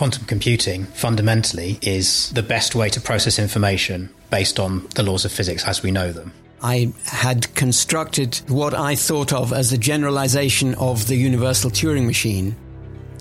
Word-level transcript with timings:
quantum 0.00 0.24
computing 0.24 0.86
fundamentally 0.86 1.78
is 1.82 2.30
the 2.30 2.42
best 2.42 2.74
way 2.74 2.88
to 2.88 2.98
process 2.98 3.38
information 3.38 4.08
based 4.30 4.58
on 4.58 4.86
the 4.94 5.02
laws 5.02 5.26
of 5.26 5.30
physics 5.30 5.62
as 5.66 5.82
we 5.82 5.90
know 5.90 6.10
them. 6.10 6.32
I 6.62 6.94
had 7.04 7.54
constructed 7.54 8.40
what 8.48 8.72
I 8.72 8.94
thought 8.94 9.30
of 9.34 9.52
as 9.52 9.74
a 9.74 9.76
generalization 9.76 10.74
of 10.76 11.06
the 11.06 11.16
universal 11.16 11.70
Turing 11.70 12.06
machine. 12.06 12.56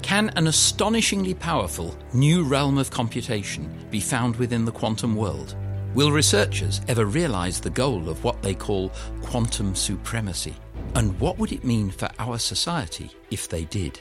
Can 0.01 0.29
an 0.37 0.47
astonishingly 0.47 1.33
powerful 1.33 1.97
new 2.13 2.45
realm 2.45 2.77
of 2.77 2.91
computation 2.91 3.69
be 3.91 3.99
found 3.99 4.37
within 4.37 4.63
the 4.63 4.71
quantum 4.71 5.17
world? 5.17 5.57
Will 5.95 6.13
researchers 6.13 6.79
ever 6.87 7.03
realize 7.03 7.59
the 7.59 7.69
goal 7.69 8.07
of 8.07 8.23
what 8.23 8.41
they 8.41 8.55
call 8.55 8.93
quantum 9.21 9.75
supremacy? 9.75 10.55
And 10.95 11.19
what 11.19 11.39
would 11.39 11.51
it 11.51 11.65
mean 11.65 11.91
for 11.91 12.07
our 12.19 12.37
society 12.37 13.11
if 13.31 13.49
they 13.49 13.65
did? 13.65 13.99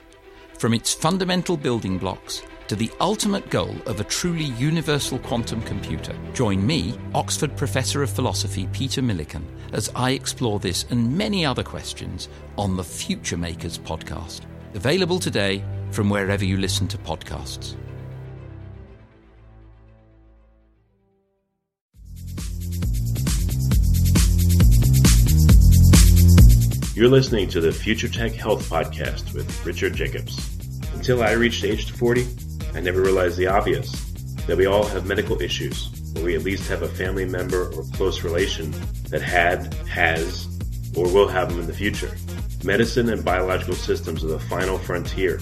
From 0.61 0.75
its 0.75 0.95
fundamental 0.95 1.57
building 1.57 1.99
blocks 1.99 2.43
to 2.69 2.77
the 2.77 2.91
ultimate 3.01 3.49
goal 3.49 3.75
of 3.87 3.99
a 3.99 4.05
truly 4.05 4.45
universal 4.45 5.19
quantum 5.19 5.63
computer. 5.63 6.15
Join 6.35 6.65
me, 6.65 6.95
Oxford 7.15 7.57
Professor 7.57 8.03
of 8.03 8.11
Philosophy 8.11 8.69
Peter 8.73 9.01
Millican, 9.01 9.43
as 9.73 9.91
I 9.97 10.11
explore 10.11 10.59
this 10.59 10.85
and 10.91 11.17
many 11.17 11.47
other 11.47 11.63
questions 11.63 12.29
on 12.59 12.77
the 12.77 12.85
Future 12.85 13.39
Makers 13.39 13.79
podcast. 13.79 14.43
Available 14.75 15.19
today 15.19 15.65
from 15.91 16.11
wherever 16.11 16.45
you 16.45 16.59
listen 16.59 16.87
to 16.89 16.99
podcasts. 16.99 17.75
You're 26.95 27.09
listening 27.09 27.49
to 27.51 27.61
the 27.61 27.73
Future 27.73 28.09
Tech 28.09 28.33
Health 28.33 28.69
Podcast 28.69 29.33
with 29.33 29.65
Richard 29.65 29.95
Jacobs. 29.95 30.37
Until 30.95 31.23
I 31.23 31.31
reached 31.33 31.63
age 31.63 31.93
40, 31.93 32.27
I 32.75 32.81
never 32.81 33.01
realized 33.01 33.37
the 33.37 33.47
obvious 33.47 33.91
that 34.47 34.57
we 34.57 34.67
all 34.67 34.87
have 34.87 35.07
medical 35.07 35.41
issues, 35.43 35.91
or 36.17 36.23
we 36.23 36.35
at 36.35 36.43
least 36.43 36.69
have 36.69 36.83
a 36.83 36.89
family 36.89 37.25
member 37.25 37.73
or 37.73 37.85
close 37.95 38.23
relation 38.23 38.75
that 39.11 39.21
had, 39.21 39.75
has, 39.89 40.47
or 40.97 41.13
will 41.13 41.29
have 41.29 41.51
them 41.51 41.61
in 41.61 41.67
the 41.67 41.73
future. 41.73 42.11
Medicine 42.65 43.11
and 43.11 43.25
biological 43.25 43.75
systems 43.75 44.25
are 44.25 44.29
the 44.29 44.39
final 44.39 44.79
frontier. 44.79 45.41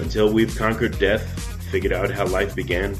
Until 0.00 0.32
we've 0.32 0.56
conquered 0.56 0.98
death, 0.98 1.22
figured 1.70 1.92
out 1.92 2.10
how 2.10 2.26
life 2.26 2.54
began, 2.54 2.96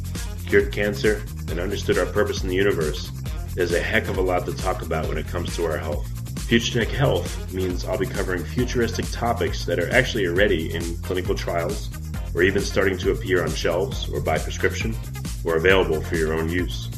cured 0.47 0.73
cancer, 0.73 1.23
and 1.49 1.59
understood 1.59 1.99
our 1.99 2.06
purpose 2.06 2.43
in 2.43 2.49
the 2.49 2.55
universe, 2.55 3.11
there's 3.55 3.73
a 3.73 3.81
heck 3.81 4.09
of 4.09 4.19
a 4.19 4.23
lot 4.23 4.47
to 4.47 4.55
talk 4.55 4.83
about 4.83 5.09
when 5.09 5.19
it 5.19 5.27
comes 5.27 5.55
to 5.56 5.65
our 5.65 5.79
health. 5.79 6.06
Future 6.43 6.84
Tech 6.84 6.89
Health 6.95 7.53
means 7.53 7.84
I'll 7.84 7.99
be 7.99 8.06
covering 8.06 8.45
futuristic 8.45 9.11
topics 9.11 9.65
that 9.65 9.79
are 9.79 9.91
actually 9.91 10.27
already 10.27 10.73
in 10.73 10.97
clinical 10.99 11.34
trials 11.34 11.91
or 12.34 12.43
even 12.43 12.62
starting 12.62 12.98
to 12.98 13.12
appear 13.12 13.43
on 13.43 13.51
shelves 13.51 14.09
or 14.09 14.21
by 14.21 14.39
prescription 14.39 14.95
or 15.45 15.57
available 15.57 16.01
for 16.01 16.17
your 16.17 16.34
own 16.34 16.48
use. 16.48 16.89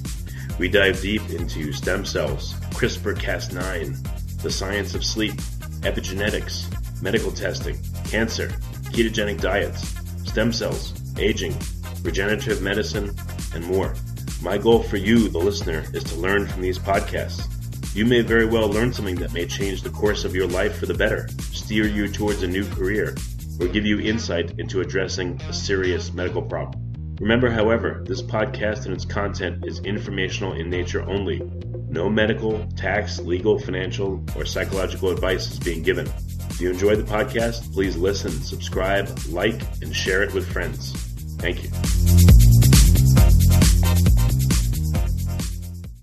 We 0.58 0.68
dive 0.68 1.00
deep 1.00 1.28
into 1.30 1.72
stem 1.72 2.04
cells, 2.04 2.54
CRISPR 2.74 3.16
Cas9, 3.16 4.42
the 4.42 4.50
science 4.50 4.94
of 4.94 5.04
sleep, 5.04 5.34
epigenetics, 5.82 6.70
medical 7.02 7.32
testing, 7.32 7.78
cancer, 8.04 8.48
ketogenic 8.92 9.40
diets, 9.40 9.94
stem 10.28 10.52
cells, 10.52 10.92
aging, 11.18 11.56
regenerative 12.02 12.62
medicine, 12.62 13.14
and 13.54 13.64
more. 13.64 13.94
My 14.42 14.58
goal 14.58 14.82
for 14.82 14.96
you, 14.96 15.28
the 15.28 15.38
listener, 15.38 15.84
is 15.92 16.04
to 16.04 16.16
learn 16.16 16.46
from 16.46 16.62
these 16.62 16.78
podcasts. 16.78 17.46
You 17.94 18.04
may 18.04 18.22
very 18.22 18.46
well 18.46 18.68
learn 18.68 18.92
something 18.92 19.16
that 19.16 19.32
may 19.32 19.46
change 19.46 19.82
the 19.82 19.90
course 19.90 20.24
of 20.24 20.34
your 20.34 20.46
life 20.46 20.78
for 20.78 20.86
the 20.86 20.94
better, 20.94 21.28
steer 21.40 21.86
you 21.86 22.08
towards 22.08 22.42
a 22.42 22.48
new 22.48 22.64
career, 22.66 23.14
or 23.60 23.68
give 23.68 23.84
you 23.84 24.00
insight 24.00 24.58
into 24.58 24.80
addressing 24.80 25.40
a 25.42 25.52
serious 25.52 26.12
medical 26.12 26.42
problem. 26.42 27.16
Remember, 27.20 27.50
however, 27.50 28.02
this 28.06 28.22
podcast 28.22 28.86
and 28.86 28.94
its 28.94 29.04
content 29.04 29.66
is 29.66 29.80
informational 29.80 30.54
in 30.54 30.70
nature 30.70 31.02
only. 31.02 31.40
No 31.90 32.08
medical, 32.08 32.66
tax, 32.76 33.20
legal, 33.20 33.58
financial, 33.58 34.24
or 34.34 34.46
psychological 34.46 35.10
advice 35.10 35.50
is 35.50 35.58
being 35.58 35.82
given. 35.82 36.06
If 36.48 36.60
you 36.60 36.70
enjoy 36.70 36.96
the 36.96 37.02
podcast, 37.02 37.72
please 37.74 37.96
listen, 37.96 38.30
subscribe, 38.30 39.10
like, 39.28 39.60
and 39.82 39.94
share 39.94 40.22
it 40.22 40.32
with 40.32 40.50
friends. 40.50 40.92
Thank 41.38 41.62
you. 41.62 41.70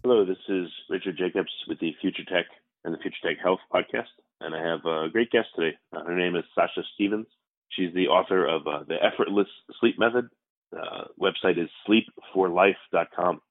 Hello, 0.04 0.24
this 0.24 0.38
is 0.48 0.68
Richard 0.90 1.18
Jacobs 1.18 1.52
with 1.68 1.80
the 1.80 1.96
Future 2.00 2.24
Tech 2.24 2.46
and 2.86 2.94
the 2.94 3.00
Future 3.00 3.18
Tech 3.24 3.38
Health 3.42 3.60
podcast, 3.74 4.14
and 4.40 4.56
I 4.56 4.62
have 4.62 4.86
a 4.86 5.10
great 5.10 5.32
guest 5.32 5.48
today. 5.56 5.78
Uh, 5.92 6.04
her 6.04 6.16
name 6.16 6.36
is 6.36 6.44
Sasha 6.54 6.84
Stephens. 6.94 7.28
She's 7.70 7.94
the 7.94 8.08
author 8.08 8.46
of 8.46 8.68
uh, 8.68 8.84
The 8.88 8.96
Effortless 9.04 9.48
Sleep 9.80 9.96
Method. 10.00 10.30
Uh, 10.76 11.06
website 11.20 11.58
is 11.58 11.70
sleepforlife.com. 11.88 13.42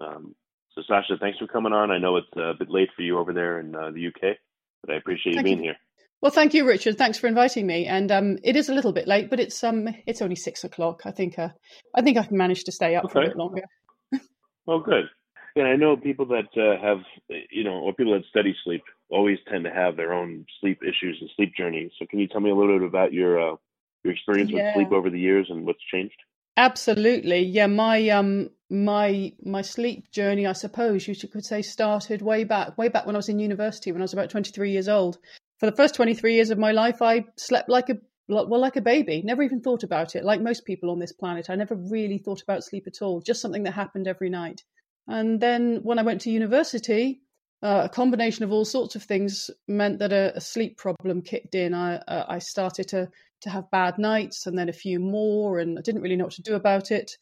Um, 0.00 0.34
so, 0.74 0.82
Sasha, 0.88 1.16
thanks 1.20 1.38
for 1.38 1.46
coming 1.46 1.72
on. 1.72 1.90
I 1.90 1.98
know 1.98 2.16
it's 2.16 2.26
a 2.36 2.52
bit 2.58 2.70
late 2.70 2.88
for 2.96 3.02
you 3.02 3.18
over 3.18 3.32
there 3.32 3.60
in 3.60 3.74
uh, 3.74 3.90
the 3.90 4.08
UK, 4.08 4.36
but 4.82 4.94
I 4.94 4.96
appreciate 4.96 5.34
thank 5.34 5.46
you 5.46 5.56
being 5.56 5.64
you. 5.64 5.70
here. 5.70 5.76
Well, 6.20 6.32
thank 6.32 6.54
you, 6.54 6.66
Richard. 6.66 6.96
Thanks 6.96 7.18
for 7.18 7.26
inviting 7.26 7.66
me. 7.66 7.86
And 7.86 8.10
um, 8.10 8.38
it 8.42 8.56
is 8.56 8.70
a 8.70 8.74
little 8.74 8.92
bit 8.92 9.06
late, 9.06 9.28
but 9.28 9.40
it's 9.40 9.62
um, 9.62 9.88
it's 10.06 10.22
only 10.22 10.36
six 10.36 10.64
o'clock. 10.64 11.02
I 11.04 11.10
think 11.10 11.38
uh, 11.38 11.50
I 11.94 12.00
think 12.00 12.16
I 12.16 12.24
can 12.24 12.38
manage 12.38 12.64
to 12.64 12.72
stay 12.72 12.96
up 12.96 13.12
for 13.12 13.18
a 13.18 13.22
Okay. 13.22 13.28
bit 13.28 13.36
longer. 13.36 13.62
Well, 14.66 14.80
good. 14.80 15.04
And 15.56 15.68
I 15.68 15.76
know 15.76 15.94
people 15.94 16.24
that 16.28 16.48
uh, 16.56 16.82
have, 16.82 17.00
you 17.50 17.64
know, 17.64 17.72
or 17.74 17.92
people 17.92 18.14
that 18.14 18.24
study 18.30 18.56
sleep 18.64 18.82
always 19.10 19.38
tend 19.50 19.64
to 19.64 19.70
have 19.70 19.96
their 19.96 20.12
own 20.12 20.46
sleep 20.60 20.80
issues 20.82 21.18
and 21.20 21.30
sleep 21.36 21.52
journeys. 21.56 21.92
So, 21.98 22.06
can 22.06 22.18
you 22.18 22.28
tell 22.28 22.40
me 22.40 22.50
a 22.50 22.54
little 22.54 22.78
bit 22.78 22.88
about 22.88 23.12
your 23.12 23.40
uh, 23.40 23.56
your 24.02 24.12
experience 24.12 24.50
Yeah. 24.52 24.64
with 24.64 24.74
sleep 24.74 24.92
over 24.92 25.10
the 25.10 25.20
years 25.20 25.46
and 25.50 25.66
what's 25.66 25.82
changed? 25.92 26.16
Absolutely, 26.56 27.40
yeah. 27.40 27.66
My 27.66 28.08
um, 28.10 28.50
my 28.70 29.32
my 29.44 29.62
sleep 29.62 30.10
journey, 30.10 30.46
I 30.46 30.52
suppose 30.52 31.06
you 31.08 31.14
could 31.28 31.44
say, 31.44 31.62
started 31.62 32.22
way 32.22 32.44
back, 32.44 32.78
way 32.78 32.88
back 32.88 33.06
when 33.06 33.16
I 33.16 33.18
was 33.18 33.28
in 33.28 33.38
university, 33.38 33.92
when 33.92 34.00
I 34.00 34.04
was 34.04 34.12
about 34.12 34.30
twenty 34.30 34.50
three 34.52 34.70
years 34.70 34.88
old. 34.88 35.18
For 35.58 35.66
the 35.66 35.76
first 35.76 35.94
twenty 35.94 36.14
three 36.14 36.34
years 36.34 36.50
of 36.50 36.58
my 36.58 36.72
life, 36.72 37.02
I 37.02 37.24
slept 37.36 37.68
like 37.68 37.90
a 37.90 37.98
well, 38.28 38.60
like 38.60 38.76
a 38.76 38.80
baby. 38.80 39.20
Never 39.22 39.42
even 39.42 39.60
thought 39.60 39.82
about 39.82 40.14
it. 40.14 40.24
Like 40.24 40.40
most 40.40 40.64
people 40.64 40.90
on 40.90 40.98
this 40.98 41.12
planet, 41.12 41.50
I 41.50 41.56
never 41.56 41.74
really 41.74 42.18
thought 42.18 42.42
about 42.42 42.64
sleep 42.64 42.84
at 42.86 43.02
all. 43.02 43.20
Just 43.20 43.42
something 43.42 43.64
that 43.64 43.72
happened 43.72 44.08
every 44.08 44.30
night. 44.30 44.62
And 45.06 45.40
then 45.40 45.80
when 45.82 45.98
I 45.98 46.02
went 46.02 46.22
to 46.22 46.30
university, 46.30 47.20
uh, 47.62 47.82
a 47.84 47.88
combination 47.88 48.44
of 48.44 48.52
all 48.52 48.64
sorts 48.64 48.94
of 48.94 49.02
things 49.02 49.50
meant 49.66 49.98
that 49.98 50.12
a, 50.12 50.36
a 50.36 50.40
sleep 50.40 50.76
problem 50.76 51.22
kicked 51.22 51.54
in. 51.54 51.74
I 51.74 51.96
uh, 51.96 52.24
I 52.28 52.38
started 52.38 52.88
to 52.88 53.08
to 53.42 53.50
have 53.50 53.70
bad 53.70 53.98
nights, 53.98 54.46
and 54.46 54.58
then 54.58 54.68
a 54.68 54.72
few 54.72 54.98
more, 54.98 55.58
and 55.58 55.78
I 55.78 55.82
didn't 55.82 56.02
really 56.02 56.16
know 56.16 56.24
what 56.24 56.34
to 56.34 56.42
do 56.42 56.54
about 56.54 56.90
it. 56.90 57.12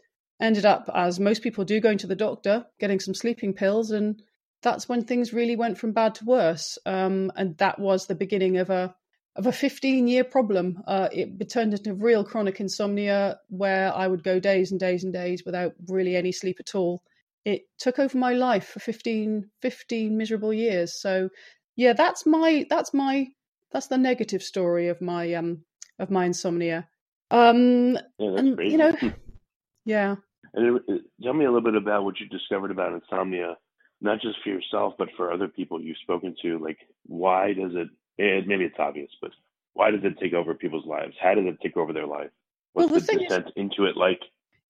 Ended 0.40 0.66
up, 0.66 0.90
as 0.92 1.20
most 1.20 1.42
people 1.42 1.64
do, 1.64 1.80
going 1.80 1.98
to 1.98 2.06
the 2.06 2.16
doctor, 2.16 2.66
getting 2.80 2.98
some 2.98 3.14
sleeping 3.14 3.54
pills, 3.54 3.90
and 3.90 4.22
that's 4.62 4.88
when 4.88 5.04
things 5.04 5.32
really 5.32 5.56
went 5.56 5.78
from 5.78 5.92
bad 5.92 6.14
to 6.16 6.24
worse. 6.24 6.78
Um, 6.86 7.30
and 7.36 7.56
that 7.58 7.78
was 7.78 8.06
the 8.06 8.14
beginning 8.14 8.58
of 8.58 8.70
a 8.70 8.94
of 9.34 9.46
a 9.46 9.52
15 9.52 10.08
year 10.08 10.24
problem. 10.24 10.82
Uh, 10.86 11.08
it 11.10 11.50
turned 11.50 11.74
into 11.74 11.94
real 11.94 12.24
chronic 12.24 12.60
insomnia 12.60 13.38
where 13.48 13.94
I 13.94 14.06
would 14.06 14.22
go 14.22 14.38
days 14.38 14.70
and 14.70 14.80
days 14.80 15.04
and 15.04 15.12
days 15.12 15.42
without 15.44 15.74
really 15.88 16.16
any 16.16 16.32
sleep 16.32 16.58
at 16.60 16.74
all. 16.74 17.02
It 17.44 17.62
took 17.78 17.98
over 17.98 18.16
my 18.16 18.34
life 18.34 18.68
for 18.68 18.80
15, 18.80 19.50
15 19.62 20.16
miserable 20.16 20.52
years. 20.54 21.00
So 21.00 21.28
yeah, 21.76 21.92
that's 21.92 22.24
my 22.26 22.64
that's 22.70 22.92
my 22.94 23.26
that's 23.72 23.88
the 23.88 23.98
negative 23.98 24.42
story 24.42 24.88
of 24.88 25.00
my 25.00 25.34
um 25.34 25.64
of 25.98 26.10
my 26.10 26.24
insomnia. 26.26 26.88
Um 27.30 27.98
Yeah, 28.18 28.36
and 28.38 28.56
crazy. 28.56 28.72
you 28.72 28.78
know 28.78 28.92
yeah. 29.84 30.16
And 30.54 30.76
it, 30.76 30.82
it- 30.88 31.02
tell 31.22 31.32
me 31.34 31.44
a 31.44 31.48
little 31.52 31.62
bit 31.70 31.76
about 31.80 32.04
what 32.04 32.20
you 32.20 32.26
discovered 32.28 32.70
about 32.70 32.92
insomnia, 32.92 33.56
not 34.00 34.20
just 34.20 34.36
for 34.42 34.50
yourself, 34.50 34.94
but 34.98 35.08
for 35.16 35.32
other 35.32 35.48
people 35.48 35.80
you've 35.80 35.96
spoken 36.02 36.34
to. 36.42 36.58
Like, 36.58 36.78
why 37.06 37.52
does 37.54 37.72
it? 37.74 37.88
it 38.18 38.46
maybe 38.46 38.64
it's 38.64 38.78
obvious, 38.78 39.10
but 39.20 39.30
why 39.74 39.90
does 39.90 40.00
it 40.04 40.18
take 40.20 40.34
over 40.34 40.54
people's 40.54 40.84
lives? 40.86 41.14
How 41.20 41.34
does 41.34 41.46
it 41.46 41.56
take 41.62 41.76
over 41.76 41.92
their 41.92 42.06
life? 42.06 42.30
Well, 42.74 42.88
What's 42.88 43.06
the 43.06 43.12
the, 43.12 43.18
thing 43.18 43.24
is- 43.24 43.28
descent 43.28 43.50
into 43.56 43.84
it 43.84 43.96
like? 43.96 44.20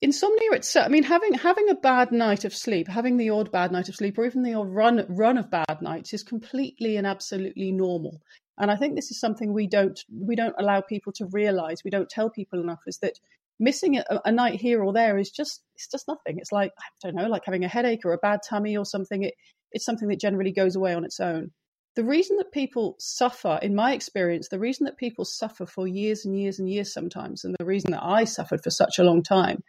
Insomnia 0.03 0.51
itself 0.51 0.87
i 0.87 0.89
mean 0.89 1.05
having 1.05 1.33
having 1.33 1.69
a 1.71 1.77
bad 1.77 2.11
night 2.11 2.45
of 2.45 2.55
sleep 2.55 2.89
having 2.89 3.17
the 3.17 3.31
odd 3.31 3.51
bad 3.53 3.71
night 3.71 3.89
of 3.89 3.95
sleep 3.95 4.19
or 4.19 4.27
even 4.27 4.43
the 4.43 4.53
odd 4.53 4.69
run 4.69 5.07
run 5.09 5.39
of 5.39 5.49
bad 5.49 5.81
nights 5.81 6.13
is 6.13 6.25
completely 6.25 6.97
and 6.97 7.07
absolutely 7.07 7.71
normal. 7.71 8.21
And 8.59 8.71
i 8.71 8.77
think 8.77 8.95
this 8.95 9.13
is 9.13 9.21
something 9.21 9.53
we 9.53 9.69
don't 9.69 9.99
we 10.13 10.35
don't 10.35 10.57
allow 10.59 10.81
people 10.81 11.13
to 11.15 11.27
realize 11.27 11.85
we 11.85 11.91
don't 11.91 12.11
tell 12.11 12.29
people 12.29 12.61
enough 12.61 12.81
is 12.87 12.99
that 12.99 13.15
missing 13.61 13.97
a, 13.97 14.05
a 14.25 14.33
night 14.33 14.61
here 14.61 14.83
or 14.83 14.93
there 14.93 15.19
is 15.19 15.31
just 15.31 15.63
it's 15.77 15.87
just 15.87 16.09
nothing. 16.09 16.39
It's 16.39 16.53
like 16.53 16.73
i 16.79 16.85
don't 17.01 17.15
know 17.15 17.29
like 17.29 17.45
having 17.47 17.65
a 17.65 17.69
headache 17.69 18.05
or 18.05 18.13
a 18.13 18.19
bad 18.19 18.41
tummy 18.49 18.77
or 18.77 18.85
something 18.85 19.23
it, 19.23 19.35
it's 19.71 19.85
something 19.85 20.09
that 20.09 20.21
generally 20.21 20.53
goes 20.53 20.75
away 20.75 20.95
on 20.95 21.05
its 21.05 21.21
own. 21.21 21.53
The 21.95 22.05
reason 22.05 22.39
that 22.39 22.53
people 22.53 22.97
suffer, 22.99 23.59
in 23.61 23.75
my 23.75 23.93
experience, 23.93 24.49
the 24.49 24.59
reason 24.59 24.87
that 24.87 24.97
people 24.97 25.27
suffer 25.27 25.67
for 25.67 25.87
years 25.87 26.25
and 26.25 26.39
years 26.39 26.59
and 26.59 26.69
years 26.69 26.93
sometimes, 26.93 27.45
and 27.45 27.55
the 27.59 27.67
reason 27.67 27.91
that 27.91 28.03
I 28.03 28.25
suffered 28.25 28.63
for 28.63 28.71
such 28.71 28.99
a 28.99 29.05
long 29.05 29.23
time, 29.23 29.63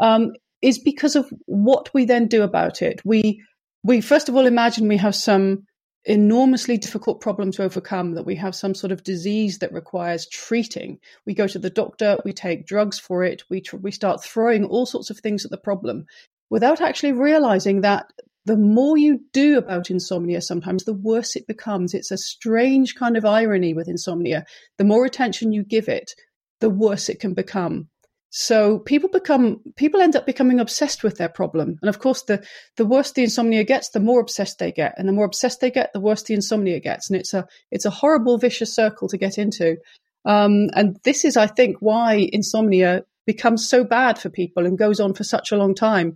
um, 0.00 0.32
is 0.62 0.78
because 0.78 1.14
of 1.14 1.30
what 1.46 1.92
we 1.94 2.04
then 2.04 2.26
do 2.26 2.42
about 2.42 2.82
it. 2.82 3.00
We 3.04 3.42
we 3.84 4.00
first 4.00 4.28
of 4.28 4.36
all 4.36 4.46
imagine 4.46 4.88
we 4.88 4.96
have 4.96 5.14
some 5.14 5.64
enormously 6.04 6.78
difficult 6.78 7.20
problem 7.20 7.52
to 7.52 7.62
overcome, 7.62 8.14
that 8.14 8.24
we 8.24 8.34
have 8.34 8.54
some 8.54 8.74
sort 8.74 8.90
of 8.90 9.04
disease 9.04 9.58
that 9.58 9.72
requires 9.72 10.26
treating. 10.26 10.98
We 11.26 11.34
go 11.34 11.46
to 11.46 11.58
the 11.58 11.70
doctor, 11.70 12.16
we 12.24 12.32
take 12.32 12.66
drugs 12.66 12.98
for 12.98 13.22
it, 13.22 13.42
we, 13.50 13.60
tr- 13.60 13.76
we 13.76 13.90
start 13.90 14.24
throwing 14.24 14.64
all 14.64 14.86
sorts 14.86 15.10
of 15.10 15.18
things 15.18 15.44
at 15.44 15.50
the 15.50 15.58
problem 15.58 16.06
without 16.48 16.80
actually 16.80 17.12
realizing 17.12 17.82
that 17.82 18.06
the 18.46 18.56
more 18.56 18.96
you 18.96 19.20
do 19.32 19.58
about 19.58 19.90
insomnia, 19.90 20.40
sometimes 20.40 20.84
the 20.84 20.94
worse 20.94 21.36
it 21.36 21.46
becomes. 21.46 21.92
It's 21.92 22.10
a 22.10 22.16
strange 22.16 22.94
kind 22.94 23.16
of 23.16 23.26
irony 23.26 23.74
with 23.74 23.86
insomnia. 23.86 24.46
The 24.78 24.84
more 24.84 25.04
attention 25.04 25.52
you 25.52 25.62
give 25.62 25.88
it, 25.88 26.12
the 26.60 26.70
worse 26.70 27.10
it 27.10 27.20
can 27.20 27.34
become. 27.34 27.88
So 28.32 28.78
people 28.78 29.08
become 29.08 29.60
people 29.74 30.00
end 30.00 30.14
up 30.14 30.24
becoming 30.24 30.60
obsessed 30.60 31.02
with 31.02 31.18
their 31.18 31.28
problem, 31.28 31.78
and 31.82 31.88
of 31.88 31.98
course, 31.98 32.22
the 32.22 32.44
the 32.76 32.86
worse 32.86 33.10
the 33.10 33.24
insomnia 33.24 33.64
gets, 33.64 33.90
the 33.90 33.98
more 33.98 34.20
obsessed 34.20 34.60
they 34.60 34.70
get, 34.70 34.94
and 34.96 35.08
the 35.08 35.12
more 35.12 35.24
obsessed 35.24 35.60
they 35.60 35.70
get, 35.70 35.92
the 35.92 36.00
worse 36.00 36.22
the 36.22 36.34
insomnia 36.34 36.78
gets, 36.78 37.10
and 37.10 37.18
it's 37.18 37.34
a 37.34 37.46
it's 37.72 37.84
a 37.84 37.90
horrible 37.90 38.38
vicious 38.38 38.72
circle 38.72 39.08
to 39.08 39.18
get 39.18 39.36
into. 39.36 39.78
Um, 40.24 40.68
and 40.74 40.96
this 41.02 41.24
is, 41.24 41.36
I 41.36 41.48
think, 41.48 41.78
why 41.80 42.28
insomnia 42.32 43.04
becomes 43.26 43.68
so 43.68 43.82
bad 43.82 44.16
for 44.18 44.30
people 44.30 44.64
and 44.64 44.78
goes 44.78 45.00
on 45.00 45.14
for 45.14 45.24
such 45.24 45.50
a 45.50 45.56
long 45.56 45.74
time. 45.74 46.14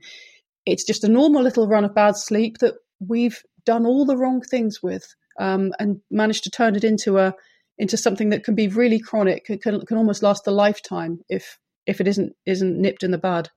It's 0.66 0.84
just 0.84 1.04
a 1.04 1.08
normal 1.08 1.42
little 1.42 1.66
run 1.66 1.84
of 1.84 1.94
bad 1.94 2.16
sleep 2.16 2.58
that 2.58 2.74
we've 3.00 3.42
done 3.64 3.86
all 3.86 4.04
the 4.04 4.16
wrong 4.16 4.40
things 4.40 4.82
with 4.82 5.14
um, 5.40 5.72
and 5.80 6.00
managed 6.10 6.44
to 6.44 6.50
turn 6.50 6.76
it 6.76 6.84
into 6.84 7.18
a 7.18 7.34
into 7.76 7.96
something 7.96 8.28
that 8.30 8.44
can 8.44 8.54
be 8.54 8.68
really 8.68 9.00
chronic. 9.00 9.46
It 9.48 9.62
can, 9.62 9.84
can 9.84 9.96
almost 9.96 10.22
last 10.22 10.46
a 10.46 10.52
lifetime 10.52 11.18
if 11.28 11.58
if 11.86 12.00
it 12.00 12.08
isn't 12.08 12.34
isn't 12.46 12.80
nipped 12.80 13.02
in 13.02 13.10
the 13.10 13.18
bud. 13.18 13.50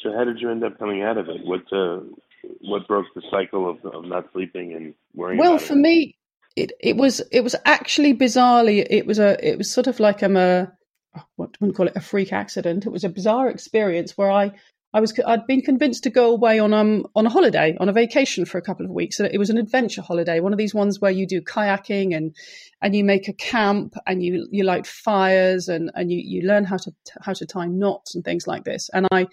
So 0.00 0.12
how 0.12 0.24
did 0.24 0.40
you 0.40 0.50
end 0.50 0.64
up 0.64 0.78
coming 0.78 1.02
out 1.02 1.18
of 1.18 1.28
it? 1.28 1.44
What 1.44 1.72
uh, 1.72 2.00
what 2.60 2.86
broke 2.86 3.06
the 3.14 3.22
cycle 3.30 3.68
of, 3.68 3.84
of 3.84 4.04
not 4.04 4.26
sleeping 4.32 4.74
and 4.74 4.94
worrying? 5.14 5.38
Well, 5.38 5.58
for 5.58 5.74
it? 5.74 5.78
me, 5.78 6.16
it 6.56 6.72
it 6.80 6.96
was 6.96 7.20
it 7.32 7.42
was 7.42 7.54
actually 7.64 8.14
bizarrely 8.14 8.86
it 8.88 9.06
was 9.06 9.18
a 9.18 9.36
it 9.46 9.58
was 9.58 9.70
sort 9.70 9.86
of 9.86 10.00
like 10.00 10.22
I'm 10.22 10.36
a 10.36 10.72
what 11.36 11.50
wouldn't 11.60 11.76
call 11.76 11.88
it 11.88 11.96
a 11.96 12.00
freak 12.00 12.32
accident. 12.32 12.86
It 12.86 12.92
was 12.92 13.04
a 13.04 13.08
bizarre 13.08 13.48
experience 13.48 14.16
where 14.16 14.30
I 14.30 14.52
I 14.94 15.00
was 15.00 15.12
I'd 15.26 15.46
been 15.46 15.60
convinced 15.60 16.02
to 16.04 16.10
go 16.10 16.30
away 16.30 16.58
on 16.58 16.72
um 16.72 17.06
on 17.14 17.26
a 17.26 17.30
holiday 17.30 17.76
on 17.78 17.88
a 17.88 17.92
vacation 17.92 18.44
for 18.44 18.56
a 18.58 18.62
couple 18.62 18.86
of 18.86 18.92
weeks. 18.92 19.16
So 19.16 19.28
It 19.30 19.38
was 19.38 19.50
an 19.50 19.58
adventure 19.58 20.02
holiday, 20.02 20.40
one 20.40 20.52
of 20.52 20.58
these 20.58 20.74
ones 20.74 21.00
where 21.00 21.10
you 21.10 21.26
do 21.26 21.42
kayaking 21.42 22.16
and 22.16 22.34
and 22.80 22.96
you 22.96 23.04
make 23.04 23.28
a 23.28 23.34
camp 23.34 23.94
and 24.06 24.22
you 24.22 24.48
you 24.50 24.64
light 24.64 24.86
fires 24.86 25.68
and 25.68 25.90
and 25.94 26.10
you 26.10 26.18
you 26.24 26.48
learn 26.48 26.64
how 26.64 26.78
to 26.78 26.92
how 27.20 27.34
to 27.34 27.46
tie 27.46 27.66
knots 27.66 28.14
and 28.14 28.24
things 28.24 28.46
like 28.46 28.64
this. 28.64 28.88
And 28.94 29.06
I 29.12 29.26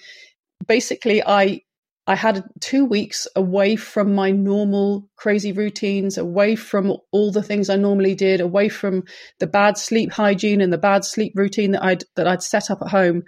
basically 0.67 1.23
I 1.25 1.61
I 2.07 2.15
had 2.15 2.43
two 2.59 2.85
weeks 2.85 3.25
away 3.35 3.75
from 3.75 4.13
my 4.13 4.29
normal 4.29 5.09
crazy 5.15 5.51
routines, 5.51 6.19
away 6.19 6.55
from 6.55 6.97
all 7.11 7.31
the 7.31 7.41
things 7.41 7.67
I 7.67 7.77
normally 7.77 8.13
did, 8.13 8.41
away 8.41 8.69
from 8.69 9.03
the 9.39 9.47
bad 9.47 9.77
sleep 9.77 10.11
hygiene 10.11 10.61
and 10.61 10.71
the 10.71 10.77
bad 10.77 11.03
sleep 11.03 11.33
routine 11.35 11.71
that 11.71 11.83
I'd 11.83 12.03
that 12.15 12.27
I'd 12.27 12.43
set 12.43 12.69
up 12.69 12.81
at 12.81 12.89
home 12.89 13.23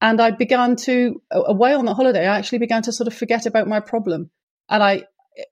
and 0.00 0.20
I 0.20 0.30
began 0.30 0.76
to, 0.76 1.20
away 1.30 1.74
on 1.74 1.84
the 1.84 1.94
holiday, 1.94 2.26
I 2.26 2.38
actually 2.38 2.58
began 2.58 2.82
to 2.82 2.92
sort 2.92 3.08
of 3.08 3.14
forget 3.14 3.46
about 3.46 3.66
my 3.66 3.80
problem. 3.80 4.30
And 4.68 4.82
I, 4.82 5.04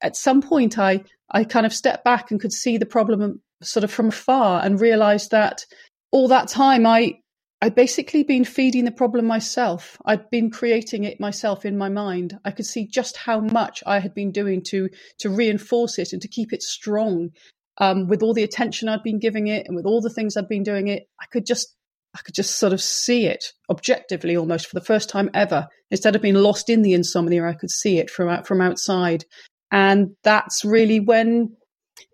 at 0.02 0.16
some 0.16 0.43
point, 0.43 0.78
I, 0.78 1.04
I 1.31 1.44
kind 1.44 1.66
of 1.66 1.72
stepped 1.72 2.04
back 2.04 2.31
and 2.31 2.40
could 2.40 2.52
see 2.52 2.78
the 2.78 2.87
problem 2.87 3.40
sort 3.62 3.84
of 3.84 3.90
from 3.90 4.08
afar 4.08 4.64
and 4.64 4.81
realized 4.81 5.31
that 5.31 5.64
all 6.12 6.28
that 6.28 6.48
time 6.48 6.87
I, 6.87 7.19
I'd 7.62 7.75
basically 7.75 8.22
been 8.22 8.44
feeding 8.44 8.84
the 8.84 8.90
problem 8.90 9.25
myself. 9.25 9.96
I'd 10.04 10.31
been 10.31 10.50
creating 10.50 11.04
it 11.04 11.19
myself 11.19 11.64
in 11.64 11.78
my 11.78 11.88
mind. 11.88 12.38
I 12.44 12.50
could 12.50 12.66
see 12.66 12.87
just 12.87 13.16
how 13.16 13.40
much 13.40 13.82
I 13.87 13.99
had 13.99 14.14
been 14.14 14.31
doing 14.31 14.62
to 14.64 14.90
to 15.19 15.31
reinforce 15.31 15.99
it 15.99 16.12
and 16.12 16.20
to 16.22 16.28
keep 16.28 16.52
it 16.52 16.62
strong. 16.62 17.31
Um, 17.78 18.08
with 18.08 18.22
all 18.22 18.32
the 18.32 18.42
attention 18.42 18.88
I'd 18.88 19.02
been 19.02 19.19
giving 19.19 19.49
it 19.49 19.66
and 19.66 19.76
with 19.76 19.84
all 19.84 20.00
the 20.00 20.10
things 20.10 20.37
I'd 20.37 20.49
been 20.49 20.62
doing 20.62 20.88
it, 20.88 21.08
I 21.20 21.26
could 21.31 21.44
just 21.44 21.75
I 22.16 22.22
could 22.22 22.34
just 22.34 22.58
sort 22.58 22.72
of 22.72 22.80
see 22.80 23.26
it 23.26 23.52
objectively 23.68 24.36
almost 24.36 24.66
for 24.66 24.74
the 24.74 24.84
first 24.84 25.10
time 25.10 25.28
ever. 25.34 25.66
Instead 25.90 26.16
of 26.16 26.22
being 26.22 26.34
lost 26.34 26.70
in 26.70 26.82
the 26.82 26.94
insomnia, 26.94 27.46
I 27.46 27.52
could 27.52 27.70
see 27.70 27.98
it 27.98 28.10
from 28.10 28.42
from 28.44 28.60
outside. 28.60 29.24
And 29.70 30.16
that's 30.22 30.64
really 30.64 30.98
when 31.00 31.56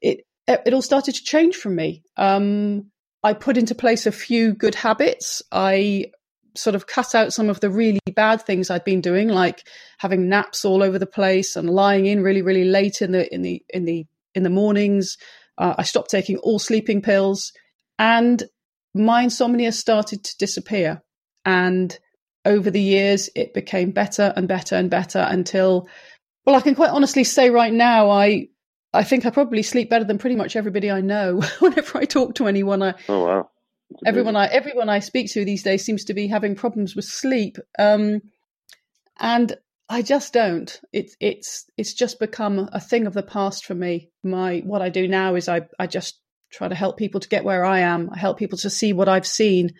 it 0.00 0.26
it 0.49 0.75
all 0.75 0.82
started 0.82 1.14
to 1.14 1.22
change 1.22 1.56
for 1.56 1.70
me. 1.70 2.02
Um, 2.16 2.90
I 3.22 3.34
put 3.34 3.56
into 3.56 3.75
place 3.75 4.06
a 4.06 4.12
few 4.12 4.54
good 4.54 4.75
habits. 4.75 5.40
I 5.52 6.06
sort 6.56 6.75
of 6.75 6.87
cut 6.87 7.14
out 7.14 7.32
some 7.32 7.49
of 7.49 7.60
the 7.60 7.70
really 7.70 8.00
bad 8.14 8.43
things 8.43 8.69
I'd 8.69 8.84
been 8.84 9.00
doing, 9.00 9.28
like 9.28 9.66
having 9.99 10.28
naps 10.28 10.64
all 10.64 10.82
over 10.82 10.99
the 10.99 11.06
place 11.06 11.54
and 11.54 11.70
lying 11.70 12.06
in 12.06 12.22
really, 12.22 12.43
really 12.43 12.64
late 12.64 13.00
in 13.00 13.12
the 13.12 13.32
in 13.32 13.43
the 13.43 13.62
in 13.70 13.84
the 13.84 14.06
in 14.34 14.43
the 14.43 14.50
mornings. 14.50 15.16
Uh, 15.58 15.75
I 15.78 15.84
stopped 15.84 16.10
taking 16.10 16.38
all 16.38 16.58
sleeping 16.58 17.02
pills, 17.02 17.52
and 17.99 18.43
my 18.94 19.23
insomnia 19.23 19.73
started 19.73 20.25
to 20.25 20.37
disappear. 20.39 21.03
And 21.44 21.97
over 22.44 22.71
the 22.71 22.81
years, 22.81 23.31
it 23.35 23.55
became 23.55 23.91
better 23.91 24.33
and 24.37 24.49
better 24.49 24.75
and 24.75 24.91
better 24.91 25.27
until, 25.29 25.89
well, 26.44 26.56
I 26.56 26.61
can 26.61 26.75
quite 26.75 26.91
honestly 26.91 27.25
say 27.25 27.50
right 27.50 27.73
now, 27.73 28.11
I, 28.11 28.49
I 28.93 29.05
think 29.05 29.25
I 29.25 29.31
probably 29.31 29.62
sleep 29.62 29.91
better 29.91 30.05
than 30.05 30.19
pretty 30.19 30.37
much 30.37 30.56
everybody 30.56 30.91
I 30.91 31.00
know. 31.00 31.41
Whenever 31.61 31.99
I 31.99 32.05
talk 32.05 32.35
to 32.37 32.47
anyone, 32.47 32.83
I, 32.83 32.94
oh 33.09 33.25
wow, 33.25 33.50
everyone 34.05 34.37
I 34.37 34.47
everyone 34.47 34.89
I 34.89 34.99
speak 34.99 35.31
to 35.33 35.45
these 35.45 35.62
days 35.62 35.85
seems 35.85 36.05
to 36.05 36.15
be 36.15 36.27
having 36.27 36.55
problems 36.55 36.95
with 36.95 37.06
sleep, 37.06 37.56
um, 37.79 38.21
and 39.19 39.56
I 39.88 40.03
just 40.03 40.33
don't. 40.33 40.81
It's 40.93 41.17
it's 41.21 41.67
it's 41.77 41.95
just 41.95 42.21
become 42.21 42.69
a 42.73 42.81
thing 42.81 43.06
of 43.06 43.15
the 43.15 43.23
past 43.23 43.65
for 43.65 43.75
me. 43.75 44.11
My 44.23 44.59
what 44.59 44.83
I 44.83 44.91
do 44.91 45.09
now 45.09 45.37
is 45.37 45.49
I 45.49 45.62
I 45.79 45.87
just 45.87 46.21
try 46.52 46.69
to 46.69 46.75
help 46.75 46.96
people 46.96 47.20
to 47.20 47.28
get 47.28 47.44
where 47.44 47.64
I 47.64 47.81
am. 47.81 48.10
I 48.12 48.19
help 48.19 48.38
people 48.38 48.58
to 48.58 48.70
see 48.70 48.93
what 48.93 49.08
I've 49.08 49.26
seen. 49.26 49.70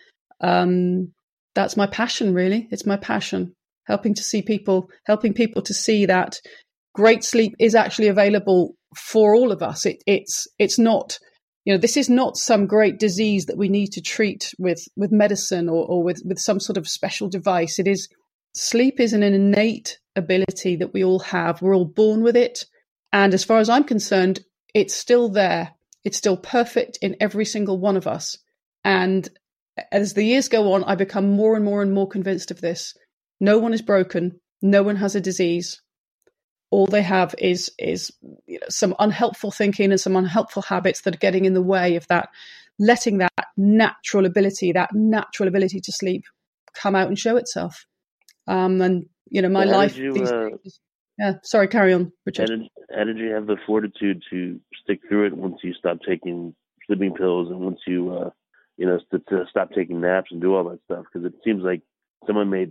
Um, 0.41 1.13
that's 1.55 1.77
my 1.77 1.87
passion, 1.87 2.33
really. 2.33 2.67
It's 2.71 2.85
my 2.85 2.97
passion, 2.97 3.53
helping 3.85 4.15
to 4.15 4.23
see 4.23 4.41
people, 4.41 4.89
helping 5.05 5.33
people 5.33 5.61
to 5.63 5.73
see 5.73 6.07
that 6.07 6.39
great 6.93 7.23
sleep 7.23 7.53
is 7.59 7.75
actually 7.75 8.07
available 8.07 8.75
for 8.97 9.35
all 9.35 9.51
of 9.51 9.61
us. 9.61 9.85
It, 9.85 10.03
it's 10.07 10.47
it's 10.57 10.79
not, 10.79 11.19
you 11.65 11.73
know, 11.73 11.79
this 11.79 11.97
is 11.97 12.09
not 12.09 12.37
some 12.37 12.65
great 12.65 12.99
disease 12.99 13.45
that 13.45 13.57
we 13.57 13.69
need 13.69 13.91
to 13.93 14.01
treat 14.01 14.53
with 14.57 14.83
with 14.95 15.11
medicine 15.11 15.69
or, 15.69 15.85
or 15.85 16.03
with 16.03 16.21
with 16.25 16.39
some 16.39 16.59
sort 16.59 16.77
of 16.77 16.87
special 16.87 17.29
device. 17.29 17.79
It 17.79 17.87
is 17.87 18.07
sleep 18.55 18.99
is 18.99 19.13
an 19.13 19.23
innate 19.23 19.99
ability 20.15 20.77
that 20.77 20.93
we 20.93 21.03
all 21.03 21.19
have. 21.19 21.61
We're 21.61 21.75
all 21.75 21.85
born 21.85 22.23
with 22.23 22.35
it, 22.35 22.65
and 23.11 23.33
as 23.33 23.43
far 23.43 23.59
as 23.59 23.69
I'm 23.69 23.83
concerned, 23.83 24.39
it's 24.73 24.95
still 24.95 25.29
there. 25.29 25.71
It's 26.03 26.17
still 26.17 26.37
perfect 26.37 26.97
in 27.01 27.15
every 27.19 27.45
single 27.45 27.79
one 27.79 27.97
of 27.97 28.07
us. 28.07 28.37
And 28.83 29.27
as 29.91 30.13
the 30.13 30.23
years 30.23 30.49
go 30.49 30.73
on, 30.73 30.83
I 30.83 30.95
become 30.95 31.31
more 31.31 31.55
and 31.55 31.65
more 31.65 31.81
and 31.81 31.93
more 31.93 32.07
convinced 32.07 32.51
of 32.51 32.61
this. 32.61 32.95
No 33.39 33.59
one 33.59 33.73
is 33.73 33.81
broken. 33.81 34.39
No 34.61 34.83
one 34.83 34.97
has 34.97 35.15
a 35.15 35.21
disease. 35.21 35.81
All 36.71 36.87
they 36.87 37.01
have 37.01 37.35
is 37.37 37.71
is 37.77 38.11
you 38.47 38.59
know, 38.59 38.67
some 38.69 38.95
unhelpful 38.99 39.51
thinking 39.51 39.91
and 39.91 39.99
some 39.99 40.15
unhelpful 40.15 40.63
habits 40.63 41.01
that 41.01 41.15
are 41.15 41.19
getting 41.19 41.45
in 41.45 41.53
the 41.53 41.61
way 41.61 41.95
of 41.95 42.07
that, 42.07 42.29
letting 42.79 43.19
that 43.19 43.47
natural 43.57 44.25
ability, 44.25 44.71
that 44.71 44.89
natural 44.93 45.47
ability 45.47 45.79
to 45.81 45.91
sleep, 45.91 46.23
come 46.73 46.95
out 46.95 47.07
and 47.07 47.19
show 47.19 47.37
itself. 47.37 47.85
Um, 48.47 48.81
and 48.81 49.05
you 49.29 49.41
know, 49.41 49.49
my 49.49 49.65
life. 49.65 49.97
You, 49.97 50.13
uh, 50.13 50.49
yeah, 51.17 51.33
sorry, 51.43 51.67
carry 51.67 51.93
on, 51.93 52.11
Richard. 52.25 52.49
How 52.49 52.55
did, 52.55 52.69
how 52.95 53.03
did, 53.03 53.17
you 53.17 53.31
have 53.31 53.47
the 53.47 53.57
fortitude 53.65 54.23
to 54.31 54.59
stick 54.83 54.99
through 55.07 55.27
it 55.27 55.37
once 55.37 55.57
you 55.63 55.73
stopped 55.73 56.05
taking 56.07 56.55
sleeping 56.87 57.13
pills 57.13 57.49
and 57.49 57.59
once 57.59 57.79
you, 57.85 58.13
uh, 58.13 58.29
you 58.77 58.85
know, 58.85 58.99
to, 59.11 59.19
to 59.19 59.45
stop 59.49 59.71
taking 59.73 60.01
naps 60.01 60.31
and 60.31 60.41
do 60.41 60.55
all 60.55 60.69
that 60.69 60.79
stuff? 60.85 61.05
Because 61.11 61.25
it 61.25 61.33
seems 61.43 61.63
like 61.63 61.81
someone 62.25 62.49
may 62.49 62.67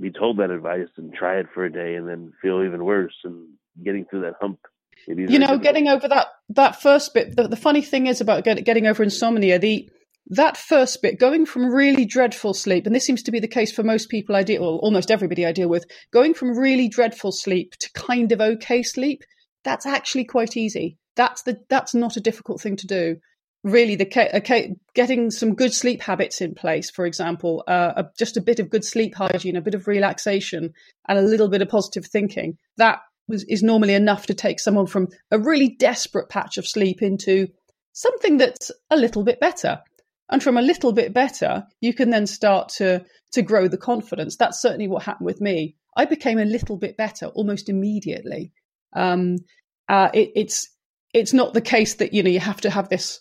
be 0.00 0.10
told 0.10 0.38
that 0.38 0.50
advice 0.50 0.88
and 0.96 1.14
try 1.14 1.38
it 1.38 1.46
for 1.54 1.64
a 1.64 1.72
day 1.72 1.94
and 1.94 2.08
then 2.08 2.32
feel 2.42 2.62
even 2.64 2.84
worse 2.84 3.14
and 3.24 3.48
getting 3.84 4.04
through 4.04 4.22
that 4.22 4.34
hump. 4.40 4.58
You 5.06 5.38
know, 5.38 5.58
getting 5.58 5.88
over 5.88 6.08
that 6.08 6.28
that 6.50 6.80
first 6.80 7.12
bit. 7.14 7.36
The, 7.36 7.48
the 7.48 7.56
funny 7.56 7.82
thing 7.82 8.06
is 8.06 8.20
about 8.20 8.44
get, 8.44 8.64
getting 8.64 8.86
over 8.86 9.02
insomnia. 9.02 9.58
The 9.58 9.90
that 10.28 10.56
first 10.56 11.02
bit, 11.02 11.18
going 11.18 11.44
from 11.44 11.66
really 11.66 12.06
dreadful 12.06 12.54
sleep, 12.54 12.86
and 12.86 12.94
this 12.94 13.04
seems 13.04 13.22
to 13.24 13.30
be 13.30 13.40
the 13.40 13.48
case 13.48 13.72
for 13.72 13.82
most 13.82 14.08
people 14.08 14.34
I 14.34 14.42
deal, 14.42 14.62
well, 14.62 14.76
almost 14.76 15.10
everybody 15.10 15.44
I 15.44 15.52
deal 15.52 15.68
with, 15.68 15.84
going 16.12 16.34
from 16.34 16.56
really 16.56 16.88
dreadful 16.88 17.32
sleep 17.32 17.74
to 17.80 17.92
kind 17.92 18.32
of 18.32 18.40
okay 18.40 18.82
sleep, 18.82 19.22
that's 19.64 19.86
actually 19.86 20.24
quite 20.24 20.56
easy. 20.56 20.98
That's 21.16 21.42
the 21.42 21.60
that's 21.68 21.94
not 21.94 22.16
a 22.16 22.20
difficult 22.20 22.60
thing 22.60 22.76
to 22.76 22.86
do. 22.86 23.16
Really, 23.62 23.96
the 23.96 24.36
okay, 24.36 24.74
getting 24.94 25.30
some 25.30 25.54
good 25.54 25.72
sleep 25.72 26.02
habits 26.02 26.40
in 26.40 26.54
place, 26.54 26.90
for 26.90 27.06
example, 27.06 27.64
uh, 27.66 28.02
just 28.18 28.36
a 28.36 28.42
bit 28.42 28.60
of 28.60 28.68
good 28.68 28.84
sleep 28.84 29.14
hygiene, 29.14 29.56
a 29.56 29.62
bit 29.62 29.74
of 29.74 29.86
relaxation, 29.86 30.74
and 31.08 31.18
a 31.18 31.22
little 31.22 31.48
bit 31.48 31.62
of 31.62 31.68
positive 31.68 32.06
thinking. 32.06 32.58
That 32.76 33.00
was, 33.26 33.44
is 33.44 33.62
normally 33.62 33.94
enough 33.94 34.26
to 34.26 34.34
take 34.34 34.60
someone 34.60 34.86
from 34.86 35.08
a 35.30 35.38
really 35.38 35.76
desperate 35.78 36.28
patch 36.28 36.58
of 36.58 36.66
sleep 36.66 37.00
into 37.00 37.48
something 37.92 38.36
that's 38.36 38.70
a 38.90 38.96
little 38.96 39.22
bit 39.22 39.40
better. 39.40 39.80
And 40.30 40.42
from 40.42 40.56
a 40.56 40.62
little 40.62 40.92
bit 40.92 41.12
better, 41.12 41.66
you 41.80 41.92
can 41.92 42.10
then 42.10 42.26
start 42.26 42.70
to 42.76 43.04
to 43.32 43.42
grow 43.42 43.68
the 43.68 43.78
confidence. 43.78 44.36
That's 44.36 44.62
certainly 44.62 44.88
what 44.88 45.02
happened 45.02 45.26
with 45.26 45.40
me. 45.40 45.76
I 45.96 46.04
became 46.04 46.38
a 46.38 46.44
little 46.44 46.76
bit 46.76 46.96
better 46.96 47.26
almost 47.26 47.68
immediately. 47.68 48.52
Um, 48.94 49.38
uh, 49.88 50.10
it, 50.14 50.32
it's 50.34 50.68
it's 51.12 51.32
not 51.32 51.54
the 51.54 51.60
case 51.60 51.94
that 51.94 52.12
you 52.12 52.22
know 52.22 52.30
you 52.30 52.40
have 52.40 52.60
to 52.62 52.70
have 52.70 52.88
this 52.88 53.20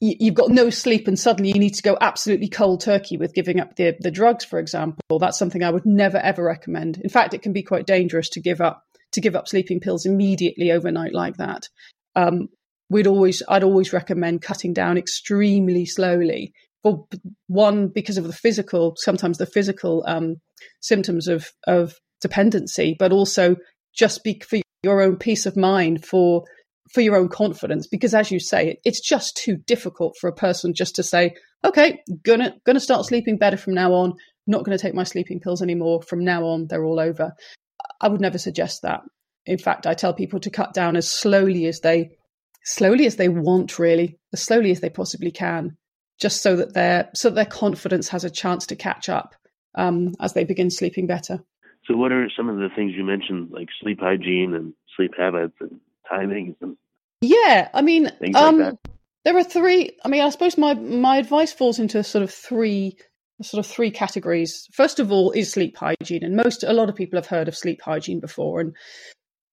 you've 0.00 0.34
got 0.34 0.50
no 0.50 0.70
sleep 0.70 1.08
and 1.08 1.18
suddenly 1.18 1.50
you 1.50 1.58
need 1.58 1.74
to 1.74 1.82
go 1.82 1.96
absolutely 2.00 2.48
cold 2.48 2.80
turkey 2.80 3.16
with 3.16 3.34
giving 3.34 3.60
up 3.60 3.76
the, 3.76 3.94
the 4.00 4.10
drugs 4.10 4.44
for 4.44 4.58
example 4.58 5.18
that's 5.18 5.38
something 5.38 5.62
i 5.62 5.70
would 5.70 5.86
never 5.86 6.18
ever 6.18 6.42
recommend 6.42 6.98
in 6.98 7.08
fact 7.08 7.34
it 7.34 7.42
can 7.42 7.52
be 7.52 7.62
quite 7.62 7.86
dangerous 7.86 8.28
to 8.28 8.40
give 8.40 8.60
up 8.60 8.82
to 9.12 9.20
give 9.20 9.36
up 9.36 9.48
sleeping 9.48 9.80
pills 9.80 10.04
immediately 10.04 10.72
overnight 10.72 11.14
like 11.14 11.36
that 11.36 11.68
um, 12.16 12.48
we'd 12.94 13.08
always 13.08 13.42
i'd 13.48 13.64
always 13.64 13.92
recommend 13.92 14.40
cutting 14.40 14.72
down 14.72 14.96
extremely 14.96 15.84
slowly 15.84 16.52
for 16.84 17.06
one 17.48 17.88
because 17.88 18.16
of 18.16 18.24
the 18.24 18.32
physical 18.32 18.94
sometimes 18.96 19.36
the 19.36 19.46
physical 19.46 20.04
um, 20.06 20.36
symptoms 20.80 21.26
of 21.26 21.50
of 21.66 21.94
dependency 22.20 22.94
but 22.96 23.10
also 23.10 23.56
just 23.96 24.22
be 24.22 24.40
for 24.48 24.60
your 24.84 25.02
own 25.02 25.16
peace 25.16 25.44
of 25.44 25.56
mind 25.56 26.04
for 26.04 26.44
for 26.92 27.00
your 27.00 27.16
own 27.16 27.28
confidence 27.28 27.88
because 27.88 28.14
as 28.14 28.30
you 28.30 28.38
say 28.38 28.78
it's 28.84 29.00
just 29.00 29.36
too 29.36 29.56
difficult 29.56 30.14
for 30.20 30.28
a 30.28 30.34
person 30.34 30.72
just 30.72 30.94
to 30.94 31.02
say 31.02 31.34
okay 31.64 31.98
gonna 32.22 32.54
gonna 32.64 32.78
start 32.78 33.04
sleeping 33.04 33.36
better 33.36 33.56
from 33.56 33.74
now 33.74 33.92
on 33.92 34.12
not 34.46 34.62
going 34.62 34.76
to 34.76 34.82
take 34.82 34.94
my 34.94 35.04
sleeping 35.04 35.40
pills 35.40 35.62
anymore 35.62 36.00
from 36.02 36.22
now 36.22 36.44
on 36.44 36.66
they're 36.68 36.84
all 36.84 37.00
over. 37.00 37.32
I 37.98 38.08
would 38.08 38.20
never 38.20 38.36
suggest 38.36 38.82
that. 38.82 39.00
In 39.46 39.58
fact 39.58 39.86
i 39.86 39.94
tell 39.94 40.14
people 40.14 40.38
to 40.40 40.50
cut 40.50 40.74
down 40.74 40.96
as 40.96 41.10
slowly 41.10 41.66
as 41.66 41.80
they 41.80 42.10
slowly 42.64 43.06
as 43.06 43.16
they 43.16 43.28
want 43.28 43.78
really 43.78 44.18
as 44.32 44.42
slowly 44.42 44.70
as 44.70 44.80
they 44.80 44.90
possibly 44.90 45.30
can 45.30 45.76
just 46.20 46.42
so 46.42 46.56
that 46.56 46.74
their 46.74 47.10
so 47.14 47.28
that 47.28 47.34
their 47.34 47.44
confidence 47.44 48.08
has 48.08 48.24
a 48.24 48.30
chance 48.30 48.66
to 48.66 48.76
catch 48.76 49.08
up 49.08 49.34
um, 49.76 50.14
as 50.20 50.32
they 50.34 50.44
begin 50.44 50.70
sleeping 50.70 51.06
better 51.06 51.42
so 51.84 51.96
what 51.96 52.12
are 52.12 52.28
some 52.36 52.48
of 52.48 52.56
the 52.56 52.68
things 52.74 52.92
you 52.94 53.04
mentioned 53.04 53.50
like 53.50 53.68
sleep 53.80 54.00
hygiene 54.00 54.54
and 54.54 54.72
sleep 54.96 55.12
habits 55.18 55.54
and 55.60 55.80
timings 56.10 56.56
and 56.60 56.76
yeah, 57.24 57.68
I 57.72 57.80
mean, 57.80 58.10
um, 58.34 58.58
like 58.58 58.74
there 59.24 59.36
are 59.36 59.44
three. 59.44 59.96
I 60.04 60.08
mean, 60.08 60.20
I 60.20 60.28
suppose 60.28 60.58
my 60.58 60.74
my 60.74 61.16
advice 61.16 61.52
falls 61.52 61.78
into 61.78 62.02
sort 62.04 62.22
of 62.22 62.30
three 62.30 62.98
sort 63.42 63.64
of 63.64 63.70
three 63.70 63.90
categories. 63.90 64.68
First 64.72 65.00
of 65.00 65.10
all, 65.10 65.30
is 65.32 65.50
sleep 65.50 65.76
hygiene, 65.76 66.22
and 66.22 66.36
most 66.36 66.62
a 66.62 66.72
lot 66.72 66.88
of 66.88 66.94
people 66.94 67.16
have 67.16 67.26
heard 67.26 67.48
of 67.48 67.56
sleep 67.56 67.80
hygiene 67.80 68.20
before, 68.20 68.60
and 68.60 68.74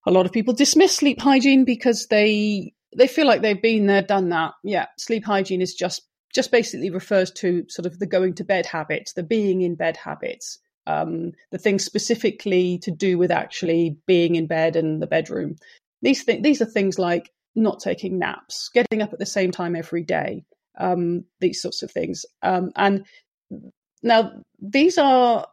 a 0.06 0.10
lot 0.10 0.26
of 0.26 0.32
people 0.32 0.52
dismiss 0.52 0.96
sleep 0.96 1.20
hygiene 1.20 1.64
because 1.64 2.08
they 2.08 2.74
they 2.96 3.06
feel 3.06 3.26
like 3.26 3.42
they've 3.42 3.60
been 3.60 3.86
there, 3.86 4.02
done 4.02 4.28
that. 4.30 4.52
Yeah, 4.62 4.86
sleep 4.98 5.24
hygiene 5.24 5.62
is 5.62 5.74
just 5.74 6.02
just 6.32 6.50
basically 6.50 6.90
refers 6.90 7.30
to 7.30 7.64
sort 7.68 7.84
of 7.84 7.98
the 7.98 8.06
going 8.06 8.34
to 8.34 8.44
bed 8.44 8.64
habits, 8.64 9.12
the 9.12 9.22
being 9.22 9.60
in 9.60 9.74
bed 9.74 9.98
habits, 9.98 10.58
um, 10.86 11.32
the 11.50 11.58
things 11.58 11.84
specifically 11.84 12.78
to 12.78 12.90
do 12.90 13.18
with 13.18 13.30
actually 13.30 13.98
being 14.06 14.34
in 14.34 14.46
bed 14.46 14.74
and 14.76 15.02
the 15.02 15.06
bedroom. 15.06 15.56
These 16.00 16.24
th- 16.24 16.42
these 16.42 16.62
are 16.62 16.66
things 16.66 16.98
like 16.98 17.30
not 17.54 17.80
taking 17.80 18.18
naps, 18.18 18.70
getting 18.72 19.02
up 19.02 19.12
at 19.12 19.18
the 19.18 19.26
same 19.26 19.50
time 19.50 19.76
every 19.76 20.02
day, 20.02 20.44
um, 20.78 21.24
these 21.40 21.60
sorts 21.60 21.82
of 21.82 21.90
things. 21.90 22.24
Um, 22.42 22.72
and 22.76 23.04
now 24.02 24.32
these 24.58 24.98
are, 24.98 25.46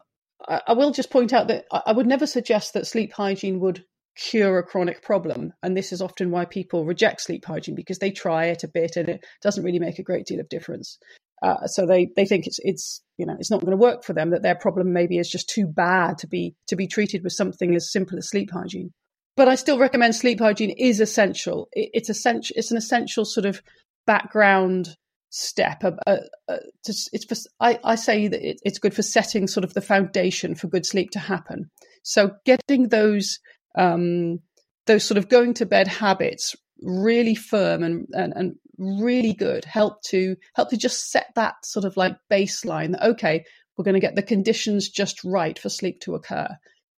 I, 0.48 0.74
will 0.74 0.92
just 0.92 1.12
point 1.12 1.34
out 1.34 1.50
that 1.50 1.66
I 1.72 1.92
would 1.92 2.08
never 2.08 2.26
suggest 2.26 2.74
that 2.74 2.88
sleep 2.88 3.12
hygiene 3.12 3.60
would 3.60 3.84
cure 4.20 4.60
a 4.60 4.64
chronic 4.64 5.02
problem. 5.02 5.54
And 5.64 5.78
this 5.78 5.92
is 5.92 6.02
often 6.02 6.32
why 6.32 6.46
people 6.46 6.86
reject 6.86 7.22
sleep 7.22 7.46
hygiene 7.46 7.76
because 7.76 8.00
they 8.00 8.12
try 8.12 8.46
it 8.46 8.64
a 8.64 8.68
bit 8.68 8.98
and 8.98 9.08
it 9.10 9.26
doesn't 9.42 9.64
really 9.64 9.80
make 9.80 10.00
a 10.00 10.04
great 10.04 10.26
deal 10.26 10.40
of 10.40 10.50
difference. 10.50 10.98
Uh, 11.42 11.68
so 11.68 11.86
they, 11.86 12.10
they 12.18 12.26
think 12.26 12.48
it's 12.48 12.60
it's 12.64 13.02
you 13.18 13.26
know 13.26 13.36
it's 13.40 13.50
not 13.50 13.62
going 13.62 13.72
to 13.72 13.78
work 13.78 14.04
for 14.04 14.12
them 14.12 14.32
that 14.32 14.42
their 14.42 14.56
problem 14.56 14.92
maybe 14.92 15.18
is 15.18 15.30
just 15.30 15.48
too 15.48 15.66
bad 15.66 16.18
to 16.18 16.28
be 16.28 16.54
to 16.68 16.76
be 16.76 16.86
treated 16.86 17.24
with 17.24 17.32
something 17.32 17.76
as 17.76 17.90
simple 17.90 18.18
as 18.18 18.28
sleep 18.28 18.50
hygiene 18.52 18.92
but 19.40 19.48
I 19.48 19.56
still 19.56 19.80
recommend 19.80 20.16
sleep 20.16 20.40
hygiene 20.40 20.72
is 20.72 21.00
essential. 21.00 21.70
It, 21.72 21.92
it's 21.94 22.10
essential. 22.10 22.54
It's 22.58 22.72
an 22.72 22.78
essential 22.78 23.24
sort 23.24 23.46
of 23.46 23.62
background 24.06 24.98
step. 25.30 25.82
Uh, 25.82 25.92
uh, 26.06 26.18
uh 26.50 26.58
it's 26.84 27.24
for, 27.24 27.36
I, 27.62 27.80
I, 27.86 27.96
say 27.96 28.28
that 28.28 28.46
it, 28.46 28.60
it's 28.66 28.80
good 28.80 28.94
for 28.94 29.02
setting 29.02 29.48
sort 29.48 29.64
of 29.64 29.74
the 29.74 29.82
foundation 29.82 30.56
for 30.56 30.68
good 30.68 30.86
sleep 30.86 31.12
to 31.12 31.20
happen. 31.20 31.70
So 32.04 32.32
getting 32.46 32.90
those 32.90 33.40
um, 33.80 34.40
those 34.86 35.04
sort 35.04 35.18
of 35.18 35.30
going 35.30 35.54
to 35.56 35.66
bed 35.66 35.88
habits 35.88 36.56
really 36.82 37.36
firm 37.36 37.84
and, 37.84 38.08
and, 38.12 38.34
and 38.36 38.56
really 38.78 39.34
good 39.34 39.66
help 39.66 40.02
to 40.04 40.36
help 40.56 40.70
to 40.70 40.78
just 40.78 41.12
set 41.12 41.28
that 41.36 41.56
sort 41.66 41.86
of 41.86 41.98
like 41.98 42.16
baseline 42.32 42.94
that 42.94 43.04
okay 43.04 43.44
we're 43.76 43.84
going 43.84 43.94
to 43.94 44.00
get 44.00 44.16
the 44.16 44.24
conditions 44.24 44.88
just 44.88 45.22
right 45.26 45.60
for 45.60 45.68
sleep 45.68 46.00
to 46.00 46.16
occur 46.16 46.48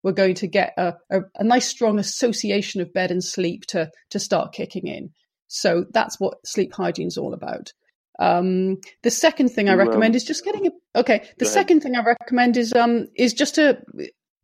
we're 0.04 0.12
going 0.12 0.36
to 0.36 0.48
get 0.48 0.74
a, 0.78 0.94
a, 1.10 1.20
a, 1.36 1.44
nice 1.44 1.68
strong 1.68 2.00
association 2.00 2.82
of 2.82 2.94
bed 2.94 3.12
and 3.12 3.24
sleep 3.24 3.66
to 3.68 3.92
to 4.10 4.20
start 4.20 4.54
kicking 4.54 4.88
in. 4.88 5.12
So 5.48 5.86
that's 5.92 6.20
what 6.20 6.46
sleep 6.46 6.74
hygiene 6.74 7.08
is 7.08 7.18
all 7.18 7.34
about. 7.34 7.74
Um, 8.20 8.78
the 9.04 9.12
second 9.12 9.50
thing 9.50 9.70
I 9.70 9.74
recommend 9.74 10.16
is 10.16 10.24
just 10.24 10.46
getting 10.46 10.68
a 10.68 11.00
okay. 11.00 11.30
The 11.38 11.46
second 11.46 11.82
thing 11.82 11.96
I 11.96 12.04
recommend 12.04 12.58
is 12.58 12.74
um 12.74 13.08
is 13.16 13.34
just 13.34 13.56
to 13.56 13.82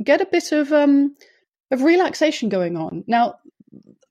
get 0.03 0.21
a 0.21 0.25
bit 0.25 0.51
of 0.51 0.71
um 0.71 1.15
of 1.71 1.81
relaxation 1.81 2.49
going 2.49 2.77
on. 2.77 3.03
Now, 3.07 3.35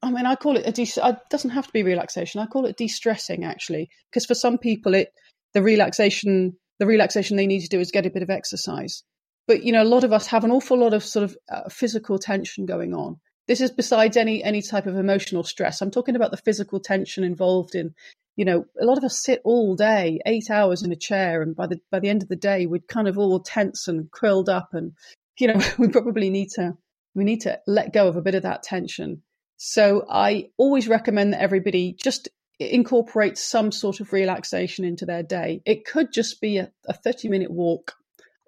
I 0.03 0.11
mean, 0.11 0.27
I 0.27 0.37
call 0.37 0.57
it 0.57 0.67
a 0.67 0.73
de- 0.73 0.83
it 0.83 1.17
doesn't 1.31 1.51
have 1.51 1.67
to 1.67 1.73
be 1.73 1.83
relaxation. 1.83 2.41
I 2.41 2.47
call 2.47 2.67
it 2.67 2.77
de-stressing 2.77 3.45
actually, 3.45 3.89
because 4.11 4.27
for 4.27 4.35
some 4.35 4.59
people, 4.59 4.95
it 4.95 5.13
the 5.55 5.63
relaxation 5.63 6.57
the 6.79 6.87
relaxation 6.87 7.37
they 7.37 7.47
need 7.47 7.63
to 7.63 7.69
do 7.69 7.81
is 7.81 7.91
get 7.91 8.07
a 8.07 8.11
bit 8.11 8.23
of 8.23 8.31
exercise. 8.31 9.03
But 9.49 9.63
you 9.63 9.73
know, 9.73 9.83
a 9.83 9.85
lot 9.85 10.05
of 10.05 10.13
us 10.13 10.27
have 10.27 10.45
an 10.45 10.51
awful 10.51 10.79
lot 10.79 10.93
of 10.93 11.05
sort 11.05 11.25
of 11.25 11.37
uh, 11.51 11.69
physical 11.69 12.19
tension 12.19 12.67
going 12.67 12.95
on. 12.95 13.17
This 13.49 13.61
is 13.61 13.71
besides 13.71 14.17
any 14.17 14.43
any 14.43 14.61
type 14.61 14.87
of 14.87 14.97
emotional 14.97 15.45
stress. 15.45 15.81
I'm 15.81 15.91
talking 15.91 16.17
about 16.17 16.31
the 16.31 16.37
physical 16.37 16.81
tension 16.81 17.25
involved 17.25 17.75
in, 17.75 17.95
you 18.37 18.45
know, 18.45 18.67
a 18.81 18.85
lot 18.85 18.99
of 18.99 19.05
us 19.05 19.23
sit 19.23 19.41
all 19.45 19.77
day, 19.77 20.21
eight 20.27 20.51
hours 20.51 20.83
in 20.83 20.93
a 20.93 20.97
chair, 20.97 21.43
and 21.43 21.55
by 21.57 21.67
the 21.67 21.81
by 21.91 22.01
the 22.01 22.09
end 22.09 22.23
of 22.23 22.29
the 22.29 22.37
day, 22.37 22.67
we're 22.67 22.81
kind 22.81 23.09
of 23.09 23.19
all 23.19 23.41
tense 23.41 23.89
and 23.89 24.11
curled 24.11 24.49
up, 24.49 24.71
and 24.73 24.93
you 25.39 25.49
know, 25.49 25.61
we 25.79 25.89
probably 25.89 26.29
need 26.29 26.51
to 26.57 26.77
we 27.17 27.25
need 27.25 27.41
to 27.41 27.59
let 27.67 27.95
go 27.95 28.07
of 28.07 28.17
a 28.17 28.23
bit 28.23 28.35
of 28.35 28.43
that 28.43 28.63
tension. 28.63 29.23
So 29.57 30.05
I 30.09 30.51
always 30.59 30.87
recommend 30.87 31.33
that 31.33 31.41
everybody 31.41 31.97
just 32.01 32.29
incorporate 32.61 33.39
some 33.39 33.73
sort 33.73 34.01
of 34.01 34.13
relaxation 34.13 34.85
into 34.85 35.07
their 35.07 35.23
day. 35.23 35.63
It 35.65 35.87
could 35.87 36.13
just 36.13 36.41
be 36.41 36.59
a, 36.59 36.71
a 36.87 36.93
30 36.93 37.29
minute 37.29 37.51
walk 37.51 37.95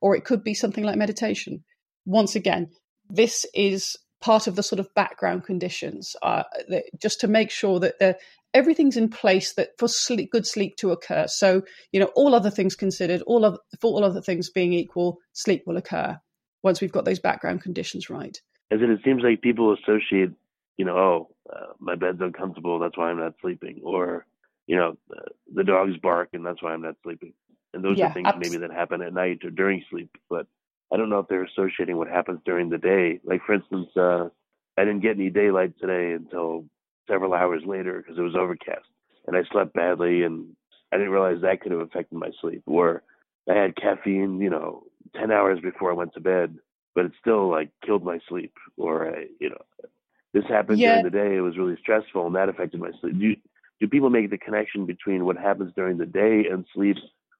or 0.00 0.14
it 0.14 0.24
could 0.24 0.44
be 0.44 0.54
something 0.54 0.84
like 0.84 0.96
meditation. 0.96 1.64
Once 2.04 2.36
again, 2.36 2.70
this 3.08 3.46
is 3.54 3.96
part 4.20 4.46
of 4.46 4.54
the 4.54 4.62
sort 4.62 4.80
of 4.80 4.94
background 4.94 5.44
conditions, 5.44 6.14
uh, 6.22 6.42
that, 6.68 6.84
just 7.00 7.20
to 7.20 7.28
make 7.28 7.50
sure 7.50 7.80
that 7.80 8.18
everything's 8.52 8.96
in 8.96 9.08
place 9.08 9.54
that 9.54 9.70
for 9.78 9.88
sleep, 9.88 10.30
good 10.30 10.46
sleep 10.46 10.76
to 10.76 10.90
occur. 10.90 11.26
So, 11.26 11.62
you 11.92 12.00
know, 12.00 12.10
all 12.14 12.34
other 12.34 12.50
things 12.50 12.74
considered, 12.74 13.22
all 13.22 13.44
of 13.44 13.58
for 13.80 13.92
all 13.92 14.04
other 14.04 14.20
things 14.20 14.50
being 14.50 14.72
equal, 14.72 15.18
sleep 15.32 15.62
will 15.66 15.76
occur 15.76 16.18
once 16.62 16.80
we've 16.80 16.92
got 16.92 17.04
those 17.04 17.20
background 17.20 17.62
conditions 17.62 18.10
right. 18.10 18.40
As 18.70 18.80
it, 18.82 18.90
it 18.90 19.00
seems 19.04 19.22
like 19.22 19.40
people 19.40 19.74
associate, 19.74 20.30
you 20.76 20.84
know, 20.84 20.96
oh, 20.96 21.28
uh, 21.50 21.72
my 21.78 21.94
bed's 21.94 22.20
uncomfortable, 22.20 22.78
that's 22.78 22.96
why 22.96 23.10
I'm 23.10 23.18
not 23.18 23.34
sleeping, 23.40 23.80
or 23.82 24.26
you 24.66 24.76
know, 24.76 24.96
uh, 25.10 25.30
the 25.54 25.64
dogs 25.64 25.96
bark 26.02 26.30
and 26.34 26.44
that's 26.44 26.62
why 26.62 26.72
I'm 26.72 26.82
not 26.82 26.96
sleeping 27.02 27.32
and 27.74 27.84
those 27.84 27.98
yeah, 27.98 28.06
are 28.06 28.14
things 28.14 28.26
absolutely. 28.26 28.58
maybe 28.58 28.66
that 28.66 28.76
happen 28.76 29.02
at 29.02 29.12
night 29.12 29.44
or 29.44 29.50
during 29.50 29.84
sleep. 29.90 30.10
But 30.28 30.46
I 30.92 30.96
don't 30.96 31.10
know 31.10 31.18
if 31.18 31.28
they're 31.28 31.44
associating 31.44 31.96
what 31.96 32.08
happens 32.08 32.40
during 32.44 32.70
the 32.70 32.78
day. 32.78 33.20
Like 33.24 33.42
for 33.44 33.54
instance, 33.54 33.88
uh, 33.96 34.28
I 34.76 34.84
didn't 34.84 35.00
get 35.00 35.16
any 35.16 35.30
daylight 35.30 35.74
today 35.80 36.12
until 36.12 36.64
several 37.08 37.34
hours 37.34 37.62
later 37.66 37.98
because 37.98 38.18
it 38.18 38.22
was 38.22 38.36
overcast, 38.36 38.86
and 39.26 39.36
I 39.36 39.42
slept 39.50 39.74
badly, 39.74 40.22
and 40.22 40.56
I 40.92 40.96
didn't 40.96 41.12
realize 41.12 41.42
that 41.42 41.60
could 41.60 41.72
have 41.72 41.80
affected 41.80 42.16
my 42.16 42.30
sleep. 42.40 42.62
Or 42.66 43.02
I 43.48 43.54
had 43.54 43.76
caffeine, 43.76 44.40
you 44.40 44.50
know, 44.50 44.84
ten 45.14 45.30
hours 45.30 45.60
before 45.60 45.90
I 45.90 45.94
went 45.94 46.14
to 46.14 46.20
bed, 46.20 46.56
but 46.98 47.04
it 47.04 47.12
still 47.20 47.48
like 47.48 47.70
killed 47.86 48.02
my 48.02 48.18
sleep. 48.28 48.52
Or 48.76 49.08
I, 49.08 49.26
you 49.40 49.50
know, 49.50 49.88
this 50.34 50.42
happened 50.48 50.80
yeah. 50.80 51.00
during 51.00 51.04
the 51.04 51.10
day. 51.16 51.36
It 51.36 51.42
was 51.42 51.56
really 51.56 51.76
stressful, 51.80 52.26
and 52.26 52.34
that 52.34 52.48
affected 52.48 52.80
my 52.80 52.90
sleep. 53.00 53.20
Do, 53.20 53.36
do 53.78 53.86
people 53.86 54.10
make 54.10 54.30
the 54.30 54.36
connection 54.36 54.84
between 54.84 55.24
what 55.24 55.36
happens 55.36 55.72
during 55.76 55.98
the 55.98 56.06
day 56.06 56.46
and 56.50 56.66
sleep 56.74 56.96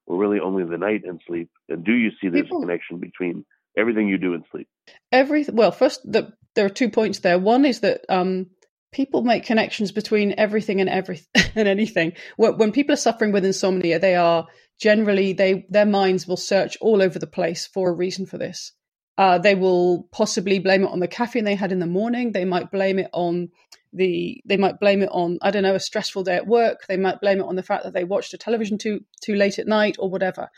or 0.06 0.16
really 0.16 0.38
only 0.38 0.62
the 0.62 0.78
night 0.78 1.02
and 1.04 1.20
sleep? 1.26 1.50
And 1.68 1.84
do 1.84 1.92
you 1.92 2.10
see 2.20 2.28
this 2.28 2.42
People, 2.42 2.60
connection 2.60 2.98
between 2.98 3.44
everything 3.76 4.06
you 4.06 4.16
do 4.16 4.32
and 4.32 4.44
sleep? 4.52 4.68
Every 5.10 5.44
well, 5.52 5.72
first 5.72 6.02
the, 6.04 6.32
there 6.54 6.66
are 6.66 6.70
two 6.70 6.88
points 6.88 7.18
there. 7.18 7.40
One 7.40 7.64
is 7.64 7.80
that 7.80 8.02
um, 8.08 8.46
people 8.92 9.22
make 9.22 9.44
connections 9.44 9.90
between 9.90 10.36
everything 10.38 10.80
and 10.80 10.88
everything 10.88 11.26
and 11.56 11.66
anything. 11.66 12.12
When, 12.36 12.58
when 12.58 12.70
people 12.70 12.92
are 12.92 13.04
suffering 13.08 13.32
with 13.32 13.44
insomnia, 13.44 13.98
they 13.98 14.14
are 14.14 14.46
generally 14.80 15.32
they 15.32 15.66
their 15.68 15.84
minds 15.84 16.28
will 16.28 16.36
search 16.36 16.78
all 16.80 17.02
over 17.02 17.18
the 17.18 17.26
place 17.26 17.66
for 17.66 17.90
a 17.90 17.92
reason 17.92 18.24
for 18.24 18.38
this. 18.38 18.70
Uh, 19.18 19.36
they 19.36 19.56
will 19.56 20.08
possibly 20.12 20.60
blame 20.60 20.84
it 20.84 20.90
on 20.90 21.00
the 21.00 21.08
caffeine 21.08 21.44
they 21.44 21.56
had 21.56 21.72
in 21.72 21.80
the 21.80 21.86
morning. 21.86 22.32
They 22.32 22.44
might 22.44 22.70
blame 22.70 22.98
it 22.98 23.10
on 23.12 23.50
the 23.92 24.40
they 24.44 24.56
might 24.56 24.78
blame 24.78 25.02
it 25.02 25.08
on 25.10 25.38
I 25.42 25.50
don't 25.50 25.64
know 25.64 25.74
a 25.74 25.80
stressful 25.80 26.22
day 26.24 26.36
at 26.36 26.46
work. 26.46 26.86
They 26.86 26.96
might 26.96 27.20
blame 27.20 27.40
it 27.40 27.46
on 27.46 27.56
the 27.56 27.62
fact 27.62 27.84
that 27.84 27.92
they 27.92 28.04
watched 28.04 28.32
a 28.32 28.38
television 28.38 28.78
too 28.78 29.04
too 29.20 29.34
late 29.34 29.58
at 29.58 29.66
night 29.66 29.96
or 29.98 30.08
whatever. 30.08 30.50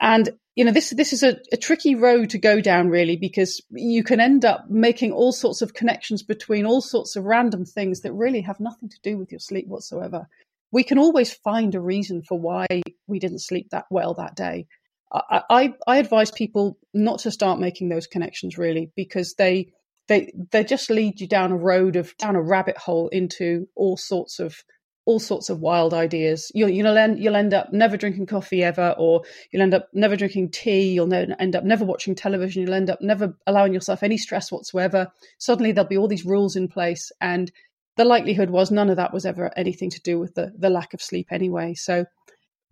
and 0.00 0.30
you 0.56 0.64
know 0.64 0.72
this 0.72 0.90
this 0.90 1.12
is 1.14 1.22
a, 1.22 1.36
a, 1.52 1.56
tricky 1.56 1.94
road 1.94 2.30
to 2.30 2.38
go 2.38 2.60
down 2.60 2.88
really 2.88 3.16
because 3.16 3.62
you 3.70 4.02
can 4.04 4.20
end 4.20 4.44
up 4.44 4.68
making 4.68 5.12
all 5.12 5.32
sorts 5.32 5.62
of 5.62 5.72
connections 5.72 6.22
between 6.22 6.66
all 6.66 6.82
sorts 6.82 7.16
of 7.16 7.24
random 7.24 7.64
things 7.64 8.00
that 8.00 8.12
really 8.12 8.42
have 8.42 8.60
nothing 8.60 8.88
to 8.90 8.98
do 9.02 9.16
with 9.16 9.30
your 9.30 9.38
sleep 9.38 9.66
whatsoever 9.66 10.28
we 10.70 10.84
can 10.84 10.98
always 10.98 11.32
find 11.32 11.74
a 11.74 11.80
reason 11.80 12.22
for 12.22 12.38
why 12.38 12.66
we 13.06 13.18
didn't 13.18 13.38
sleep 13.38 13.68
that 13.70 13.86
well 13.90 14.12
that 14.14 14.34
day 14.34 14.66
I, 15.12 15.74
I, 15.86 15.96
advise 15.98 16.30
people 16.30 16.78
not 16.94 17.20
to 17.20 17.30
start 17.30 17.60
making 17.60 17.90
those 17.90 18.06
connections 18.06 18.56
really 18.56 18.90
because 18.96 19.34
they 19.34 19.72
they 20.08 20.32
they 20.50 20.64
just 20.64 20.90
lead 20.90 21.20
you 21.20 21.28
down 21.28 21.52
a 21.52 21.56
road 21.56 21.96
of 21.96 22.16
down 22.16 22.34
a 22.34 22.42
rabbit 22.42 22.78
hole 22.78 23.08
into 23.08 23.68
all 23.76 23.96
sorts 23.96 24.40
of 24.40 24.56
all 25.04 25.18
sorts 25.18 25.50
of 25.50 25.60
wild 25.60 25.92
ideas. 25.92 26.50
You'll 26.54 26.70
you'll 26.70 26.96
end 26.96 27.18
you'll 27.18 27.36
end 27.36 27.54
up 27.54 27.72
never 27.72 27.96
drinking 27.96 28.26
coffee 28.26 28.62
ever, 28.62 28.94
or 28.98 29.22
you'll 29.50 29.62
end 29.62 29.74
up 29.74 29.88
never 29.92 30.16
drinking 30.16 30.50
tea. 30.50 30.92
You'll 30.92 31.12
end 31.12 31.56
up 31.56 31.64
never 31.64 31.84
watching 31.84 32.14
television. 32.14 32.62
You'll 32.62 32.74
end 32.74 32.90
up 32.90 33.00
never 33.00 33.36
allowing 33.46 33.74
yourself 33.74 34.02
any 34.02 34.16
stress 34.16 34.50
whatsoever. 34.50 35.08
Suddenly 35.38 35.72
there'll 35.72 35.88
be 35.88 35.98
all 35.98 36.08
these 36.08 36.24
rules 36.24 36.56
in 36.56 36.68
place, 36.68 37.10
and 37.20 37.50
the 37.96 38.04
likelihood 38.04 38.50
was 38.50 38.70
none 38.70 38.90
of 38.90 38.96
that 38.96 39.12
was 39.12 39.26
ever 39.26 39.50
anything 39.56 39.90
to 39.90 40.00
do 40.00 40.18
with 40.18 40.34
the 40.34 40.52
the 40.56 40.70
lack 40.70 40.94
of 40.94 41.02
sleep 41.02 41.28
anyway. 41.30 41.74
So 41.74 42.06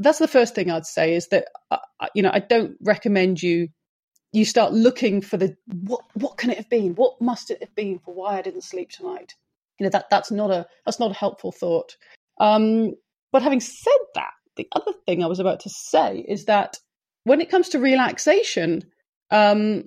that's 0.00 0.18
the 0.18 0.28
first 0.28 0.54
thing 0.54 0.70
I'd 0.70 0.86
say 0.86 1.14
is 1.14 1.28
that 1.28 1.46
uh, 1.70 1.78
uh, 2.00 2.08
you 2.14 2.22
know 2.22 2.30
I 2.32 2.40
don't 2.40 2.76
recommend 2.80 3.42
you 3.42 3.68
you 4.32 4.44
start 4.44 4.72
looking 4.72 5.20
for 5.20 5.36
the 5.36 5.56
what 5.66 6.02
what 6.14 6.38
can 6.38 6.50
it 6.50 6.56
have 6.56 6.70
been? 6.70 6.94
What 6.94 7.20
must 7.20 7.50
it 7.50 7.60
have 7.60 7.74
been 7.74 7.98
for 7.98 8.14
why 8.14 8.38
I 8.38 8.42
didn't 8.42 8.64
sleep 8.64 8.90
tonight? 8.90 9.34
You 9.78 9.84
know 9.84 9.90
that 9.90 10.10
that's 10.10 10.30
not 10.30 10.50
a 10.50 10.66
that's 10.84 10.98
not 10.98 11.10
a 11.12 11.14
helpful 11.14 11.52
thought. 11.52 11.96
Um, 12.40 12.94
but 13.32 13.42
having 13.42 13.60
said 13.60 13.92
that, 14.14 14.32
the 14.56 14.66
other 14.74 14.92
thing 15.06 15.22
I 15.22 15.28
was 15.28 15.40
about 15.40 15.60
to 15.60 15.70
say 15.70 16.24
is 16.26 16.46
that 16.46 16.78
when 17.24 17.40
it 17.40 17.50
comes 17.50 17.68
to 17.70 17.78
relaxation, 17.78 18.82
um, 19.30 19.84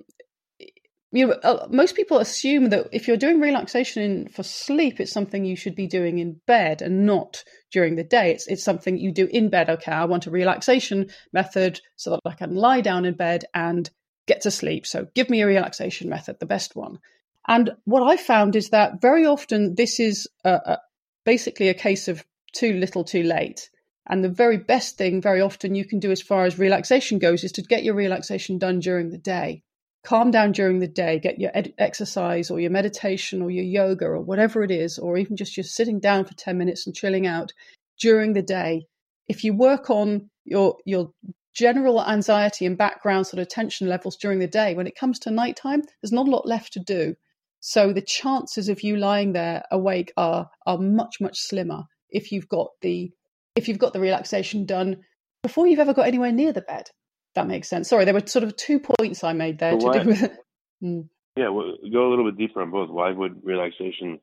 you 1.14 1.28
know, 1.28 1.66
most 1.70 1.94
people 1.94 2.18
assume 2.18 2.70
that 2.70 2.88
if 2.90 3.06
you're 3.06 3.16
doing 3.16 3.40
relaxation 3.40 4.26
for 4.28 4.42
sleep, 4.42 4.98
it's 4.98 5.12
something 5.12 5.44
you 5.44 5.54
should 5.54 5.76
be 5.76 5.86
doing 5.86 6.18
in 6.18 6.40
bed 6.44 6.82
and 6.82 7.06
not 7.06 7.44
during 7.70 7.94
the 7.94 8.02
day. 8.02 8.32
It's 8.32 8.48
it's 8.48 8.64
something 8.64 8.98
you 8.98 9.12
do 9.12 9.28
in 9.30 9.48
bed. 9.48 9.70
Okay, 9.70 9.92
I 9.92 10.06
want 10.06 10.26
a 10.26 10.32
relaxation 10.32 11.10
method 11.32 11.80
so 11.94 12.10
that 12.10 12.20
I 12.26 12.34
can 12.34 12.56
lie 12.56 12.80
down 12.80 13.04
in 13.04 13.14
bed 13.14 13.44
and 13.54 13.88
get 14.26 14.40
to 14.40 14.50
sleep. 14.50 14.88
So 14.88 15.06
give 15.14 15.30
me 15.30 15.40
a 15.40 15.46
relaxation 15.46 16.08
method, 16.08 16.40
the 16.40 16.46
best 16.46 16.74
one. 16.74 16.98
And 17.46 17.70
what 17.84 18.02
I 18.02 18.16
found 18.16 18.56
is 18.56 18.70
that 18.70 19.00
very 19.00 19.24
often 19.24 19.76
this 19.76 20.00
is 20.00 20.26
a, 20.44 20.50
a, 20.50 20.78
basically 21.24 21.68
a 21.68 21.74
case 21.74 22.08
of 22.08 22.24
too 22.52 22.72
little, 22.72 23.04
too 23.04 23.22
late. 23.22 23.70
And 24.08 24.24
the 24.24 24.30
very 24.30 24.58
best 24.58 24.98
thing, 24.98 25.22
very 25.22 25.40
often, 25.40 25.76
you 25.76 25.84
can 25.84 26.00
do 26.00 26.10
as 26.10 26.20
far 26.20 26.44
as 26.44 26.58
relaxation 26.58 27.20
goes 27.20 27.44
is 27.44 27.52
to 27.52 27.62
get 27.62 27.84
your 27.84 27.94
relaxation 27.94 28.58
done 28.58 28.80
during 28.80 29.10
the 29.10 29.18
day 29.18 29.62
calm 30.04 30.30
down 30.30 30.52
during 30.52 30.78
the 30.78 30.86
day, 30.86 31.18
get 31.18 31.40
your 31.40 31.50
ed- 31.54 31.74
exercise 31.78 32.50
or 32.50 32.60
your 32.60 32.70
meditation 32.70 33.42
or 33.42 33.50
your 33.50 33.64
yoga 33.64 34.06
or 34.06 34.20
whatever 34.20 34.62
it 34.62 34.70
is, 34.70 34.98
or 34.98 35.16
even 35.16 35.36
just 35.36 35.56
you're 35.56 35.64
sitting 35.64 35.98
down 35.98 36.24
for 36.24 36.34
10 36.34 36.56
minutes 36.58 36.86
and 36.86 36.94
chilling 36.94 37.26
out 37.26 37.52
during 37.98 38.32
the 38.32 38.42
day. 38.42 38.86
If 39.28 39.44
you 39.44 39.54
work 39.54 39.90
on 39.90 40.30
your, 40.44 40.76
your 40.84 41.12
general 41.54 42.04
anxiety 42.04 42.66
and 42.66 42.76
background 42.76 43.26
sort 43.26 43.40
of 43.40 43.48
tension 43.48 43.88
levels 43.88 44.16
during 44.16 44.38
the 44.38 44.46
day, 44.46 44.74
when 44.74 44.86
it 44.86 44.96
comes 44.96 45.18
to 45.20 45.30
nighttime, 45.30 45.82
there's 46.02 46.12
not 46.12 46.28
a 46.28 46.30
lot 46.30 46.46
left 46.46 46.72
to 46.74 46.80
do. 46.80 47.14
So 47.60 47.94
the 47.94 48.02
chances 48.02 48.68
of 48.68 48.82
you 48.82 48.98
lying 48.98 49.32
there 49.32 49.64
awake 49.70 50.12
are 50.18 50.50
are 50.66 50.76
much 50.76 51.18
much 51.18 51.38
slimmer 51.38 51.84
if 52.10 52.30
you've 52.30 52.48
got 52.48 52.68
the 52.82 53.10
if 53.56 53.68
you've 53.68 53.78
got 53.78 53.94
the 53.94 54.00
relaxation 54.00 54.66
done 54.66 54.98
before 55.42 55.66
you've 55.66 55.78
ever 55.78 55.94
got 55.94 56.06
anywhere 56.06 56.30
near 56.30 56.52
the 56.52 56.60
bed 56.60 56.90
that 57.34 57.46
makes 57.46 57.68
sense. 57.68 57.88
Sorry, 57.88 58.04
there 58.04 58.14
were 58.14 58.26
sort 58.26 58.44
of 58.44 58.56
two 58.56 58.80
points 58.80 59.24
I 59.24 59.32
made 59.32 59.58
there 59.58 59.76
to 59.76 59.92
do 59.92 60.08
with. 60.08 60.38
Mm. 60.82 61.08
Yeah, 61.36 61.48
well, 61.48 61.76
go 61.90 62.08
a 62.08 62.10
little 62.10 62.30
bit 62.30 62.36
deeper 62.36 62.60
on 62.60 62.70
both. 62.70 62.90
Why 62.90 63.10
would 63.10 63.42
relaxation 63.42 64.20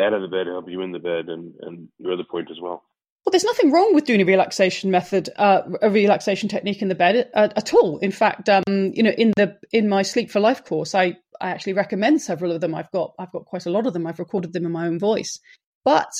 out 0.00 0.12
of 0.12 0.22
the 0.22 0.28
bed 0.28 0.46
help 0.46 0.68
you 0.68 0.80
in 0.82 0.92
the 0.92 0.98
bed, 0.98 1.28
and 1.28 1.54
and 1.60 1.88
your 1.98 2.12
other 2.12 2.24
point 2.30 2.50
as 2.50 2.58
well? 2.60 2.82
Well, 3.24 3.30
there's 3.30 3.44
nothing 3.44 3.72
wrong 3.72 3.94
with 3.94 4.04
doing 4.04 4.20
a 4.20 4.24
relaxation 4.24 4.90
method, 4.90 5.30
uh, 5.36 5.62
a 5.80 5.88
relaxation 5.90 6.48
technique 6.48 6.82
in 6.82 6.88
the 6.88 6.94
bed 6.94 7.30
uh, 7.34 7.48
at 7.56 7.72
all. 7.72 7.98
In 7.98 8.10
fact, 8.10 8.48
um, 8.48 8.62
you 8.66 9.02
know, 9.02 9.12
in 9.16 9.32
the 9.36 9.58
in 9.72 9.88
my 9.88 10.02
Sleep 10.02 10.30
for 10.30 10.40
Life 10.40 10.64
course, 10.64 10.94
I 10.94 11.16
I 11.40 11.50
actually 11.50 11.72
recommend 11.72 12.20
several 12.20 12.52
of 12.52 12.60
them. 12.60 12.74
I've 12.74 12.90
got 12.90 13.14
I've 13.18 13.32
got 13.32 13.46
quite 13.46 13.66
a 13.66 13.70
lot 13.70 13.86
of 13.86 13.92
them. 13.92 14.06
I've 14.06 14.18
recorded 14.18 14.52
them 14.52 14.66
in 14.66 14.72
my 14.72 14.86
own 14.86 14.98
voice. 14.98 15.40
But 15.84 16.12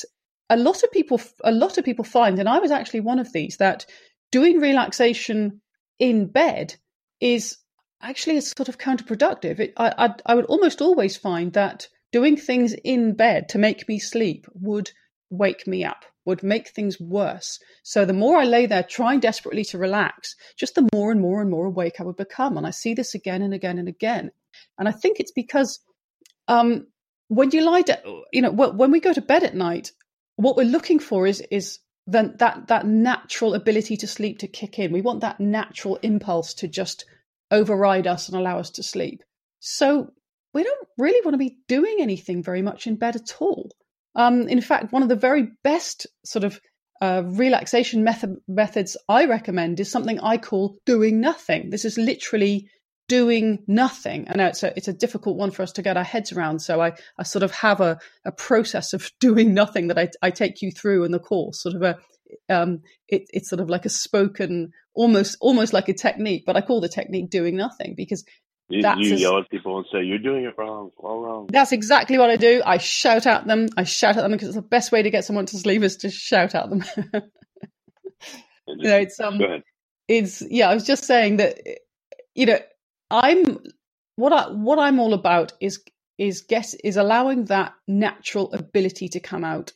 a 0.49 0.57
lot 0.57 0.83
of 0.83 0.91
people 0.91 1.21
a 1.43 1.51
lot 1.51 1.77
of 1.77 1.85
people 1.85 2.05
find, 2.05 2.39
and 2.39 2.49
I 2.49 2.59
was 2.59 2.71
actually 2.71 3.01
one 3.01 3.19
of 3.19 3.31
these, 3.33 3.57
that 3.57 3.85
doing 4.31 4.59
relaxation 4.59 5.61
in 5.99 6.27
bed 6.27 6.75
is 7.19 7.57
actually 8.01 8.37
a 8.37 8.41
sort 8.41 8.69
of 8.69 8.77
counterproductive. 8.77 9.59
It, 9.59 9.73
I, 9.77 9.93
I, 9.97 10.15
I 10.25 10.35
would 10.35 10.45
almost 10.45 10.81
always 10.81 11.17
find 11.17 11.53
that 11.53 11.87
doing 12.11 12.37
things 12.37 12.73
in 12.83 13.13
bed 13.13 13.49
to 13.49 13.57
make 13.57 13.87
me 13.87 13.99
sleep 13.99 14.45
would 14.53 14.91
wake 15.29 15.67
me 15.67 15.83
up, 15.83 16.05
would 16.25 16.43
make 16.43 16.69
things 16.69 16.99
worse. 16.99 17.59
So 17.83 18.05
the 18.05 18.13
more 18.13 18.37
I 18.37 18.45
lay 18.45 18.65
there 18.67 18.83
trying 18.83 19.19
desperately 19.19 19.65
to 19.65 19.77
relax, 19.77 20.35
just 20.57 20.75
the 20.75 20.87
more 20.93 21.11
and 21.11 21.19
more 21.19 21.41
and 21.41 21.49
more 21.49 21.65
awake 21.65 21.95
I 21.99 22.03
would 22.03 22.17
become. 22.17 22.57
And 22.57 22.67
I 22.67 22.71
see 22.71 22.93
this 22.93 23.15
again 23.15 23.41
and 23.41 23.53
again 23.53 23.79
and 23.79 23.87
again. 23.87 24.31
And 24.77 24.87
I 24.87 24.91
think 24.91 25.19
it's 25.19 25.31
because 25.31 25.79
um, 26.47 26.87
when 27.27 27.51
you 27.51 27.65
lie 27.65 27.81
down, 27.81 27.97
you 28.31 28.41
know, 28.41 28.51
when 28.51 28.91
we 28.91 28.99
go 28.99 29.13
to 29.13 29.21
bed 29.21 29.43
at 29.43 29.55
night, 29.55 29.91
what 30.35 30.55
we're 30.55 30.65
looking 30.65 30.99
for 30.99 31.25
is 31.25 31.41
is 31.49 31.79
then 32.07 32.35
that 32.37 32.67
that 32.67 32.85
natural 32.85 33.53
ability 33.53 33.97
to 33.97 34.07
sleep 34.07 34.39
to 34.39 34.47
kick 34.47 34.79
in. 34.79 34.91
We 34.91 35.01
want 35.01 35.21
that 35.21 35.39
natural 35.39 35.97
impulse 35.97 36.53
to 36.55 36.67
just 36.67 37.05
override 37.51 38.07
us 38.07 38.27
and 38.27 38.37
allow 38.37 38.59
us 38.59 38.69
to 38.71 38.83
sleep. 38.83 39.23
So 39.59 40.11
we 40.53 40.63
don't 40.63 40.87
really 40.97 41.23
want 41.25 41.33
to 41.33 41.39
be 41.39 41.57
doing 41.67 41.97
anything 41.99 42.43
very 42.43 42.61
much 42.61 42.87
in 42.87 42.95
bed 42.95 43.15
at 43.15 43.35
all. 43.39 43.69
Um, 44.15 44.47
in 44.47 44.61
fact, 44.61 44.93
one 44.93 45.03
of 45.03 45.09
the 45.09 45.15
very 45.15 45.49
best 45.63 46.07
sort 46.23 46.45
of 46.45 46.61
uh, 47.01 47.23
relaxation 47.25 48.03
method, 48.03 48.37
methods 48.47 48.95
I 49.09 49.25
recommend 49.25 49.79
is 49.79 49.91
something 49.91 50.19
I 50.19 50.37
call 50.37 50.77
doing 50.85 51.19
nothing. 51.19 51.69
This 51.69 51.83
is 51.83 51.97
literally 51.97 52.69
doing 53.07 53.63
nothing. 53.67 54.27
I 54.29 54.35
know 54.35 54.47
it's 54.47 54.63
a 54.63 54.75
it's 54.75 54.87
a 54.87 54.93
difficult 54.93 55.37
one 55.37 55.51
for 55.51 55.63
us 55.63 55.71
to 55.73 55.81
get 55.81 55.97
our 55.97 56.03
heads 56.03 56.31
around. 56.31 56.59
So 56.59 56.81
I, 56.81 56.93
I 57.17 57.23
sort 57.23 57.43
of 57.43 57.51
have 57.51 57.81
a, 57.81 57.99
a 58.25 58.31
process 58.31 58.93
of 58.93 59.11
doing 59.19 59.53
nothing 59.53 59.87
that 59.87 59.97
I, 59.97 60.09
I 60.21 60.31
take 60.31 60.61
you 60.61 60.71
through 60.71 61.03
in 61.03 61.11
the 61.11 61.19
course, 61.19 61.61
sort 61.61 61.75
of 61.75 61.81
a 61.81 61.97
um, 62.49 62.81
it, 63.07 63.23
it's 63.29 63.49
sort 63.49 63.59
of 63.59 63.69
like 63.69 63.85
a 63.85 63.89
spoken, 63.89 64.71
almost 64.93 65.37
almost 65.41 65.73
like 65.73 65.89
a 65.89 65.93
technique, 65.93 66.43
but 66.45 66.57
I 66.57 66.61
call 66.61 66.81
the 66.81 66.89
technique 66.89 67.29
doing 67.29 67.55
nothing 67.55 67.93
because 67.95 68.23
you, 68.67 68.81
you 68.97 69.15
yell 69.15 69.37
at 69.37 69.49
people 69.49 69.77
and 69.77 69.85
say 69.91 70.03
you're 70.03 70.17
doing 70.17 70.45
it 70.45 70.55
wrong, 70.57 70.89
all 70.97 71.21
wrong. 71.21 71.47
That's 71.51 71.71
exactly 71.71 72.17
what 72.17 72.31
I 72.31 72.35
do. 72.35 72.63
I 72.65 72.77
shout 72.79 73.27
at 73.27 73.45
them. 73.45 73.67
I 73.77 73.83
shout 73.83 74.17
at 74.17 74.23
them 74.23 74.31
because 74.31 74.49
it's 74.49 74.55
the 74.55 74.63
best 74.63 74.91
way 74.91 75.03
to 75.03 75.11
get 75.11 75.23
someone 75.23 75.45
to 75.47 75.57
sleep 75.57 75.83
is 75.83 75.97
to 75.97 76.09
shout 76.09 76.55
at 76.55 76.69
them. 76.69 76.83
you 78.67 78.89
know, 78.89 78.97
it's 78.97 79.19
um, 79.19 79.39
it's 80.07 80.41
yeah. 80.49 80.69
I 80.69 80.73
was 80.73 80.85
just 80.85 81.03
saying 81.03 81.37
that 81.37 81.59
you 82.33 82.47
know 82.47 82.59
I'm 83.09 83.59
what 84.15 84.33
I 84.33 84.49
what 84.49 84.79
I'm 84.79 84.99
all 84.99 85.13
about 85.13 85.53
is 85.59 85.83
is 86.17 86.41
guess 86.41 86.73
is 86.75 86.97
allowing 86.97 87.45
that 87.45 87.73
natural 87.87 88.51
ability 88.53 89.09
to 89.09 89.19
come 89.19 89.43
out 89.43 89.73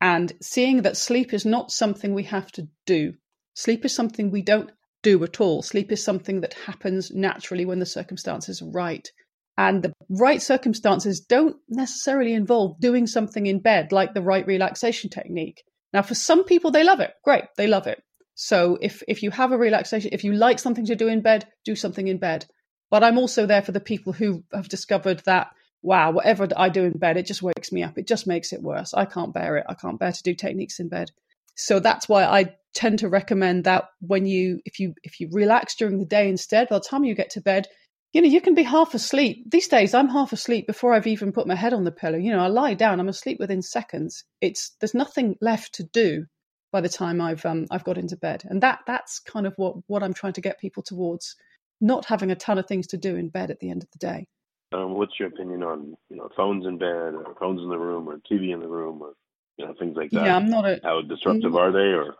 and 0.00 0.32
seeing 0.40 0.82
that 0.82 0.96
sleep 0.96 1.32
is 1.32 1.44
not 1.44 1.70
something 1.70 2.14
we 2.14 2.24
have 2.24 2.50
to 2.52 2.68
do. 2.86 3.14
Sleep 3.54 3.84
is 3.84 3.94
something 3.94 4.30
we 4.30 4.42
don't 4.42 4.70
do 5.02 5.22
at 5.24 5.40
all. 5.40 5.62
Sleep 5.62 5.92
is 5.92 6.02
something 6.02 6.40
that 6.40 6.54
happens 6.54 7.10
naturally 7.10 7.64
when 7.64 7.78
the 7.78 7.86
circumstances 7.86 8.60
are 8.62 8.70
right. 8.70 9.08
And 9.56 9.82
the 9.82 9.92
right 10.10 10.42
circumstances 10.42 11.20
don't 11.20 11.56
necessarily 11.68 12.34
involve 12.34 12.80
doing 12.80 13.06
something 13.06 13.46
in 13.46 13.60
bed 13.60 13.92
like 13.92 14.14
the 14.14 14.22
right 14.22 14.46
relaxation 14.46 15.10
technique. 15.10 15.62
Now, 15.92 16.02
for 16.02 16.16
some 16.16 16.44
people, 16.44 16.72
they 16.72 16.82
love 16.82 16.98
it. 16.98 17.12
Great, 17.22 17.44
they 17.56 17.68
love 17.68 17.86
it. 17.86 18.02
So 18.34 18.78
if 18.80 19.02
if 19.06 19.22
you 19.22 19.30
have 19.30 19.52
a 19.52 19.58
relaxation, 19.58 20.10
if 20.12 20.24
you 20.24 20.32
like 20.32 20.58
something 20.58 20.86
to 20.86 20.96
do 20.96 21.06
in 21.06 21.20
bed, 21.20 21.46
do 21.64 21.76
something 21.76 22.08
in 22.08 22.18
bed. 22.18 22.46
But 22.94 23.02
I'm 23.02 23.18
also 23.18 23.44
there 23.44 23.60
for 23.60 23.72
the 23.72 23.80
people 23.80 24.12
who 24.12 24.44
have 24.52 24.68
discovered 24.68 25.18
that 25.24 25.50
wow, 25.82 26.12
whatever 26.12 26.46
I 26.56 26.68
do 26.68 26.84
in 26.84 26.92
bed, 26.92 27.16
it 27.16 27.26
just 27.26 27.42
wakes 27.42 27.72
me 27.72 27.82
up. 27.82 27.98
It 27.98 28.06
just 28.06 28.24
makes 28.24 28.52
it 28.52 28.62
worse. 28.62 28.94
I 28.94 29.04
can't 29.04 29.34
bear 29.34 29.56
it. 29.56 29.66
I 29.68 29.74
can't 29.74 29.98
bear 29.98 30.12
to 30.12 30.22
do 30.22 30.32
techniques 30.32 30.78
in 30.78 30.88
bed. 30.88 31.10
So 31.56 31.80
that's 31.80 32.08
why 32.08 32.22
I 32.22 32.54
tend 32.72 33.00
to 33.00 33.08
recommend 33.08 33.64
that 33.64 33.86
when 33.98 34.26
you 34.26 34.60
if 34.64 34.78
you 34.78 34.94
if 35.02 35.18
you 35.18 35.28
relax 35.32 35.74
during 35.74 35.98
the 35.98 36.04
day 36.04 36.28
instead, 36.28 36.68
by 36.68 36.78
the 36.78 36.84
time 36.84 37.02
you 37.02 37.16
get 37.16 37.30
to 37.30 37.40
bed, 37.40 37.66
you 38.12 38.22
know, 38.22 38.28
you 38.28 38.40
can 38.40 38.54
be 38.54 38.62
half 38.62 38.94
asleep. 38.94 39.50
These 39.50 39.66
days 39.66 39.92
I'm 39.92 40.08
half 40.08 40.32
asleep 40.32 40.68
before 40.68 40.94
I've 40.94 41.08
even 41.08 41.32
put 41.32 41.48
my 41.48 41.56
head 41.56 41.72
on 41.72 41.82
the 41.82 41.90
pillow. 41.90 42.16
You 42.16 42.30
know, 42.30 42.44
I 42.44 42.46
lie 42.46 42.74
down, 42.74 43.00
I'm 43.00 43.08
asleep 43.08 43.40
within 43.40 43.62
seconds. 43.62 44.22
It's 44.40 44.70
there's 44.78 44.94
nothing 44.94 45.34
left 45.40 45.74
to 45.74 45.82
do 45.82 46.26
by 46.70 46.80
the 46.80 46.88
time 46.88 47.20
I've 47.20 47.44
um, 47.44 47.66
I've 47.72 47.82
got 47.82 47.98
into 47.98 48.16
bed, 48.16 48.44
and 48.44 48.62
that 48.62 48.82
that's 48.86 49.18
kind 49.18 49.48
of 49.48 49.54
what 49.56 49.78
what 49.88 50.04
I'm 50.04 50.14
trying 50.14 50.34
to 50.34 50.40
get 50.40 50.60
people 50.60 50.84
towards, 50.84 51.34
not 51.80 52.06
having 52.06 52.30
a 52.30 52.36
ton 52.36 52.58
of 52.58 52.66
things 52.66 52.88
to 52.88 52.96
do 52.96 53.16
in 53.16 53.28
bed 53.28 53.50
at 53.50 53.60
the 53.60 53.70
end 53.70 53.82
of 53.82 53.90
the 53.90 53.98
day. 53.98 54.26
Um, 54.72 54.94
what's 54.94 55.18
your 55.18 55.28
opinion 55.28 55.62
on 55.62 55.94
you 56.10 56.16
know 56.16 56.28
phones 56.36 56.66
in 56.66 56.78
bed, 56.78 57.14
or 57.14 57.34
phones 57.38 57.60
in 57.60 57.68
the 57.68 57.78
room, 57.78 58.08
or 58.08 58.18
TV 58.30 58.52
in 58.52 58.60
the 58.60 58.68
room, 58.68 59.02
or 59.02 59.12
you 59.56 59.66
know 59.66 59.74
things 59.78 59.96
like 59.96 60.10
that? 60.10 60.24
Yeah, 60.24 60.36
I'm 60.36 60.50
not 60.50 60.64
a. 60.64 60.80
How 60.82 61.00
disruptive 61.02 61.54
are 61.54 61.70
they, 61.72 61.92
or? 61.92 62.14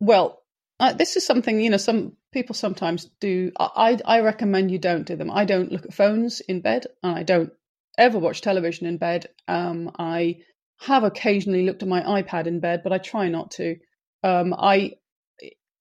Well, 0.00 0.42
uh, 0.80 0.92
this 0.94 1.16
is 1.16 1.26
something 1.26 1.60
you 1.60 1.70
know. 1.70 1.76
Some 1.76 2.16
people 2.32 2.54
sometimes 2.54 3.10
do. 3.20 3.52
I 3.58 3.98
I 4.04 4.20
recommend 4.20 4.70
you 4.70 4.78
don't 4.78 5.06
do 5.06 5.16
them. 5.16 5.30
I 5.30 5.44
don't 5.44 5.70
look 5.70 5.84
at 5.84 5.94
phones 5.94 6.40
in 6.40 6.60
bed, 6.60 6.86
and 7.02 7.18
I 7.18 7.22
don't 7.22 7.52
ever 7.98 8.18
watch 8.18 8.40
television 8.40 8.86
in 8.86 8.98
bed. 8.98 9.26
Um, 9.48 9.90
I 9.98 10.38
have 10.80 11.04
occasionally 11.04 11.64
looked 11.64 11.82
at 11.82 11.88
my 11.88 12.02
iPad 12.22 12.46
in 12.46 12.60
bed, 12.60 12.82
but 12.82 12.92
I 12.92 12.98
try 12.98 13.28
not 13.28 13.52
to. 13.52 13.76
Um, 14.22 14.54
I 14.54 14.92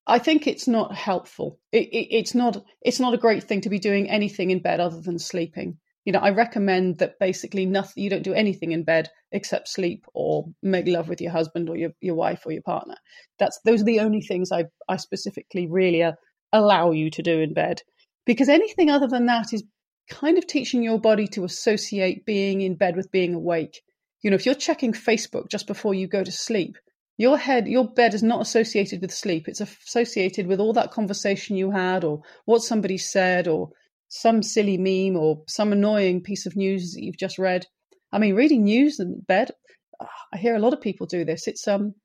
I 0.07 0.19
think 0.19 0.45
it's 0.45 0.67
not 0.67 0.93
helpful. 0.93 1.59
It, 1.71 1.89
it, 1.89 2.15
it's 2.15 2.35
not 2.35 2.63
it's 2.81 2.99
not 2.99 3.13
a 3.13 3.19
great 3.19 3.43
thing 3.43 3.61
to 3.61 3.69
be 3.69 3.79
doing 3.79 4.09
anything 4.09 4.51
in 4.51 4.61
bed 4.61 4.79
other 4.79 5.01
than 5.01 5.19
sleeping. 5.19 5.77
You 6.05 6.13
know, 6.13 6.19
I 6.19 6.29
recommend 6.29 6.99
that 6.99 7.17
basically 7.19 7.65
nothing. 7.65 8.03
You 8.03 8.11
don't 8.11 8.23
do 8.23 8.33
anything 8.33 8.71
in 8.71 8.83
bed 8.83 9.09
except 9.31 9.67
sleep 9.67 10.05
or 10.13 10.45
make 10.61 10.87
love 10.87 11.09
with 11.09 11.19
your 11.19 11.31
husband 11.31 11.67
or 11.67 11.75
your, 11.75 11.89
your 11.99 12.13
wife 12.13 12.43
or 12.45 12.51
your 12.51 12.61
partner. 12.61 12.95
That's 13.39 13.59
those 13.65 13.81
are 13.81 13.85
the 13.85 14.01
only 14.01 14.21
things 14.21 14.51
I 14.51 14.65
I 14.87 14.97
specifically 14.97 15.67
really 15.67 16.03
uh, 16.03 16.13
allow 16.53 16.91
you 16.91 17.09
to 17.11 17.23
do 17.23 17.39
in 17.39 17.53
bed. 17.53 17.81
Because 18.27 18.49
anything 18.49 18.91
other 18.91 19.07
than 19.07 19.25
that 19.25 19.53
is 19.53 19.63
kind 20.09 20.37
of 20.37 20.45
teaching 20.45 20.83
your 20.83 20.99
body 20.99 21.27
to 21.29 21.43
associate 21.43 22.25
being 22.25 22.61
in 22.61 22.75
bed 22.75 22.95
with 22.95 23.11
being 23.11 23.33
awake. 23.33 23.81
You 24.21 24.29
know, 24.29 24.35
if 24.35 24.45
you're 24.45 24.55
checking 24.55 24.93
Facebook 24.93 25.49
just 25.49 25.67
before 25.67 25.93
you 25.93 26.07
go 26.07 26.23
to 26.23 26.31
sleep, 26.31 26.77
your 27.17 27.37
head, 27.37 27.67
your 27.67 27.87
bed 27.87 28.13
is 28.13 28.23
not 28.23 28.41
associated 28.41 29.01
with 29.01 29.13
sleep. 29.13 29.47
It's 29.47 29.61
associated 29.61 30.47
with 30.47 30.59
all 30.59 30.73
that 30.73 30.91
conversation 30.91 31.55
you 31.55 31.71
had, 31.71 32.03
or 32.03 32.21
what 32.45 32.61
somebody 32.61 32.97
said, 32.97 33.47
or 33.47 33.69
some 34.09 34.43
silly 34.43 34.77
meme, 34.77 35.17
or 35.17 35.43
some 35.47 35.71
annoying 35.71 36.21
piece 36.21 36.45
of 36.45 36.55
news 36.55 36.93
that 36.93 37.03
you've 37.03 37.17
just 37.17 37.39
read. 37.39 37.65
I 38.11 38.19
mean, 38.19 38.35
reading 38.35 38.63
news 38.63 38.99
in 38.99 39.21
bed. 39.21 39.51
Ah, 39.99 40.09
I 40.33 40.37
hear 40.37 40.55
a 40.55 40.59
lot 40.59 40.73
of 40.73 40.81
people 40.81 41.07
do 41.07 41.23
this. 41.23 41.47
It's 41.47 41.67
um, 41.67 41.95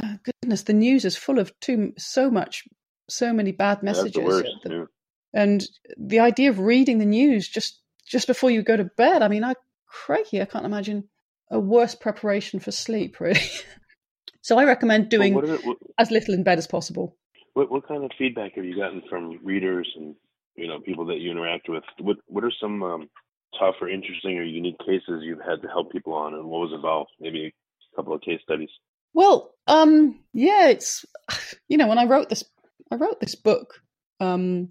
oh 0.00 0.16
goodness, 0.24 0.62
the 0.62 0.72
news 0.72 1.04
is 1.04 1.16
full 1.16 1.38
of 1.38 1.58
too 1.60 1.92
so 1.98 2.30
much, 2.30 2.64
so 3.08 3.32
many 3.32 3.52
bad 3.52 3.82
messages. 3.82 4.24
Worst. 4.24 4.48
And 5.32 5.64
the 5.96 6.20
idea 6.20 6.50
of 6.50 6.58
reading 6.58 6.98
the 6.98 7.04
news 7.04 7.48
just 7.48 7.80
just 8.06 8.26
before 8.26 8.50
you 8.50 8.62
go 8.62 8.76
to 8.76 8.84
bed. 8.84 9.22
I 9.22 9.28
mean, 9.28 9.44
I 9.44 9.54
crikey, 9.86 10.40
I 10.40 10.44
can't 10.44 10.64
imagine 10.64 11.08
a 11.50 11.58
worse 11.58 11.94
preparation 11.94 12.60
for 12.60 12.70
sleep, 12.70 13.18
really. 13.20 13.40
So 14.42 14.58
I 14.58 14.64
recommend 14.64 15.08
doing 15.08 15.34
well, 15.34 15.50
it, 15.50 15.64
what, 15.64 15.78
as 15.98 16.10
little 16.10 16.34
in 16.34 16.42
bed 16.42 16.58
as 16.58 16.66
possible. 16.66 17.16
What, 17.54 17.70
what 17.70 17.86
kind 17.86 18.04
of 18.04 18.10
feedback 18.16 18.52
have 18.54 18.64
you 18.64 18.76
gotten 18.76 19.02
from 19.08 19.38
readers 19.44 19.90
and 19.96 20.14
you 20.56 20.68
know 20.68 20.80
people 20.80 21.04
that 21.06 21.18
you 21.18 21.30
interact 21.30 21.68
with? 21.68 21.84
What 21.98 22.18
what 22.26 22.44
are 22.44 22.52
some 22.60 22.82
um, 22.82 23.10
tough 23.58 23.76
or 23.80 23.88
interesting 23.88 24.38
or 24.38 24.42
unique 24.42 24.78
cases 24.78 25.22
you've 25.22 25.40
had 25.40 25.62
to 25.62 25.68
help 25.68 25.92
people 25.92 26.14
on, 26.14 26.34
and 26.34 26.44
what 26.44 26.60
was 26.60 26.72
involved? 26.74 27.10
Maybe 27.20 27.46
a 27.92 27.96
couple 27.96 28.14
of 28.14 28.22
case 28.22 28.40
studies. 28.42 28.70
Well, 29.12 29.54
um, 29.66 30.20
yeah, 30.32 30.68
it's 30.68 31.04
you 31.68 31.76
know 31.76 31.88
when 31.88 31.98
I 31.98 32.04
wrote 32.04 32.28
this, 32.28 32.44
I 32.90 32.96
wrote 32.96 33.20
this 33.20 33.34
book. 33.34 33.82
Um, 34.20 34.70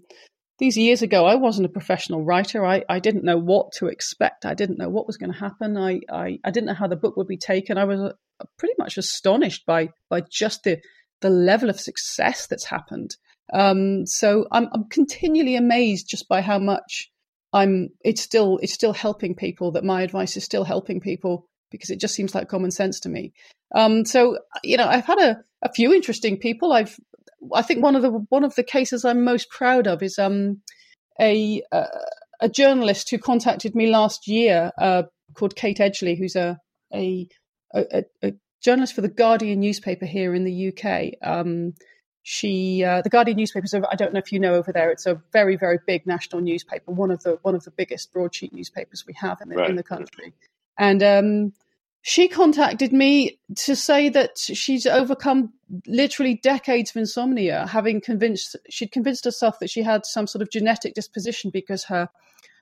these 0.60 0.76
years 0.76 1.02
ago, 1.02 1.24
I 1.24 1.34
wasn't 1.34 1.66
a 1.66 1.70
professional 1.70 2.22
writer. 2.22 2.64
I, 2.64 2.84
I 2.88 3.00
didn't 3.00 3.24
know 3.24 3.38
what 3.38 3.72
to 3.78 3.86
expect. 3.86 4.44
I 4.44 4.54
didn't 4.54 4.78
know 4.78 4.90
what 4.90 5.06
was 5.06 5.16
going 5.16 5.32
to 5.32 5.38
happen. 5.38 5.76
I, 5.76 6.00
I, 6.12 6.38
I 6.44 6.50
didn't 6.50 6.66
know 6.66 6.74
how 6.74 6.86
the 6.86 6.96
book 6.96 7.16
would 7.16 7.26
be 7.26 7.38
taken. 7.38 7.78
I 7.78 7.84
was 7.84 8.12
pretty 8.58 8.74
much 8.78 8.96
astonished 8.96 9.66
by 9.66 9.88
by 10.08 10.20
just 10.20 10.62
the 10.64 10.80
the 11.20 11.30
level 11.30 11.68
of 11.68 11.80
success 11.80 12.46
that's 12.46 12.64
happened. 12.64 13.16
Um, 13.52 14.06
so 14.06 14.46
I'm, 14.52 14.68
I'm 14.72 14.88
continually 14.88 15.56
amazed 15.56 16.08
just 16.08 16.28
by 16.28 16.42
how 16.42 16.58
much 16.58 17.10
I'm. 17.52 17.88
It's 18.04 18.20
still 18.20 18.58
it's 18.62 18.74
still 18.74 18.92
helping 18.92 19.34
people. 19.34 19.72
That 19.72 19.84
my 19.84 20.02
advice 20.02 20.36
is 20.36 20.44
still 20.44 20.64
helping 20.64 21.00
people 21.00 21.48
because 21.70 21.90
it 21.90 22.00
just 22.00 22.14
seems 22.14 22.34
like 22.34 22.48
common 22.48 22.70
sense 22.70 23.00
to 23.00 23.08
me. 23.08 23.32
Um, 23.74 24.04
so 24.04 24.38
you 24.62 24.76
know, 24.76 24.86
I've 24.86 25.06
had 25.06 25.18
a, 25.18 25.38
a 25.62 25.72
few 25.72 25.92
interesting 25.94 26.36
people. 26.36 26.72
I've 26.72 26.98
I 27.54 27.62
think 27.62 27.82
one 27.82 27.96
of 27.96 28.02
the 28.02 28.10
one 28.10 28.44
of 28.44 28.54
the 28.54 28.62
cases 28.62 29.04
I'm 29.04 29.24
most 29.24 29.50
proud 29.50 29.86
of 29.86 30.02
is 30.02 30.18
um, 30.18 30.60
a 31.20 31.62
a 32.40 32.48
journalist 32.48 33.10
who 33.10 33.18
contacted 33.18 33.74
me 33.74 33.88
last 33.88 34.26
year 34.26 34.72
uh, 34.78 35.04
called 35.34 35.56
Kate 35.56 35.78
Edgley, 35.78 36.18
who's 36.18 36.36
a 36.36 36.58
a 36.92 37.28
a, 37.74 38.04
a, 38.22 38.32
journalist 38.62 38.94
for 38.94 39.00
the 39.00 39.08
Guardian 39.08 39.60
newspaper 39.60 40.06
here 40.06 40.34
in 40.34 40.44
the 40.44 40.68
UK. 40.68 41.14
Um, 41.22 41.74
she, 42.22 42.84
uh, 42.84 43.00
the 43.00 43.08
Guardian 43.08 43.36
newspaper, 43.36 43.66
so 43.66 43.82
I 43.90 43.96
don't 43.96 44.12
know 44.12 44.18
if 44.18 44.32
you 44.32 44.38
know 44.38 44.54
over 44.54 44.72
there, 44.72 44.90
it's 44.90 45.06
a 45.06 45.22
very, 45.32 45.56
very 45.56 45.78
big 45.86 46.06
national 46.06 46.42
newspaper, 46.42 46.90
one 46.90 47.10
of 47.10 47.22
the 47.22 47.38
one 47.42 47.54
of 47.54 47.64
the 47.64 47.70
biggest 47.70 48.12
broadsheet 48.12 48.52
newspapers 48.52 49.04
we 49.06 49.14
have 49.14 49.38
in 49.40 49.48
the, 49.48 49.56
right. 49.56 49.70
in 49.70 49.76
the 49.76 49.82
country. 49.82 50.34
And 50.78 51.02
um, 51.02 51.52
she 52.02 52.28
contacted 52.28 52.92
me 52.92 53.38
to 53.56 53.76
say 53.76 54.08
that 54.08 54.38
she's 54.38 54.86
overcome 54.86 55.52
literally 55.86 56.34
decades 56.42 56.90
of 56.90 56.96
insomnia, 56.96 57.66
having 57.66 58.00
convinced 58.00 58.56
she'd 58.68 58.92
convinced 58.92 59.24
herself 59.24 59.58
that 59.58 59.70
she 59.70 59.82
had 59.82 60.06
some 60.06 60.26
sort 60.26 60.42
of 60.42 60.50
genetic 60.50 60.94
disposition 60.94 61.50
because 61.50 61.84
her 61.84 62.08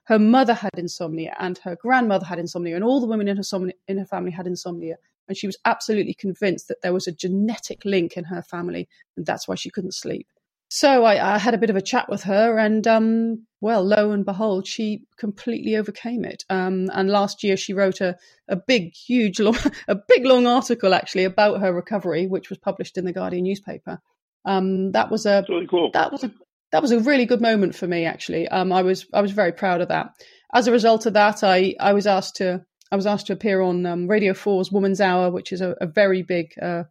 her 0.05 0.19
mother 0.19 0.55
had 0.55 0.71
insomnia 0.75 1.35
and 1.39 1.59
her 1.59 1.75
grandmother 1.75 2.25
had 2.25 2.39
insomnia 2.39 2.75
and 2.75 2.83
all 2.83 2.99
the 2.99 3.07
women 3.07 3.27
in 3.27 3.37
her, 3.37 3.43
in 3.87 3.99
her 3.99 4.05
family 4.05 4.31
had 4.31 4.47
insomnia. 4.47 4.95
And 5.27 5.37
she 5.37 5.45
was 5.45 5.57
absolutely 5.65 6.15
convinced 6.15 6.67
that 6.67 6.81
there 6.81 6.93
was 6.93 7.05
a 7.05 7.11
genetic 7.11 7.85
link 7.85 8.17
in 8.17 8.23
her 8.23 8.41
family 8.41 8.89
and 9.15 9.25
that's 9.25 9.47
why 9.47 9.53
she 9.53 9.69
couldn't 9.69 9.93
sleep 9.93 10.27
so 10.69 11.03
I, 11.03 11.35
I 11.35 11.37
had 11.37 11.53
a 11.53 11.57
bit 11.57 11.69
of 11.69 11.75
a 11.75 11.81
chat 11.81 12.09
with 12.09 12.23
her 12.23 12.57
and 12.57 12.87
um, 12.87 13.45
well 13.59 13.83
lo 13.83 14.11
and 14.11 14.25
behold 14.25 14.67
she 14.67 15.03
completely 15.17 15.75
overcame 15.75 16.23
it 16.23 16.45
um, 16.49 16.89
and 16.93 17.09
last 17.09 17.43
year 17.43 17.57
she 17.57 17.73
wrote 17.73 18.01
a, 18.01 18.15
a 18.47 18.55
big 18.55 18.95
huge 18.95 19.39
long 19.41 19.57
a 19.87 19.95
big 19.95 20.25
long 20.25 20.47
article 20.47 20.93
actually 20.93 21.25
about 21.25 21.59
her 21.59 21.73
recovery 21.73 22.27
which 22.27 22.49
was 22.49 22.57
published 22.57 22.97
in 22.97 23.05
the 23.05 23.13
guardian 23.13 23.43
newspaper 23.43 23.99
um, 24.45 24.91
that 24.93 25.11
was 25.11 25.25
a 25.25 25.45
really 25.49 25.67
cool. 25.67 25.91
that 25.91 26.11
was 26.11 26.23
a 26.23 26.31
that 26.71 26.81
was 26.81 26.91
a 26.91 26.99
really 26.99 27.25
good 27.25 27.41
moment 27.41 27.75
for 27.75 27.87
me 27.87 28.05
actually. 28.05 28.47
Um, 28.47 28.71
I 28.71 28.81
was 28.81 29.05
I 29.13 29.21
was 29.21 29.31
very 29.31 29.51
proud 29.51 29.81
of 29.81 29.89
that. 29.89 30.11
As 30.53 30.67
a 30.67 30.71
result 30.71 31.05
of 31.05 31.13
that, 31.13 31.43
I 31.43 31.75
I 31.79 31.93
was 31.93 32.07
asked 32.07 32.37
to 32.37 32.65
I 32.91 32.95
was 32.95 33.05
asked 33.05 33.27
to 33.27 33.33
appear 33.33 33.61
on 33.61 33.85
um, 33.85 34.07
Radio 34.07 34.33
4's 34.33 34.71
Woman's 34.71 35.01
Hour, 35.01 35.29
which 35.31 35.51
is 35.51 35.61
a, 35.61 35.75
a 35.79 35.85
very 35.85 36.23
big 36.23 36.53
uh, 36.61 36.83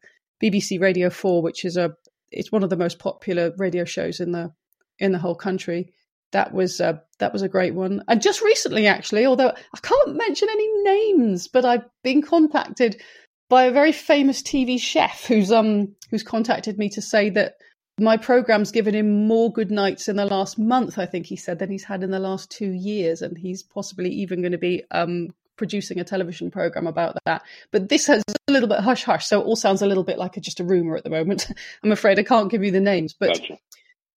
BBC 0.42 0.80
Radio 0.80 1.10
4, 1.10 1.42
which 1.42 1.64
is 1.64 1.76
a 1.76 1.96
it's 2.30 2.52
one 2.52 2.62
of 2.62 2.70
the 2.70 2.76
most 2.76 2.98
popular 2.98 3.52
radio 3.56 3.84
shows 3.84 4.20
in 4.20 4.32
the 4.32 4.52
in 4.98 5.12
the 5.12 5.18
whole 5.18 5.34
country. 5.34 5.92
That 6.32 6.52
was 6.52 6.80
uh, 6.80 6.98
that 7.18 7.32
was 7.32 7.42
a 7.42 7.48
great 7.48 7.74
one. 7.74 8.02
And 8.08 8.20
just 8.20 8.42
recently, 8.42 8.86
actually, 8.86 9.26
although 9.26 9.48
I 9.50 9.78
can't 9.80 10.16
mention 10.16 10.48
any 10.50 10.82
names, 10.82 11.48
but 11.48 11.64
I've 11.64 11.84
been 12.02 12.22
contacted 12.22 13.00
by 13.48 13.64
a 13.64 13.72
very 13.72 13.92
famous 13.92 14.42
TV 14.42 14.78
chef 14.78 15.24
who's 15.26 15.50
um 15.50 15.94
who's 16.10 16.22
contacted 16.22 16.78
me 16.78 16.90
to 16.90 17.02
say 17.02 17.30
that 17.30 17.54
my 17.98 18.16
program's 18.16 18.70
given 18.70 18.94
him 18.94 19.26
more 19.26 19.52
good 19.52 19.70
nights 19.70 20.08
in 20.08 20.16
the 20.16 20.26
last 20.26 20.58
month, 20.58 20.98
I 20.98 21.06
think 21.06 21.26
he 21.26 21.36
said, 21.36 21.58
than 21.58 21.70
he's 21.70 21.84
had 21.84 22.02
in 22.02 22.10
the 22.10 22.20
last 22.20 22.50
two 22.50 22.70
years. 22.70 23.22
And 23.22 23.36
he's 23.36 23.62
possibly 23.62 24.10
even 24.10 24.40
going 24.40 24.52
to 24.52 24.58
be 24.58 24.84
um, 24.90 25.28
producing 25.58 26.00
a 26.00 26.04
television 26.04 26.50
program 26.50 26.86
about 26.86 27.18
that. 27.26 27.42
But 27.70 27.88
this 27.90 28.06
has 28.06 28.22
a 28.48 28.52
little 28.52 28.68
bit 28.68 28.80
hush 28.80 29.04
hush. 29.04 29.26
So 29.26 29.40
it 29.40 29.44
all 29.44 29.56
sounds 29.56 29.82
a 29.82 29.86
little 29.86 30.04
bit 30.04 30.18
like 30.18 30.36
a, 30.36 30.40
just 30.40 30.60
a 30.60 30.64
rumor 30.64 30.96
at 30.96 31.04
the 31.04 31.10
moment. 31.10 31.52
I'm 31.84 31.92
afraid 31.92 32.18
I 32.18 32.22
can't 32.22 32.50
give 32.50 32.64
you 32.64 32.70
the 32.70 32.80
names, 32.80 33.12
but 33.12 33.34
gotcha. 33.34 33.58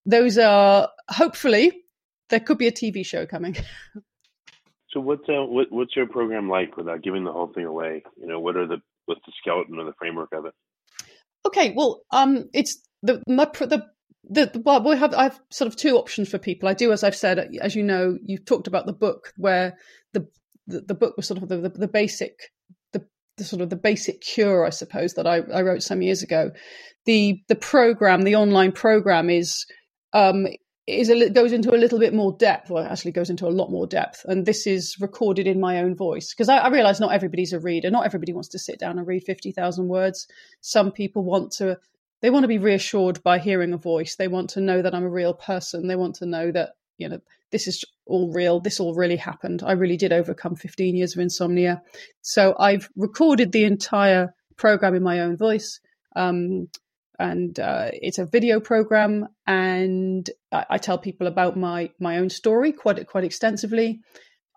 those 0.06 0.38
are 0.38 0.90
hopefully 1.10 1.84
there 2.30 2.40
could 2.40 2.58
be 2.58 2.68
a 2.68 2.72
TV 2.72 3.06
show 3.06 3.26
coming. 3.26 3.58
so 4.90 5.02
what's 5.02 5.28
uh, 5.28 5.44
what, 5.44 5.72
what's 5.72 5.96
your 5.96 6.08
program 6.08 6.50
like 6.50 6.78
without 6.78 7.02
giving 7.02 7.26
the 7.26 7.34
whole 7.34 7.48
thing 7.48 7.66
away? 7.66 8.04
You 8.18 8.28
know, 8.28 8.40
what 8.40 8.56
are 8.56 8.68
the 8.68 8.78
what's 9.06 9.22
the 9.26 9.34
skeleton 9.42 9.80
or 9.80 9.84
the 9.84 9.94
framework 10.00 10.32
of 10.32 10.46
it? 10.46 10.54
Okay, 11.46 11.74
well, 11.76 12.02
um, 12.12 12.50
it's 12.54 12.82
the 13.02 13.22
my 13.28 13.46
the 13.46 13.90
the, 14.24 14.62
well, 14.64 14.84
we 14.84 14.96
have 14.96 15.14
I 15.14 15.24
have 15.24 15.40
sort 15.50 15.68
of 15.68 15.76
two 15.76 15.98
options 15.98 16.30
for 16.30 16.38
people. 16.38 16.70
I 16.70 16.74
do, 16.74 16.92
as 16.92 17.04
I've 17.04 17.16
said, 17.16 17.40
as 17.60 17.76
you 17.76 17.84
know, 17.84 18.18
you've 18.24 18.46
talked 18.46 18.68
about 18.68 18.86
the 18.86 18.94
book 18.94 19.34
where 19.36 19.78
the 20.14 20.28
the, 20.72 20.82
the 20.82 20.96
book 20.96 21.18
was 21.18 21.28
sort 21.28 21.42
of 21.42 21.50
the, 21.50 21.58
the, 21.58 21.70
the 21.70 21.88
basic 21.88 22.34
the, 23.42 23.48
sort 23.48 23.62
of 23.62 23.70
the 23.70 23.76
basic 23.76 24.22
cure, 24.22 24.66
I 24.66 24.70
suppose, 24.70 25.14
that 25.16 25.28
I, 25.28 25.38
I 25.38 25.62
wrote 25.62 25.84
some 25.84 26.02
years 26.02 26.24
ago. 26.24 26.52
The 27.06 27.42
the 27.48 27.56
program, 27.56 28.22
the 28.22 28.36
online 28.36 28.72
program, 28.72 29.30
is 29.30 29.66
um, 30.14 30.48
is 30.86 31.10
a, 31.10 31.30
goes 31.30 31.52
into 31.52 31.74
a 31.74 31.78
little 31.78 32.00
bit 32.00 32.14
more 32.14 32.36
depth. 32.38 32.70
Well, 32.70 32.86
actually, 32.86 33.12
goes 33.14 33.30
into 33.32 33.48
a 33.48 33.50
lot 33.50 33.72
more 33.72 33.88
depth, 33.88 34.24
and 34.26 34.46
this 34.46 34.68
is 34.68 34.96
recorded 35.00 35.48
in 35.48 35.60
my 35.60 35.80
own 35.80 35.96
voice 35.96 36.34
because 36.34 36.50
I, 36.50 36.58
I 36.58 36.70
realize 36.70 37.00
not 37.00 37.14
everybody's 37.14 37.54
a 37.54 37.60
reader. 37.60 37.90
Not 37.90 38.06
everybody 38.06 38.34
wants 38.34 38.50
to 38.50 38.60
sit 38.60 38.80
down 38.80 39.00
and 39.00 39.08
read 39.08 39.24
fifty 39.24 39.52
thousand 39.52 39.88
words. 39.88 40.28
Some 40.62 40.92
people 40.92 41.24
want 41.24 41.52
to 41.54 41.78
they 42.22 42.30
want 42.30 42.44
to 42.44 42.48
be 42.48 42.60
reassured 42.60 43.24
by 43.24 43.40
hearing 43.40 43.74
a 43.74 43.78
voice. 43.78 44.16
They 44.16 44.28
want 44.28 44.52
to 44.52 44.62
know 44.62 44.84
that 44.84 44.94
I'm 44.94 45.04
a 45.04 45.10
real 45.10 45.34
person. 45.34 45.88
They 45.88 45.96
want 45.96 46.16
to 46.16 46.28
know 46.28 46.52
that, 46.52 46.74
you 47.02 47.10
know, 47.10 47.20
this 47.52 47.68
is 47.68 47.84
all 48.06 48.32
real. 48.32 48.60
This 48.60 48.80
all 48.80 48.96
really 48.96 49.18
happened. 49.18 49.64
I 49.66 49.74
really 49.74 49.98
did 49.98 50.14
overcome 50.14 50.56
15 50.56 50.96
years 50.96 51.16
of 51.16 51.22
insomnia. 51.22 51.82
So 52.22 52.56
I've 52.58 52.90
recorded 52.96 53.52
the 53.52 53.66
entire 53.66 54.34
program 54.58 54.96
in 54.96 55.04
my 55.04 55.20
own 55.20 55.38
voice. 55.38 55.80
Um, 56.16 56.70
and 57.20 57.60
uh, 57.60 57.90
it's 57.94 58.18
a 58.18 58.26
video 58.26 58.60
program, 58.60 59.28
and 59.46 60.28
I, 60.52 60.66
I, 60.72 60.78
tell 60.80 60.98
people 60.98 61.28
about 61.28 61.56
my 61.56 61.92
my 62.00 62.18
own 62.18 62.30
story 62.30 62.72
quite 62.72 63.06
quite 63.06 63.24
extensively. 63.24 64.00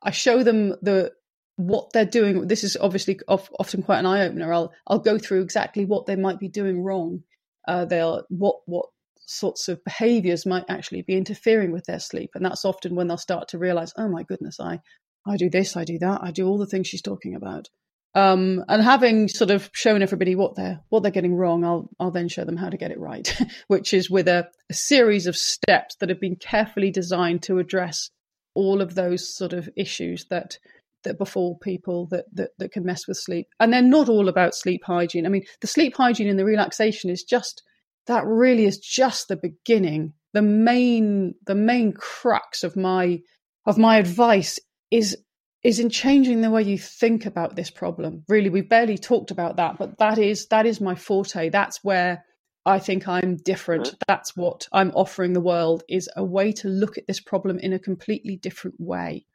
I 0.03 0.13
show 0.13 0.43
them 0.43 0.71
the 0.81 1.13
what 1.57 1.93
they're 1.93 2.07
doing. 2.07 2.49
This 2.49 2.65
is 2.65 2.79
obviously 2.81 3.21
often 3.29 3.83
quite 3.83 3.99
an 3.99 4.07
eye 4.07 4.23
opener. 4.23 4.51
I'll 4.51 4.73
I'll 4.87 4.99
go 4.99 5.19
through 5.19 5.43
exactly 5.43 5.85
what 5.85 6.07
they 6.07 6.17
might 6.17 6.41
be 6.41 6.49
doing 6.49 6.83
wrong 6.83 7.23
uh, 7.67 7.85
they'll 7.85 8.25
what 8.29 8.57
what 8.67 8.87
sorts 9.27 9.69
of 9.69 9.83
behaviors 9.85 10.47
might 10.47 10.65
actually 10.69 11.03
be 11.03 11.17
interfering 11.17 11.73
with 11.73 11.85
their 11.85 12.01
sleep. 12.01 12.31
And 12.35 12.45
that's 12.45 12.65
often 12.65 12.95
when 12.95 13.09
they'll 13.09 13.17
start 13.17 13.49
to 13.49 13.59
realize, 13.59 13.93
oh 13.97 14.09
my 14.09 14.23
goodness, 14.23 14.61
I, 14.61 14.81
I 15.27 15.37
do 15.37 15.51
this, 15.51 15.77
I 15.77 15.85
do 15.85 15.99
that, 15.99 16.21
I 16.23 16.31
do 16.31 16.47
all 16.47 16.59
the 16.59 16.67
things 16.67 16.87
she's 16.87 17.03
talking 17.03 17.35
about. 17.35 17.69
Um, 18.15 18.65
and 18.69 18.81
having 18.81 19.29
sort 19.29 19.51
of 19.51 19.71
shown 19.73 20.01
everybody 20.01 20.37
what 20.37 20.55
they're 20.55 20.81
what 20.89 21.03
they're 21.03 21.11
getting 21.11 21.35
wrong, 21.35 21.65
I'll 21.65 21.91
I'll 21.99 22.13
then 22.13 22.29
show 22.29 22.45
them 22.45 22.57
how 22.57 22.69
to 22.69 22.77
get 22.77 22.93
it 22.93 23.01
right, 23.01 23.37
which 23.67 23.93
is 23.93 24.09
with 24.09 24.29
a, 24.29 24.49
a 24.71 24.75
series 24.75 25.27
of 25.27 25.37
steps 25.37 25.97
that 25.97 26.11
have 26.11 26.21
been 26.21 26.37
carefully 26.37 26.93
designed 26.93 27.43
to 27.45 27.59
address 27.59 28.11
all 28.55 28.81
of 28.81 28.95
those 28.95 29.35
sort 29.35 29.53
of 29.53 29.69
issues 29.77 30.27
that 30.31 30.59
that 31.03 31.19
befall 31.19 31.59
people 31.59 32.07
that, 32.07 32.27
that 32.33 32.51
that 32.59 32.71
can 32.71 32.85
mess 32.85 33.09
with 33.09 33.17
sleep. 33.17 33.49
And 33.59 33.73
they're 33.73 33.83
not 33.83 34.09
all 34.09 34.29
about 34.29 34.55
sleep 34.55 34.83
hygiene. 34.85 35.27
I 35.27 35.29
mean, 35.29 35.45
the 35.61 35.67
sleep 35.67 35.97
hygiene 35.97 36.29
and 36.29 36.39
the 36.39 36.45
relaxation 36.45 37.11
is 37.11 37.25
just 37.25 37.65
that 38.07 38.25
really 38.27 38.65
is 38.65 38.79
just 38.79 39.29
the 39.29 39.37
beginning. 39.37 40.13
The 40.33 40.43
main 40.43 41.35
the 41.47 41.55
main 41.55 41.93
crux 41.93 42.65
of 42.65 42.77
my 42.77 43.21
of 43.67 43.79
my 43.79 43.99
advice 43.99 44.59
is 44.91 45.17
is 45.63 45.81
in 45.81 45.89
changing 45.89 46.43
the 46.43 46.51
way 46.51 46.63
you 46.63 46.79
think 46.79 47.25
about 47.25 47.57
this 47.57 47.71
problem. 47.71 48.23
Really, 48.29 48.51
we've 48.51 48.69
barely 48.69 48.99
talked 48.99 49.31
about 49.31 49.57
that, 49.57 49.79
but 49.79 49.99
that 49.99 50.19
is 50.19 50.47
that 50.49 50.67
is 50.67 50.81
my 50.81 50.95
forte. 50.95 51.49
That's 51.49 51.83
where 51.83 52.25
I 52.67 52.79
think 52.79 53.09
I'm 53.09 53.37
different. 53.37 53.95
That's 54.07 54.37
what 54.37 54.69
I'm 54.73 54.91
offering 54.95 55.33
the 55.33 55.41
world 55.41 55.83
is 55.89 56.09
a 56.17 56.25
way 56.25 56.53
to 56.53 56.69
look 56.69 56.99
at 56.99 57.07
this 57.07 57.21
problem 57.21 57.59
in 57.59 57.73
a 57.73 57.79
completely 57.79 58.37
different 58.37 58.77
way. 58.79 59.27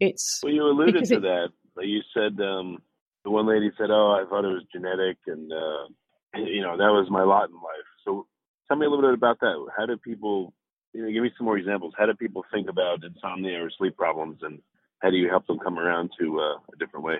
It's 0.00 0.40
well, 0.42 0.52
you 0.52 0.62
alluded 0.64 1.04
to 1.04 1.16
it, 1.16 1.20
that. 1.20 1.48
You 1.80 2.00
said 2.12 2.40
um, 2.40 2.78
the 3.24 3.30
one 3.30 3.46
lady 3.46 3.70
said, 3.78 3.90
"Oh, 3.90 4.20
I 4.20 4.28
thought 4.28 4.44
it 4.44 4.48
was 4.48 4.64
genetic," 4.72 5.18
and 5.26 5.52
uh, 5.52 5.88
you 6.36 6.62
know 6.62 6.76
that 6.76 6.92
was 6.92 7.08
my 7.10 7.22
lot 7.22 7.48
in 7.48 7.56
life. 7.56 7.88
So, 8.04 8.26
tell 8.68 8.76
me 8.76 8.86
a 8.86 8.90
little 8.90 9.04
bit 9.04 9.14
about 9.14 9.40
that. 9.40 9.54
How 9.76 9.86
do 9.86 9.96
people? 9.96 10.52
You 10.92 11.02
know, 11.02 11.12
give 11.12 11.22
me 11.22 11.32
some 11.36 11.46
more 11.46 11.58
examples. 11.58 11.94
How 11.98 12.06
do 12.06 12.14
people 12.14 12.44
think 12.52 12.68
about 12.68 13.02
insomnia 13.02 13.64
or 13.64 13.70
sleep 13.76 13.96
problems, 13.96 14.38
and 14.42 14.60
how 15.00 15.10
do 15.10 15.16
you 15.16 15.28
help 15.28 15.46
them 15.46 15.58
come 15.58 15.78
around 15.78 16.10
to 16.20 16.40
uh, 16.40 16.58
a 16.72 16.76
different 16.78 17.04
way? 17.04 17.16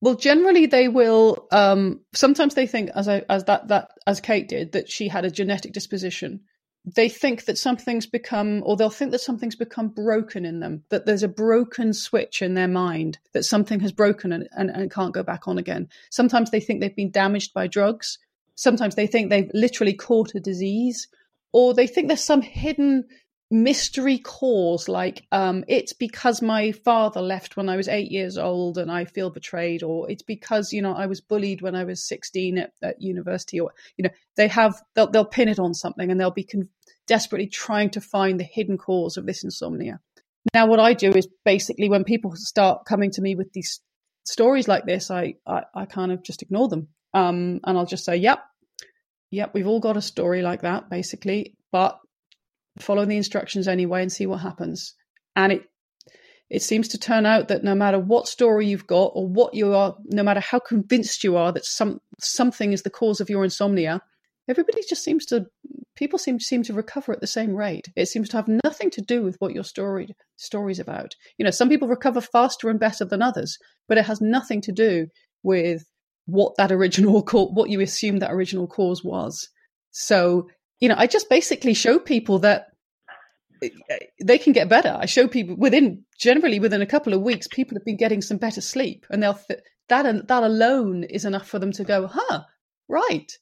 Well, 0.00 0.14
generally 0.14 0.66
they 0.66 0.88
will. 0.88 1.48
Um, 1.50 2.00
sometimes 2.14 2.54
they 2.54 2.66
think, 2.66 2.90
as 2.94 3.08
I, 3.08 3.24
as 3.28 3.44
that 3.44 3.68
that 3.68 3.90
as 4.06 4.20
Kate 4.20 4.48
did, 4.48 4.72
that 4.72 4.90
she 4.90 5.08
had 5.08 5.24
a 5.24 5.30
genetic 5.30 5.72
disposition. 5.72 6.40
They 6.84 7.08
think 7.08 7.44
that 7.44 7.58
something's 7.58 8.06
become, 8.06 8.62
or 8.64 8.76
they'll 8.76 8.88
think 8.88 9.10
that 9.10 9.20
something's 9.20 9.56
become 9.56 9.88
broken 9.88 10.46
in 10.46 10.60
them. 10.60 10.84
That 10.88 11.04
there's 11.04 11.24
a 11.24 11.28
broken 11.28 11.92
switch 11.92 12.40
in 12.40 12.54
their 12.54 12.68
mind. 12.68 13.18
That 13.34 13.44
something 13.44 13.80
has 13.80 13.92
broken 13.92 14.32
and, 14.32 14.48
and, 14.56 14.70
and 14.70 14.90
can't 14.90 15.12
go 15.12 15.22
back 15.22 15.48
on 15.48 15.58
again. 15.58 15.88
Sometimes 16.10 16.50
they 16.50 16.60
think 16.60 16.80
they've 16.80 16.94
been 16.94 17.10
damaged 17.10 17.52
by 17.52 17.66
drugs. 17.66 18.18
Sometimes 18.58 18.96
they 18.96 19.06
think 19.06 19.30
they've 19.30 19.50
literally 19.54 19.94
caught 19.94 20.34
a 20.34 20.40
disease, 20.40 21.06
or 21.52 21.74
they 21.74 21.86
think 21.86 22.08
there's 22.08 22.24
some 22.24 22.42
hidden 22.42 23.04
mystery 23.52 24.18
cause 24.18 24.88
like 24.88 25.24
um, 25.30 25.64
it's 25.68 25.92
because 25.92 26.42
my 26.42 26.70
father 26.70 27.22
left 27.22 27.56
when 27.56 27.70
i 27.70 27.78
was 27.78 27.88
eight 27.88 28.10
years 28.10 28.36
old 28.36 28.76
and 28.76 28.92
i 28.92 29.06
feel 29.06 29.30
betrayed 29.30 29.82
or 29.82 30.10
it's 30.10 30.22
because 30.22 30.70
you 30.70 30.82
know 30.82 30.92
i 30.92 31.06
was 31.06 31.22
bullied 31.22 31.62
when 31.62 31.74
i 31.74 31.82
was 31.82 32.06
16 32.06 32.58
at, 32.58 32.72
at 32.82 33.00
university 33.00 33.58
or 33.58 33.72
you 33.96 34.02
know 34.02 34.10
they 34.36 34.48
have 34.48 34.82
they'll, 34.94 35.10
they'll 35.10 35.24
pin 35.24 35.48
it 35.48 35.58
on 35.58 35.72
something 35.72 36.10
and 36.10 36.20
they'll 36.20 36.30
be 36.30 36.44
con- 36.44 36.68
desperately 37.06 37.46
trying 37.46 37.88
to 37.88 38.02
find 38.02 38.38
the 38.38 38.44
hidden 38.44 38.76
cause 38.76 39.16
of 39.16 39.24
this 39.24 39.42
insomnia. 39.42 39.98
Now 40.52 40.66
what 40.66 40.80
i 40.80 40.92
do 40.92 41.10
is 41.12 41.26
basically 41.42 41.88
when 41.88 42.04
people 42.04 42.32
start 42.34 42.84
coming 42.84 43.10
to 43.12 43.22
me 43.22 43.34
with 43.34 43.50
these 43.54 43.80
stories 44.24 44.68
like 44.68 44.84
this 44.84 45.10
i 45.10 45.36
i, 45.46 45.62
I 45.74 45.86
kind 45.86 46.12
of 46.12 46.22
just 46.22 46.42
ignore 46.42 46.68
them 46.68 46.88
um, 47.14 47.60
and 47.64 47.78
i'll 47.78 47.86
just 47.86 48.04
say 48.04 48.16
yep 48.16 48.44
yep 49.30 49.52
we've 49.54 49.66
all 49.66 49.80
got 49.80 49.96
a 49.96 50.02
story 50.02 50.42
like 50.42 50.62
that 50.62 50.88
basically 50.90 51.54
but 51.72 51.98
follow 52.80 53.04
the 53.04 53.16
instructions 53.16 53.68
anyway 53.68 54.02
and 54.02 54.12
see 54.12 54.26
what 54.26 54.40
happens. 54.40 54.94
And 55.36 55.52
it 55.52 55.62
it 56.50 56.62
seems 56.62 56.88
to 56.88 56.98
turn 56.98 57.26
out 57.26 57.48
that 57.48 57.62
no 57.62 57.74
matter 57.74 57.98
what 57.98 58.26
story 58.26 58.66
you've 58.66 58.86
got 58.86 59.12
or 59.14 59.28
what 59.28 59.52
you 59.52 59.74
are, 59.74 59.94
no 60.06 60.22
matter 60.22 60.40
how 60.40 60.58
convinced 60.58 61.22
you 61.22 61.36
are 61.36 61.52
that 61.52 61.66
some 61.66 62.00
something 62.18 62.72
is 62.72 62.82
the 62.82 62.90
cause 62.90 63.20
of 63.20 63.28
your 63.28 63.44
insomnia, 63.44 64.00
everybody 64.48 64.80
just 64.88 65.04
seems 65.04 65.26
to 65.26 65.46
people 65.94 66.18
seem 66.18 66.40
seem 66.40 66.62
to 66.62 66.72
recover 66.72 67.12
at 67.12 67.20
the 67.20 67.26
same 67.26 67.54
rate. 67.54 67.88
It 67.96 68.06
seems 68.06 68.30
to 68.30 68.36
have 68.38 68.48
nothing 68.64 68.90
to 68.90 69.02
do 69.02 69.22
with 69.22 69.36
what 69.40 69.52
your 69.52 69.64
story 69.64 70.08
story's 70.36 70.80
about. 70.80 71.14
You 71.36 71.44
know, 71.44 71.50
some 71.50 71.68
people 71.68 71.88
recover 71.88 72.20
faster 72.20 72.70
and 72.70 72.80
better 72.80 73.04
than 73.04 73.22
others, 73.22 73.58
but 73.86 73.98
it 73.98 74.06
has 74.06 74.20
nothing 74.20 74.62
to 74.62 74.72
do 74.72 75.08
with 75.42 75.84
what 76.28 76.56
that 76.58 76.70
original 76.70 77.22
cause, 77.30 77.50
what 77.52 77.70
you 77.70 77.80
assume 77.80 78.18
that 78.18 78.32
original 78.32 78.66
cause 78.66 79.02
was. 79.02 79.48
So 79.90 80.48
you 80.80 80.88
know, 80.88 80.94
I 80.96 81.06
just 81.06 81.28
basically 81.28 81.74
show 81.74 81.98
people 81.98 82.38
that 82.40 82.68
they 84.22 84.38
can 84.38 84.52
get 84.52 84.68
better. 84.68 84.96
I 84.96 85.06
show 85.06 85.26
people 85.26 85.56
within 85.56 86.04
generally 86.18 86.60
within 86.60 86.82
a 86.82 86.86
couple 86.86 87.12
of 87.12 87.22
weeks, 87.22 87.48
people 87.48 87.76
have 87.76 87.84
been 87.84 87.96
getting 87.96 88.22
some 88.22 88.36
better 88.36 88.60
sleep, 88.60 89.04
and 89.10 89.22
they'll 89.22 89.34
th- 89.34 89.60
that 89.88 90.28
that 90.28 90.42
alone 90.42 91.04
is 91.04 91.24
enough 91.24 91.48
for 91.48 91.58
them 91.58 91.72
to 91.72 91.84
go, 91.84 92.06
huh, 92.06 92.42
right. 92.88 93.32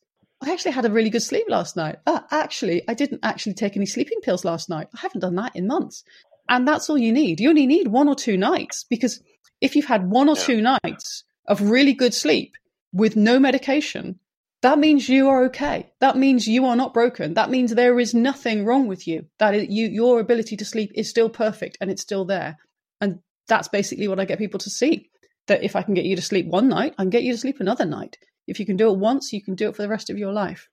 I 0.43 0.53
actually 0.53 0.73
had 0.73 0.85
a 0.85 0.91
really 0.91 1.11
good 1.11 1.23
sleep 1.23 1.47
last 1.49 1.77
night. 1.77 1.97
Ah, 2.07 2.27
actually, 2.31 2.83
I 2.89 2.95
didn't 2.95 3.21
actually 3.23 3.55
take 3.55 3.75
any 3.77 3.87
sleeping 3.87 4.21
pills 4.23 4.45
last 4.45 4.69
night. 4.69 4.89
I 4.95 5.01
haven't 5.01 5.23
done 5.23 5.35
that 5.37 5.57
in 5.57 5.67
months. 5.67 6.05
And 6.49 6.69
that's 6.69 6.89
all 6.91 6.99
you 6.99 7.13
need. 7.13 7.41
You 7.41 7.49
only 7.49 7.67
need 7.67 7.89
one 7.89 8.07
or 8.07 8.15
two 8.15 8.37
nights 8.37 8.85
because 8.89 9.21
if 9.61 9.75
you've 9.75 9.87
had 9.87 10.11
one 10.11 10.29
or 10.29 10.37
two 10.37 10.61
nights 10.61 11.25
of 11.49 11.63
really 11.63 11.95
good 11.95 12.13
sleep 12.13 12.55
with 12.97 13.15
no 13.15 13.39
medication, 13.39 14.19
that 14.63 14.79
means 14.79 15.09
you 15.09 15.29
are 15.29 15.45
okay. 15.45 15.93
That 16.01 16.17
means 16.17 16.49
you 16.49 16.65
are 16.65 16.77
not 16.77 16.95
broken. 16.95 17.35
That 17.35 17.51
means 17.51 17.75
there 17.75 18.01
is 18.01 18.15
nothing 18.15 18.65
wrong 18.65 18.89
with 18.89 19.07
you. 19.07 19.27
That 19.39 19.55
is, 19.55 19.67
you, 19.69 19.87
your 19.87 20.19
ability 20.19 20.57
to 20.57 20.65
sleep 20.65 20.93
is 20.95 21.11
still 21.11 21.29
perfect 21.29 21.77
and 21.81 21.91
it's 21.91 22.03
still 22.03 22.25
there. 22.25 22.57
And 23.01 23.21
that's 23.49 23.69
basically 23.69 24.09
what 24.09 24.19
I 24.19 24.25
get 24.25 24.39
people 24.39 24.59
to 24.61 24.71
see. 24.71 25.11
That 25.47 25.63
if 25.63 25.77
I 25.77 25.83
can 25.83 25.95
get 25.95 26.07
you 26.07 26.17
to 26.17 26.23
sleep 26.23 26.47
one 26.47 26.69
night, 26.69 26.95
I 26.99 27.03
can 27.03 27.11
get 27.11 27.23
you 27.23 27.33
to 27.33 27.39
sleep 27.39 27.61
another 27.61 27.85
night. 27.85 28.19
If 28.47 28.59
you 28.59 28.67
can 28.67 28.77
do 28.77 28.91
it 28.91 28.99
once, 28.99 29.33
you 29.33 29.43
can 29.43 29.55
do 29.55 29.69
it 29.69 29.77
for 29.77 29.83
the 29.83 29.89
rest 29.89 30.11
of 30.11 30.19
your 30.19 30.33
life. 30.33 30.69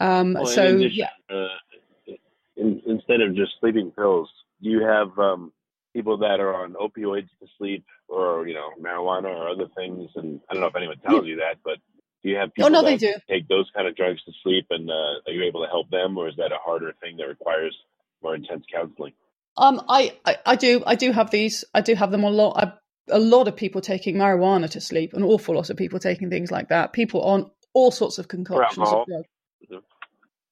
Um, 0.00 0.34
well, 0.34 0.46
so 0.46 0.64
addition, 0.64 0.92
yeah. 0.94 1.10
Uh, 1.28 2.14
in, 2.56 2.80
instead 2.86 3.20
of 3.20 3.34
just 3.34 3.52
sleeping 3.60 3.90
pills, 3.90 4.30
do 4.62 4.70
you 4.70 4.82
have 4.82 5.18
um, 5.18 5.52
people 5.94 6.18
that 6.18 6.40
are 6.40 6.54
on 6.54 6.74
opioids 6.74 7.28
to 7.40 7.46
sleep, 7.58 7.84
or 8.08 8.46
you 8.46 8.54
know, 8.54 8.70
marijuana 8.80 9.34
or 9.34 9.48
other 9.48 9.68
things? 9.76 10.10
And 10.16 10.40
I 10.48 10.54
don't 10.54 10.60
know 10.60 10.68
if 10.68 10.76
anyone 10.76 10.98
tells 10.98 11.26
you 11.26 11.36
that, 11.36 11.56
but 11.64 11.78
do 12.22 12.30
you 12.30 12.36
have 12.36 12.54
people 12.54 12.66
oh, 12.66 12.80
no, 12.80 12.82
they 12.82 12.96
do. 12.96 13.14
take 13.28 13.48
those 13.48 13.68
kind 13.74 13.88
of 13.88 13.96
drugs 13.96 14.22
to 14.24 14.32
sleep, 14.42 14.66
and 14.70 14.88
uh, 14.90 15.26
are 15.26 15.32
you 15.32 15.44
able 15.44 15.62
to 15.62 15.68
help 15.68 15.90
them, 15.90 16.16
or 16.16 16.28
is 16.28 16.36
that 16.36 16.52
a 16.52 16.58
harder 16.64 16.94
thing 17.00 17.16
that 17.16 17.26
requires 17.26 17.76
more 18.22 18.34
intense 18.34 18.64
counseling? 18.72 19.12
Um, 19.56 19.82
I, 19.88 20.16
I, 20.24 20.36
I 20.46 20.56
do 20.56 20.82
I 20.86 20.94
do 20.94 21.12
have 21.12 21.30
these. 21.30 21.64
I 21.74 21.80
do 21.80 21.94
have 21.94 22.10
them 22.10 22.24
a 22.24 22.30
lot. 22.30 22.62
I, 22.62 22.72
a 23.10 23.18
lot 23.18 23.48
of 23.48 23.56
people 23.56 23.80
taking 23.80 24.16
marijuana 24.16 24.70
to 24.70 24.80
sleep. 24.80 25.12
An 25.14 25.24
awful 25.24 25.56
lot 25.56 25.70
of 25.70 25.76
people 25.76 25.98
taking 25.98 26.30
things 26.30 26.50
like 26.50 26.68
that. 26.68 26.92
People 26.92 27.22
on 27.22 27.50
all 27.74 27.90
sorts 27.90 28.18
of 28.18 28.28
concoctions 28.28 28.88
of 28.88 29.06
drugs. 29.06 29.26
Mm-hmm. 29.70 29.78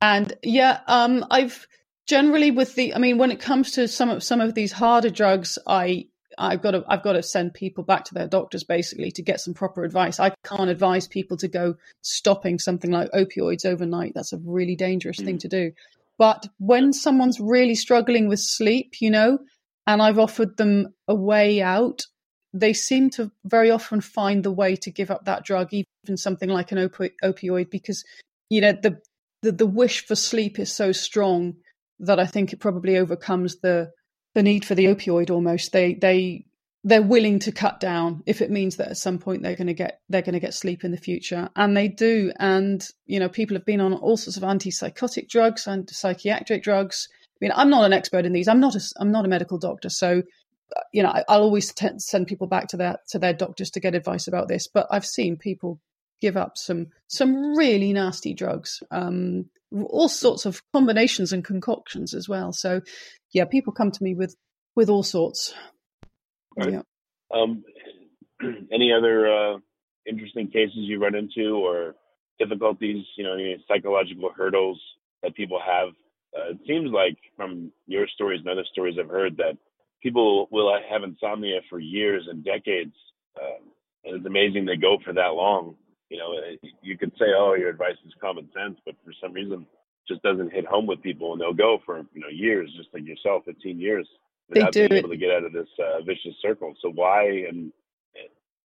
And 0.03 0.33
yeah, 0.43 0.81
um, 0.87 1.25
I've 1.31 1.67
generally 2.11 2.51
with 2.51 2.75
the. 2.75 2.93
I 2.93 2.99
mean, 2.99 3.19
when 3.19 3.31
it 3.31 3.39
comes 3.39 3.71
to 3.73 3.87
some 3.87 4.11
of 4.11 4.23
some 4.25 4.41
of 4.41 4.55
these 4.55 4.73
harder 4.73 5.11
drugs, 5.11 5.59
I 5.67 6.09
I've 6.37 6.61
got 6.61 6.73
to 6.73 6.85
I've 6.89 7.05
got 7.05 7.13
to 7.13 7.23
send 7.23 7.55
people 7.55 7.85
back 7.85 8.05
to 8.07 8.15
their 8.15 8.27
doctors 8.27 8.65
basically 8.65 9.13
to 9.13 9.23
get 9.23 9.41
some 9.41 9.55
proper 9.55 9.85
advice. 9.85 10.19
I 10.19 10.33
can't 10.45 10.71
advise 10.71 11.07
people 11.07 11.37
to 11.37 11.49
go 11.49 11.77
stopping 12.03 12.59
something 12.59 12.91
like 12.91 13.13
opioids 13.13 13.65
overnight. 13.65 14.13
That's 14.15 14.33
a 14.33 14.41
really 14.45 14.75
dangerous 14.75 15.21
mm. 15.21 15.25
thing 15.25 15.39
to 15.39 15.49
do. 15.49 15.73
But 16.19 16.49
when 16.59 16.93
someone's 16.93 17.39
really 17.39 17.77
struggling 17.77 18.29
with 18.29 18.41
sleep, 18.41 18.97
you 19.01 19.11
know, 19.11 19.39
and 19.87 20.03
I've 20.03 20.19
offered 20.19 20.57
them 20.57 20.93
a 21.07 21.15
way 21.15 21.63
out, 21.63 22.03
they 22.53 22.73
seem 22.73 23.09
to 23.11 23.31
very 23.45 23.71
often 23.71 24.01
find 24.01 24.45
the 24.45 24.51
way 24.51 24.75
to 24.77 24.91
give 24.91 25.13
up 25.13 25.27
that 25.27 25.45
drug, 25.45 25.69
even 25.73 26.17
something 26.17 26.49
like 26.49 26.73
an 26.73 26.79
opi- 26.79 27.13
opioid, 27.23 27.71
because 27.71 28.05
you 28.49 28.61
know 28.61 28.73
the, 28.73 28.99
the 29.43 29.53
the 29.53 29.67
wish 29.67 30.05
for 30.05 30.17
sleep 30.17 30.59
is 30.59 30.75
so 30.75 30.91
strong 30.91 31.55
that 32.01 32.21
I 32.21 32.27
think 32.27 32.53
it 32.53 32.61
probably 32.61 32.97
overcomes 32.97 33.61
the 33.61 33.91
the 34.35 34.43
need 34.43 34.65
for 34.65 34.75
the 34.75 34.87
opioid 34.87 35.31
almost. 35.31 35.73
They 35.73 35.95
they 35.95 36.47
they're 36.83 37.03
willing 37.03 37.39
to 37.41 37.53
cut 37.53 37.79
down 37.79 38.23
if 38.27 38.41
it 38.41 38.51
means 38.51 38.77
that 38.77 38.89
at 38.89 38.97
some 38.97 39.19
point 39.19 39.43
they're 39.43 39.57
going 39.57 39.67
to 39.67 39.75
get 39.75 40.01
they're 40.09 40.23
going 40.23 40.35
to 40.35 40.41
get 40.41 40.55
sleep 40.55 40.83
in 40.83 40.91
the 40.91 40.97
future 40.97 41.49
and 41.57 41.77
they 41.77 41.89
do. 41.89 42.33
And 42.39 42.87
you 43.07 43.21
know 43.21 43.29
people 43.29 43.57
have 43.57 43.67
been 43.67 43.81
on 43.81 43.95
all 43.95 44.17
sorts 44.17 44.37
of 44.37 44.43
antipsychotic 44.43 45.29
drugs 45.29 45.67
and 45.67 45.89
psychiatric 45.89 46.63
drugs. 46.63 47.09
I 47.13 47.39
mean 47.45 47.53
i'm 47.55 47.71
not 47.71 47.85
an 47.85 47.93
expert 47.93 48.27
in 48.27 48.33
these. 48.33 48.49
I'm 48.49 48.61
not 48.61 48.75
a 48.75 48.81
i'm 48.99 49.13
not 49.13 49.25
a 49.25 49.29
medical 49.29 49.59
doctor 49.59 49.91
so 49.91 50.23
uh, 50.77 50.81
you 50.93 51.03
know 51.03 51.11
I, 51.11 51.37
will 51.37 51.45
always 51.45 51.73
t- 51.73 51.89
send 51.99 52.27
people 52.27 52.47
back 52.47 52.69
to 52.69 52.77
their 52.77 52.97
to 53.11 53.19
their 53.19 53.35
doctors 53.35 53.71
to 53.73 53.81
get 53.81 53.95
advice 53.95 54.29
about 54.29 54.49
this 54.49 54.69
but 54.69 54.87
i've 54.91 55.07
seen 55.07 55.37
people 55.37 55.81
give 56.21 56.37
up 56.37 56.57
some 56.57 56.87
some 57.09 57.55
really 57.57 57.93
nasty 57.93 58.35
drugs 58.35 58.83
um, 58.91 59.47
all 59.73 60.09
sorts 60.09 60.47
of 60.47 60.63
combinations 60.73 61.33
and 61.33 61.45
concoctions 61.45 62.15
as 62.15 62.29
well. 62.29 62.53
So, 62.53 62.81
yeah, 63.33 63.45
people 63.45 63.73
come 63.73 63.91
to 63.91 64.03
me 64.03 64.15
with 64.15 64.37
with 64.75 64.89
all 64.89 65.03
sorts. 65.03 65.55
Right. 66.57 66.73
Yeah. 66.73 66.83
Um, 67.33 67.65
any 68.73 68.93
other 68.93 69.29
uh, 69.29 69.59
interesting 70.07 70.49
cases 70.49 70.75
you 70.77 71.01
run 71.01 71.15
into 71.15 71.57
or 71.57 71.95
difficulties? 72.39 73.05
You 73.17 73.25
know, 73.25 73.35
any 73.35 73.65
psychological 73.69 74.31
hurdles 74.37 74.81
that 75.23 75.35
people 75.35 75.61
have. 75.65 75.89
Uh, 76.37 76.51
it 76.53 76.59
seems 76.67 76.91
like 76.93 77.19
from 77.37 77.73
your 77.87 78.07
stories 78.15 78.41
and 78.41 78.49
other 78.49 78.65
stories 78.73 78.97
I've 79.01 79.11
heard 79.11 79.37
that 79.39 79.59
people 80.01 80.49
will 80.51 80.73
have 80.89 81.03
insomnia 81.03 81.61
for 81.69 81.79
years 81.79 82.27
and 82.31 82.45
decades. 82.45 82.95
Um, 83.41 83.71
and 84.05 84.17
it's 84.17 84.27
amazing 84.27 84.65
they 84.65 84.77
go 84.77 84.99
for 85.05 85.13
that 85.13 85.35
long. 85.35 85.75
You 86.11 86.19
know, 86.19 86.35
you 86.83 86.99
could 86.99 87.13
say, 87.19 87.27
"Oh, 87.37 87.55
your 87.55 87.71
advice 87.71 87.97
is 88.07 88.13
common 88.21 88.49
sense," 88.55 88.79
but 88.85 88.97
for 89.05 89.13
some 89.23 89.33
reason, 89.33 89.67
just 90.09 90.23
doesn't 90.23 90.53
hit 90.53 90.67
home 90.67 90.87
with 90.87 91.01
people, 91.03 91.33
and 91.33 91.41
they'll 91.41 91.55
go 91.55 91.79
for 91.87 91.99
you 92.13 92.21
know 92.21 92.29
years, 92.29 92.73
just 92.77 92.89
like 92.93 93.07
yourself, 93.07 93.45
15 93.47 93.79
years, 93.79 94.09
without 94.49 94.73
being 94.73 94.93
able 94.93 95.09
to 95.09 95.17
get 95.17 95.31
out 95.31 95.45
of 95.45 95.53
this 95.53 95.69
uh, 95.79 96.03
vicious 96.03 96.35
circle. 96.43 96.75
So 96.83 96.91
why? 96.91 97.45
And 97.49 97.73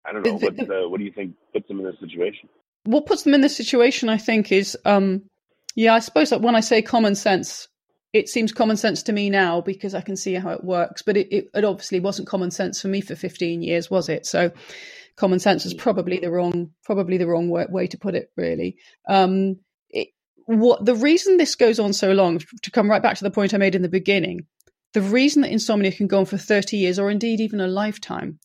I 0.04 0.12
don't 0.12 0.24
know. 0.24 0.34
What, 0.34 0.58
uh, 0.58 0.88
what 0.88 0.98
do 0.98 1.04
you 1.04 1.12
think 1.12 1.34
puts 1.52 1.68
them 1.68 1.80
in 1.80 1.86
this 1.86 1.98
situation? 2.00 2.48
What 2.84 3.06
puts 3.06 3.22
them 3.22 3.34
in 3.34 3.40
this 3.40 3.56
situation, 3.56 4.08
I 4.08 4.18
think, 4.18 4.52
is 4.52 4.76
um, 4.84 5.22
yeah, 5.74 5.94
I 5.94 6.00
suppose 6.00 6.30
that 6.30 6.42
when 6.42 6.54
I 6.54 6.60
say 6.60 6.82
common 6.82 7.14
sense, 7.14 7.68
it 8.12 8.28
seems 8.28 8.52
common 8.52 8.76
sense 8.76 9.02
to 9.04 9.12
me 9.12 9.30
now 9.30 9.60
because 9.60 9.94
I 9.94 10.02
can 10.02 10.16
see 10.16 10.34
how 10.34 10.50
it 10.50 10.62
works. 10.62 11.02
But 11.02 11.16
it, 11.16 11.32
it, 11.32 11.50
it 11.54 11.64
obviously 11.64 12.00
wasn't 12.00 12.28
common 12.28 12.50
sense 12.50 12.80
for 12.80 12.88
me 12.88 13.00
for 13.00 13.16
15 13.16 13.62
years, 13.62 13.90
was 13.90 14.08
it? 14.08 14.26
So 14.26 14.52
common 15.16 15.38
sense 15.38 15.64
is 15.66 15.74
probably 15.74 16.18
the 16.18 16.30
wrong 16.30 16.70
probably 16.84 17.18
the 17.18 17.26
wrong 17.26 17.48
way, 17.48 17.66
way 17.68 17.86
to 17.86 17.98
put 17.98 18.14
it. 18.14 18.30
Really, 18.36 18.76
um, 19.08 19.56
it, 19.90 20.08
what 20.46 20.84
the 20.84 20.94
reason 20.94 21.36
this 21.36 21.54
goes 21.54 21.78
on 21.78 21.92
so 21.92 22.12
long 22.12 22.40
to 22.62 22.70
come 22.70 22.90
right 22.90 23.02
back 23.02 23.16
to 23.16 23.24
the 23.24 23.30
point 23.30 23.54
I 23.54 23.58
made 23.58 23.74
in 23.74 23.82
the 23.82 23.88
beginning. 23.88 24.46
The 24.92 25.02
reason 25.02 25.42
that 25.42 25.50
insomnia 25.50 25.90
can 25.90 26.06
go 26.06 26.20
on 26.20 26.24
for 26.24 26.38
30 26.38 26.76
years 26.76 27.00
or 27.00 27.10
indeed 27.10 27.40
even 27.40 27.60
a 27.60 27.66
lifetime 27.66 28.38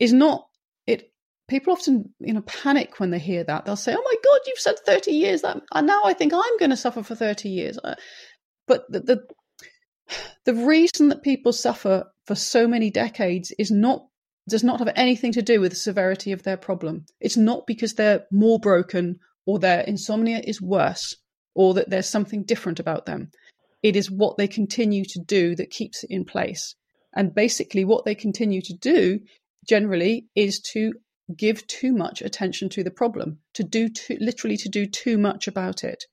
is 0.00 0.12
not 0.12 0.48
it 0.84 1.12
people 1.46 1.72
often 1.72 2.12
you 2.18 2.32
know 2.32 2.42
panic 2.42 2.98
when 2.98 3.10
they 3.10 3.20
hear 3.20 3.44
that 3.44 3.64
they'll 3.64 3.76
say 3.76 3.94
oh 3.94 4.02
my 4.04 4.14
god 4.24 4.40
you've 4.46 4.58
said 4.58 4.74
30 4.84 5.12
years 5.12 5.42
that 5.42 5.60
and 5.72 5.86
now 5.86 6.02
i 6.04 6.12
think 6.12 6.32
i'm 6.34 6.58
going 6.58 6.70
to 6.70 6.76
suffer 6.76 7.04
for 7.04 7.14
30 7.14 7.48
years 7.48 7.78
uh, 7.84 7.94
but 8.66 8.84
the, 8.90 9.00
the 9.00 9.22
the 10.44 10.54
reason 10.54 11.08
that 11.08 11.22
people 11.22 11.52
suffer 11.52 12.04
for 12.26 12.34
so 12.34 12.66
many 12.66 12.90
decades 12.90 13.52
is 13.58 13.70
not 13.70 14.06
does 14.48 14.64
not 14.64 14.80
have 14.80 14.92
anything 14.96 15.32
to 15.32 15.42
do 15.42 15.60
with 15.60 15.72
the 15.72 15.76
severity 15.76 16.32
of 16.32 16.42
their 16.42 16.56
problem. 16.56 17.06
It's 17.20 17.36
not 17.36 17.66
because 17.66 17.94
they're 17.94 18.26
more 18.30 18.58
broken 18.58 19.20
or 19.46 19.58
their 19.58 19.80
insomnia 19.80 20.40
is 20.42 20.60
worse 20.60 21.16
or 21.54 21.74
that 21.74 21.90
there's 21.90 22.08
something 22.08 22.44
different 22.44 22.80
about 22.80 23.06
them. 23.06 23.30
It 23.82 23.96
is 23.96 24.10
what 24.10 24.36
they 24.36 24.48
continue 24.48 25.04
to 25.04 25.20
do 25.20 25.54
that 25.56 25.70
keeps 25.70 26.04
it 26.04 26.10
in 26.10 26.24
place. 26.24 26.74
And 27.14 27.34
basically, 27.34 27.84
what 27.84 28.04
they 28.04 28.14
continue 28.14 28.62
to 28.62 28.74
do 28.74 29.20
generally 29.68 30.26
is 30.34 30.60
to 30.72 30.94
give 31.36 31.66
too 31.66 31.92
much 31.92 32.22
attention 32.22 32.68
to 32.70 32.82
the 32.82 32.90
problem, 32.90 33.38
to 33.54 33.64
do 33.64 33.88
too, 33.88 34.16
literally 34.20 34.56
to 34.58 34.68
do 34.68 34.86
too 34.86 35.18
much 35.18 35.46
about 35.46 35.84
it. 35.84 36.04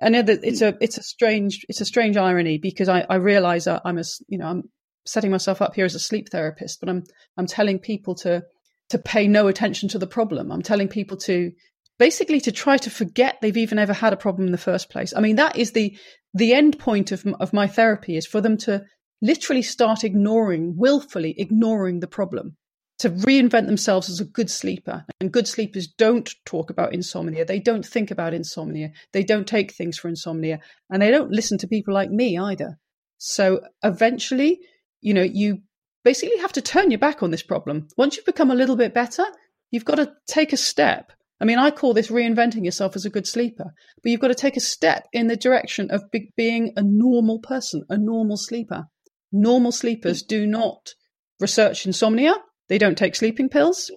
That 0.00 0.28
it's 0.28 0.62
a 0.62 0.76
it's 0.80 0.98
a 0.98 1.02
strange 1.02 1.66
it's 1.68 1.80
a 1.80 1.84
strange 1.84 2.16
irony 2.16 2.58
because 2.58 2.88
I, 2.88 3.04
I 3.10 3.16
realize 3.16 3.66
I'm 3.66 3.98
a 3.98 4.04
you 4.28 4.38
know 4.38 4.46
I'm 4.46 4.70
setting 5.08 5.30
myself 5.30 5.62
up 5.62 5.74
here 5.74 5.84
as 5.84 5.94
a 5.94 6.00
sleep 6.00 6.28
therapist, 6.30 6.80
but 6.80 6.88
I'm 6.88 7.04
I'm 7.36 7.46
telling 7.46 7.78
people 7.78 8.14
to 8.16 8.42
to 8.90 8.98
pay 8.98 9.28
no 9.28 9.48
attention 9.48 9.88
to 9.90 9.98
the 9.98 10.06
problem. 10.06 10.50
I'm 10.50 10.62
telling 10.62 10.88
people 10.88 11.16
to 11.18 11.52
basically 11.98 12.40
to 12.40 12.52
try 12.52 12.76
to 12.78 12.90
forget 12.90 13.38
they've 13.40 13.56
even 13.56 13.78
ever 13.78 13.92
had 13.92 14.12
a 14.12 14.16
problem 14.16 14.46
in 14.46 14.52
the 14.52 14.58
first 14.58 14.90
place. 14.90 15.12
I 15.16 15.20
mean 15.20 15.36
that 15.36 15.56
is 15.56 15.72
the 15.72 15.96
the 16.34 16.54
end 16.54 16.78
point 16.78 17.12
of 17.12 17.26
of 17.40 17.52
my 17.52 17.66
therapy 17.66 18.16
is 18.16 18.26
for 18.26 18.40
them 18.40 18.56
to 18.58 18.84
literally 19.20 19.62
start 19.62 20.04
ignoring 20.04 20.76
willfully 20.76 21.34
ignoring 21.38 22.00
the 22.00 22.06
problem 22.06 22.56
to 22.98 23.10
reinvent 23.10 23.66
themselves 23.66 24.10
as 24.10 24.20
a 24.20 24.24
good 24.24 24.50
sleeper. 24.50 25.04
And 25.20 25.32
good 25.32 25.46
sleepers 25.46 25.86
don't 25.86 26.28
talk 26.44 26.68
about 26.70 26.92
insomnia. 26.92 27.44
They 27.44 27.60
don't 27.60 27.86
think 27.86 28.10
about 28.10 28.34
insomnia. 28.34 28.90
They 29.12 29.22
don't 29.22 29.46
take 29.46 29.72
things 29.72 29.98
for 29.98 30.08
insomnia. 30.08 30.58
And 30.90 31.00
they 31.00 31.10
don't 31.10 31.30
listen 31.30 31.58
to 31.58 31.68
people 31.68 31.94
like 31.94 32.10
me 32.10 32.36
either. 32.36 32.78
So 33.18 33.60
eventually, 33.84 34.60
you 35.00 35.14
know, 35.14 35.22
you 35.22 35.62
basically 36.04 36.38
have 36.38 36.52
to 36.52 36.62
turn 36.62 36.90
your 36.90 36.98
back 36.98 37.22
on 37.22 37.30
this 37.30 37.42
problem. 37.42 37.88
Once 37.96 38.16
you've 38.16 38.26
become 38.26 38.50
a 38.50 38.54
little 38.54 38.76
bit 38.76 38.94
better, 38.94 39.24
you've 39.70 39.84
got 39.84 39.96
to 39.96 40.12
take 40.26 40.52
a 40.52 40.56
step. 40.56 41.12
I 41.40 41.44
mean, 41.44 41.58
I 41.58 41.70
call 41.70 41.94
this 41.94 42.08
reinventing 42.08 42.64
yourself 42.64 42.96
as 42.96 43.04
a 43.04 43.10
good 43.10 43.26
sleeper, 43.26 43.72
but 44.02 44.10
you've 44.10 44.20
got 44.20 44.28
to 44.28 44.34
take 44.34 44.56
a 44.56 44.60
step 44.60 45.06
in 45.12 45.28
the 45.28 45.36
direction 45.36 45.90
of 45.90 46.10
be- 46.10 46.32
being 46.36 46.72
a 46.76 46.82
normal 46.82 47.38
person, 47.38 47.84
a 47.88 47.96
normal 47.96 48.36
sleeper. 48.36 48.86
Normal 49.30 49.72
sleepers 49.72 50.22
do 50.22 50.46
not 50.46 50.94
research 51.38 51.86
insomnia 51.86 52.34
they 52.68 52.78
don't 52.78 52.98
take 52.98 53.14
sleeping 53.14 53.48
pills. 53.48 53.90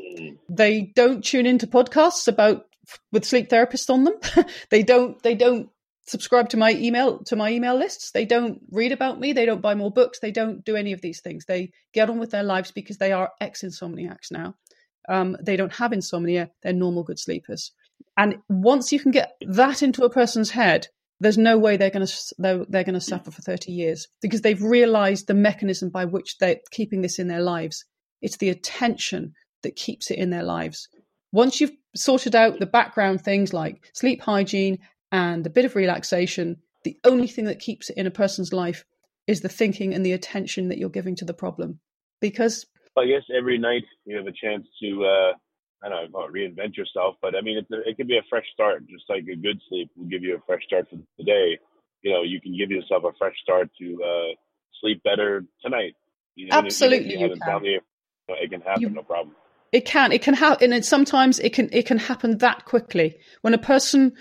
They 0.50 0.92
don't 0.96 1.24
tune 1.24 1.46
into 1.46 1.68
podcasts 1.68 2.28
about 2.28 2.66
with 3.12 3.26
sleep 3.26 3.50
therapists 3.50 3.90
on 3.90 4.06
them. 4.06 4.16
they 4.70 4.82
don't 4.82 5.22
they 5.24 5.36
don't 5.36 5.70
subscribe 6.08 6.50
to 6.50 6.58
my 6.58 6.74
email 6.74 7.20
to 7.26 7.36
my 7.36 7.52
email 7.52 7.76
lists. 7.76 8.12
They 8.12 8.26
don't 8.26 8.62
read 8.72 8.92
about 8.92 9.20
me. 9.20 9.34
They 9.34 9.46
don't 9.46 9.62
buy 9.62 9.76
more 9.76 9.92
books. 9.92 10.20
They 10.20 10.32
don't 10.32 10.64
do 10.64 10.76
any 10.76 10.94
of 10.94 11.02
these 11.02 11.22
things. 11.22 11.46
They 11.46 11.72
get 11.94 12.10
on 12.10 12.20
with 12.20 12.32
their 12.32 12.44
lives 12.44 12.72
because 12.72 12.98
they 12.98 13.12
are 13.12 13.32
ex 13.40 13.64
insomniacs 13.64 14.32
now. 14.32 14.56
Um, 15.10 15.38
they 15.42 15.58
don't 15.58 15.74
have 15.74 15.94
insomnia. 15.94 16.52
They're 16.62 16.74
normal 16.74 17.04
good 17.04 17.20
sleepers. 17.20 17.72
And 18.18 18.38
once 18.50 18.92
you 18.92 19.00
can 19.00 19.12
get 19.12 19.34
that 19.42 19.82
into 19.82 20.04
a 20.04 20.10
person's 20.10 20.52
head, 20.52 20.88
there's 21.20 21.38
no 21.38 21.58
way 21.58 21.78
they're 21.78 21.90
going 21.90 22.06
to 22.06 22.36
they're, 22.38 22.66
they're 22.68 22.84
going 22.84 22.96
to 22.96 23.02
suffer 23.02 23.32
for 23.32 23.42
30 23.42 23.72
years 23.72 24.08
because 24.22 24.42
they've 24.42 24.62
realized 24.62 25.28
the 25.28 25.34
mechanism 25.34 25.90
by 25.90 26.06
which 26.06 26.38
they're 26.40 26.60
keeping 26.72 27.02
this 27.02 27.20
in 27.20 27.28
their 27.28 27.42
lives 27.42 27.86
it's 28.22 28.38
the 28.38 28.50
attention 28.50 29.34
that 29.64 29.76
keeps 29.76 30.12
it 30.12 30.18
in 30.18 30.30
their 30.30 30.44
lives. 30.44 30.88
Once 31.32 31.60
you've 31.60 31.72
sorted 31.96 32.36
out 32.36 32.60
the 32.60 32.66
background 32.66 33.22
things 33.22 33.54
like 33.54 33.90
sleep 33.94 34.22
hygiene 34.22 34.80
and 35.12 35.46
a 35.46 35.50
bit 35.50 35.66
of 35.66 35.76
relaxation, 35.76 36.58
the 36.84 36.98
only 37.04 37.28
thing 37.28 37.46
that 37.46 37.60
keeps 37.60 37.90
it 37.90 37.98
in 37.98 38.08
a 38.08 38.12
person's 38.12 38.54
life 38.54 38.86
is 39.28 39.42
the 39.42 39.50
thinking 39.50 39.94
and 39.94 40.06
the 40.06 40.14
attention 40.14 40.70
that 40.70 40.78
you're 40.78 40.90
giving 40.90 41.16
to 41.18 41.26
the 41.26 41.34
problem. 41.34 41.80
Because 42.20 42.66
I 42.98 43.06
guess 43.06 43.24
every 43.36 43.58
night 43.58 43.84
you 44.06 44.18
have 44.18 44.28
a 44.28 44.32
chance 44.32 44.68
to, 44.82 45.06
uh, 45.06 45.34
I 45.84 45.90
don't 45.90 46.12
know, 46.12 46.28
reinvent 46.28 46.78
yourself. 46.78 47.16
But 47.22 47.36
I 47.36 47.42
mean, 47.42 47.58
it's 47.58 47.72
a, 47.72 47.90
it 47.90 47.98
can 47.98 48.08
be 48.08 48.18
a 48.18 48.26
fresh 48.30 48.46
start, 48.54 48.88
just 48.88 49.06
like 49.10 49.24
a 49.32 49.36
good 49.36 49.60
sleep 49.70 49.90
will 49.96 50.08
give 50.08 50.24
you 50.24 50.36
a 50.36 50.42
fresh 50.46 50.64
start 50.66 50.90
for 50.90 50.98
the 51.18 51.24
day. 51.24 51.60
You 52.02 52.12
know, 52.12 52.24
you 52.24 52.42
can 52.42 52.58
give 52.58 52.72
yourself 52.72 53.04
a 53.04 53.12
fresh 53.18 53.36
start 53.42 53.70
to 53.80 54.00
uh, 54.04 54.36
sleep 54.82 55.04
better 55.04 55.46
tonight. 55.64 55.96
You 56.36 56.48
know, 56.48 56.58
Absolutely, 56.58 57.14
you, 57.14 57.28
you 57.28 57.36
can 57.38 57.38
it 58.28 58.50
can 58.50 58.62
happen, 58.62 58.82
you, 58.82 58.90
no 58.90 59.04
problem. 59.04 59.36
It 59.72 59.86
can. 59.86 60.12
It 60.12 60.22
can 60.22 60.34
happen, 60.34 60.74
and 60.74 60.84
sometimes 60.84 61.40
it 61.40 61.54
can. 61.54 61.70
It 61.72 61.86
can 61.86 61.98
happen 61.98 62.40
that 62.40 62.66
quickly. 62.66 63.18
When 63.42 63.54
a 63.54 63.58
person, 63.58 64.14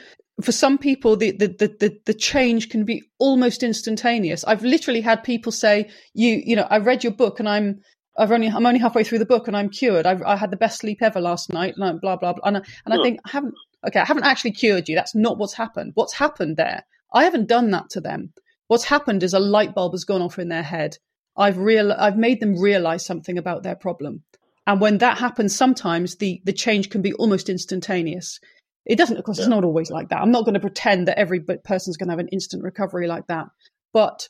for 0.45 0.53
some 0.53 0.79
people, 0.79 1.17
the 1.17 1.33
the 1.33 1.49
the 1.49 1.99
the 2.07 2.15
change 2.15 2.69
can 2.69 2.85
be 2.85 3.03
almost 3.19 3.63
instantaneous. 3.63 4.45
I've 4.45 4.63
literally 4.63 5.01
had 5.01 5.25
people 5.25 5.53
say, 5.53 5.91
"You, 6.15 6.43
you 6.45 6.57
know, 6.57 6.67
I 6.71 6.79
read 6.79 7.05
your 7.05 7.13
book, 7.13 7.41
and 7.41 7.49
I'm." 7.49 7.81
I've 8.19 8.33
only 8.33 8.49
I'm 8.49 8.67
only 8.67 8.81
halfway 8.81 9.05
through 9.05 9.21
the 9.21 9.25
book 9.25 9.47
and 9.47 9.57
I'm 9.57 9.71
cured. 9.71 10.05
I've, 10.05 10.21
I 10.23 10.37
had 10.37 10.51
the 10.51 10.57
best 10.57 10.81
sleep 10.81 10.99
ever 11.01 11.21
last 11.21 11.51
night. 11.51 11.75
And 11.77 12.01
blah 12.01 12.17
blah 12.17 12.35
blah. 12.35 12.43
And, 12.45 12.57
and 12.57 12.93
I 12.93 13.03
think 13.03 13.21
I 13.25 13.31
haven't. 13.31 13.55
Okay, 13.87 14.01
I 14.01 14.05
haven't 14.05 14.25
actually 14.25 14.51
cured 14.51 14.89
you. 14.89 14.97
That's 14.97 15.15
not 15.15 15.39
what's 15.39 15.55
happened. 15.55 15.93
What's 15.95 16.13
happened 16.13 16.57
there? 16.57 16.83
I 17.15 17.25
haven't 17.25 17.49
done 17.49 17.71
that 17.71 17.89
to 17.91 18.01
them. 18.01 18.33
What's 18.67 18.85
happened 18.85 19.23
is 19.23 19.33
a 19.33 19.39
light 19.39 19.75
bulb 19.75 19.93
has 19.93 20.05
gone 20.05 20.21
off 20.21 20.41
in 20.41 20.49
their 20.49 20.65
head 20.65 20.99
I've 21.37 21.59
real 21.59 21.93
I've 21.93 22.19
made 22.19 22.41
them 22.41 22.61
realize 22.61 23.05
something 23.05 23.39
about 23.39 23.63
their 23.63 23.75
problem. 23.75 24.23
And 24.67 24.81
when 24.81 24.99
that 24.99 25.19
happens, 25.19 25.57
sometimes 25.57 26.17
the 26.17 26.41
the 26.45 26.53
change 26.53 26.91
can 26.91 27.03
be 27.03 27.15
almost 27.15 27.49
instantaneous. 27.49 28.39
It 28.87 28.97
doesn't, 28.97 29.17
of 29.17 29.25
course, 29.25 29.39
yeah. 29.39 29.45
it's 29.45 29.51
not 29.51 29.65
always 29.65 29.91
like 29.91 30.09
that. 30.09 30.21
I'm 30.21 30.31
not 30.31 30.45
going 30.45 30.55
to 30.55 30.61
pretend 30.61 31.09
that 31.09 31.19
every 31.19 31.41
person's 31.41 31.97
going 31.97 32.09
to 32.09 32.13
have 32.13 32.19
an 32.19 32.29
instant 32.29 32.63
recovery 32.63 33.07
like 33.07 33.27
that. 33.27 33.47
But 33.93 34.29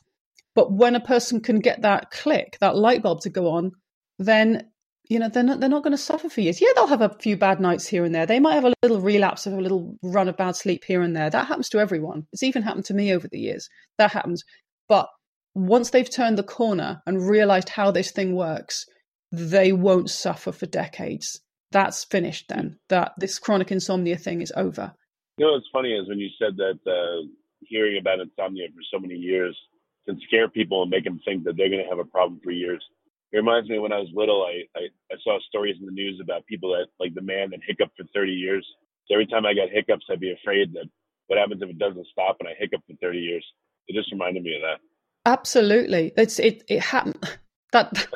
but 0.53 0.71
when 0.71 0.95
a 0.95 0.99
person 0.99 1.39
can 1.39 1.59
get 1.59 1.83
that 1.83 2.11
click, 2.11 2.57
that 2.59 2.75
light 2.75 3.01
bulb 3.01 3.21
to 3.21 3.29
go 3.29 3.51
on, 3.51 3.71
then 4.19 4.67
you 5.09 5.19
know 5.19 5.29
they're 5.29 5.43
not 5.43 5.59
they're 5.59 5.69
not 5.69 5.83
going 5.83 5.91
to 5.91 5.97
suffer 5.97 6.29
for 6.29 6.41
years. 6.41 6.61
Yeah, 6.61 6.69
they'll 6.75 6.87
have 6.87 7.01
a 7.01 7.15
few 7.19 7.37
bad 7.37 7.59
nights 7.59 7.87
here 7.87 8.03
and 8.03 8.13
there. 8.13 8.25
They 8.25 8.39
might 8.39 8.55
have 8.55 8.65
a 8.65 8.73
little 8.81 9.01
relapse 9.01 9.45
of 9.47 9.53
a 9.53 9.61
little 9.61 9.97
run 10.03 10.27
of 10.27 10.37
bad 10.37 10.55
sleep 10.55 10.83
here 10.85 11.01
and 11.01 11.15
there. 11.15 11.29
That 11.29 11.47
happens 11.47 11.69
to 11.69 11.79
everyone. 11.79 12.27
It's 12.33 12.43
even 12.43 12.63
happened 12.63 12.85
to 12.85 12.93
me 12.93 13.13
over 13.13 13.27
the 13.27 13.39
years. 13.39 13.69
That 13.97 14.11
happens. 14.11 14.43
But 14.89 15.07
once 15.53 15.89
they've 15.89 16.09
turned 16.09 16.37
the 16.37 16.43
corner 16.43 17.01
and 17.05 17.27
realized 17.27 17.69
how 17.69 17.91
this 17.91 18.11
thing 18.11 18.35
works, 18.35 18.85
they 19.31 19.71
won't 19.71 20.09
suffer 20.09 20.51
for 20.51 20.65
decades. 20.65 21.39
That's 21.71 22.03
finished 22.03 22.49
then. 22.49 22.77
That 22.89 23.13
this 23.17 23.39
chronic 23.39 23.71
insomnia 23.71 24.17
thing 24.17 24.41
is 24.41 24.53
over. 24.55 24.93
You 25.37 25.45
know 25.45 25.53
what's 25.53 25.69
funny 25.71 25.93
is 25.93 26.07
when 26.07 26.19
you 26.19 26.29
said 26.37 26.57
that 26.57 26.79
uh, 26.85 27.27
hearing 27.61 27.97
about 27.99 28.19
insomnia 28.19 28.67
for 28.73 28.81
so 28.91 28.99
many 28.99 29.15
years 29.15 29.57
can 30.05 30.19
scare 30.27 30.49
people 30.49 30.81
and 30.81 30.91
make 30.91 31.03
them 31.03 31.19
think 31.23 31.43
that 31.43 31.55
they're 31.57 31.69
going 31.69 31.83
to 31.83 31.89
have 31.89 31.99
a 31.99 32.05
problem 32.05 32.39
for 32.43 32.51
years. 32.51 32.83
It 33.31 33.37
reminds 33.37 33.69
me 33.69 33.79
when 33.79 33.93
I 33.93 33.99
was 33.99 34.09
little, 34.13 34.43
I, 34.43 34.67
I, 34.77 34.87
I 35.11 35.15
saw 35.23 35.39
stories 35.47 35.77
in 35.79 35.85
the 35.85 35.91
news 35.91 36.19
about 36.21 36.45
people 36.47 36.71
that, 36.71 36.87
like 36.99 37.13
the 37.13 37.21
man 37.21 37.51
that 37.51 37.61
hiccuped 37.65 37.95
for 37.95 38.05
30 38.13 38.31
years. 38.31 38.67
So 39.07 39.15
every 39.15 39.27
time 39.27 39.45
I 39.45 39.53
got 39.53 39.69
hiccups, 39.69 40.05
I'd 40.09 40.19
be 40.19 40.33
afraid 40.33 40.73
that 40.73 40.89
what 41.27 41.39
happens 41.39 41.61
if 41.61 41.69
it 41.69 41.79
doesn't 41.79 42.07
stop 42.11 42.37
and 42.39 42.49
I 42.49 42.53
hiccup 42.59 42.81
for 42.87 42.95
30 42.99 43.19
years. 43.19 43.45
It 43.87 43.95
just 43.95 44.11
reminded 44.11 44.43
me 44.43 44.55
of 44.55 44.61
that. 44.61 44.79
Absolutely, 45.25 46.11
it's 46.17 46.39
it 46.39 46.63
it 46.67 46.81
happened 46.81 47.37
that. 47.71 48.07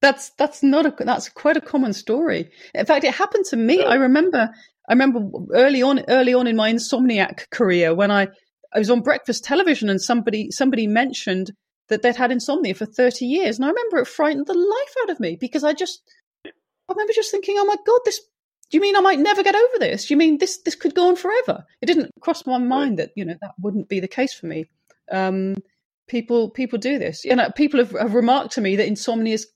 That's 0.00 0.30
that's 0.30 0.62
not 0.62 0.86
a 0.86 0.94
that's 0.98 1.28
quite 1.28 1.56
a 1.56 1.60
common 1.60 1.92
story. 1.92 2.50
In 2.74 2.86
fact, 2.86 3.04
it 3.04 3.14
happened 3.14 3.44
to 3.46 3.56
me. 3.56 3.84
I 3.84 3.94
remember 3.96 4.50
I 4.88 4.92
remember 4.92 5.20
early 5.52 5.82
on 5.82 6.04
early 6.08 6.34
on 6.34 6.46
in 6.46 6.56
my 6.56 6.72
insomniac 6.72 7.50
career 7.50 7.94
when 7.94 8.10
I 8.10 8.28
I 8.72 8.78
was 8.78 8.90
on 8.90 9.00
breakfast 9.00 9.44
television 9.44 9.90
and 9.90 10.00
somebody 10.00 10.50
somebody 10.50 10.86
mentioned 10.86 11.52
that 11.90 12.02
they'd 12.02 12.16
had 12.16 12.32
insomnia 12.32 12.74
for 12.74 12.86
30 12.86 13.26
years. 13.26 13.58
And 13.58 13.66
I 13.66 13.68
remember 13.68 13.98
it 13.98 14.08
frightened 14.08 14.46
the 14.46 14.54
life 14.54 14.94
out 15.02 15.10
of 15.10 15.20
me 15.20 15.36
because 15.36 15.62
I 15.62 15.74
just, 15.74 16.00
I 16.46 16.50
remember 16.88 17.12
just 17.12 17.30
thinking, 17.30 17.56
oh 17.58 17.64
my 17.66 17.76
God, 17.86 18.00
this, 18.04 18.20
do 18.70 18.78
you 18.78 18.80
mean 18.80 18.96
I 18.96 19.00
might 19.00 19.18
never 19.18 19.42
get 19.42 19.54
over 19.56 19.78
this? 19.78 20.06
Do 20.06 20.14
you 20.14 20.18
mean 20.18 20.38
this, 20.38 20.58
this 20.62 20.76
could 20.76 20.94
go 20.94 21.08
on 21.08 21.16
forever? 21.16 21.64
It 21.82 21.86
didn't 21.86 22.12
cross 22.20 22.46
my 22.46 22.58
mind 22.58 22.98
that, 22.98 23.10
you 23.16 23.24
know, 23.24 23.34
that 23.40 23.52
wouldn't 23.60 23.88
be 23.88 24.00
the 24.00 24.08
case 24.08 24.32
for 24.32 24.46
me. 24.46 24.66
Um, 25.10 25.56
people, 26.10 26.50
people 26.50 26.78
do 26.78 26.98
this. 26.98 27.24
You 27.24 27.36
know, 27.36 27.50
people 27.54 27.78
have, 27.78 27.92
have 27.92 28.14
remarked 28.14 28.52
to 28.54 28.60
me 28.60 28.76
that 28.76 28.86
insomnia 28.86 29.34
is, 29.34 29.46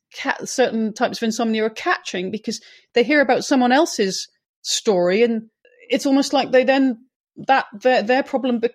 certain 0.45 0.95
types 0.95 1.19
of 1.19 1.25
insomnia 1.25 1.65
are 1.65 1.71
catching 1.71 2.31
because 2.31 2.61
they 2.95 3.03
hear 3.03 3.21
about 3.21 3.45
someone 3.45 3.73
else's 3.73 4.29
story 4.63 5.23
and 5.25 5.51
it's 5.91 6.07
almost 6.07 6.33
like 6.33 6.53
they 6.53 6.65
then 6.65 7.05
that 7.37 7.67
their 7.73 8.01
their 8.03 8.23
problem 8.23 8.61
be- 8.61 8.71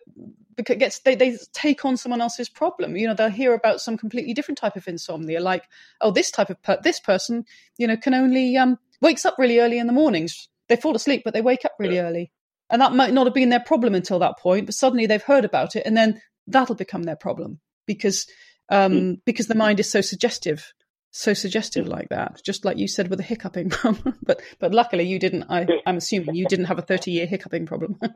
because 0.55 0.75
gets 0.75 0.99
they, 0.99 1.15
they 1.15 1.37
take 1.53 1.85
on 1.85 1.95
someone 1.95 2.21
else's 2.21 2.49
problem 2.49 2.95
you 2.95 3.07
know 3.07 3.13
they'll 3.13 3.29
hear 3.29 3.53
about 3.53 3.79
some 3.79 3.97
completely 3.97 4.33
different 4.33 4.57
type 4.57 4.75
of 4.75 4.87
insomnia 4.87 5.39
like 5.39 5.63
oh 6.01 6.11
this 6.11 6.29
type 6.29 6.49
of 6.49 6.61
per- 6.61 6.79
this 6.83 6.99
person 6.99 7.45
you 7.77 7.87
know 7.87 7.97
can 7.97 8.13
only 8.13 8.57
um 8.57 8.77
wakes 9.01 9.25
up 9.25 9.35
really 9.39 9.59
early 9.59 9.79
in 9.79 9.87
the 9.87 9.93
mornings 9.93 10.49
they 10.67 10.75
fall 10.75 10.95
asleep 10.95 11.21
but 11.23 11.33
they 11.33 11.41
wake 11.41 11.65
up 11.65 11.71
really 11.79 11.95
yeah. 11.95 12.03
early 12.03 12.31
and 12.69 12.81
that 12.81 12.93
might 12.93 13.13
not 13.13 13.25
have 13.25 13.33
been 13.33 13.49
their 13.49 13.59
problem 13.61 13.95
until 13.95 14.19
that 14.19 14.37
point 14.37 14.65
but 14.65 14.75
suddenly 14.75 15.07
they've 15.07 15.23
heard 15.23 15.45
about 15.45 15.75
it 15.75 15.83
and 15.85 15.95
then 15.95 16.21
that'll 16.45 16.75
become 16.75 17.03
their 17.03 17.15
problem 17.15 17.59
because 17.89 18.27
um 18.69 18.93
mm. 18.93 19.21
because 19.25 19.47
the 19.47 19.61
mind 19.65 19.79
is 19.79 19.89
so 19.89 20.01
suggestive 20.01 20.73
so 21.11 21.33
suggestive 21.33 21.85
mm. 21.85 21.89
like 21.89 22.09
that 22.09 22.39
just 22.45 22.63
like 22.63 22.77
you 22.77 22.87
said 22.87 23.09
with 23.09 23.19
the 23.19 23.31
hiccuping 23.31 23.69
problem 23.81 24.15
but 24.23 24.39
but 24.59 24.73
luckily 24.73 25.03
you 25.03 25.19
didn't 25.19 25.43
I, 25.49 25.67
i'm 25.85 25.97
assuming 25.97 26.35
you 26.35 26.45
didn't 26.45 26.65
have 26.71 26.79
a 26.79 26.83
30 26.83 27.11
year 27.11 27.25
hiccuping 27.25 27.65
problem 27.65 27.99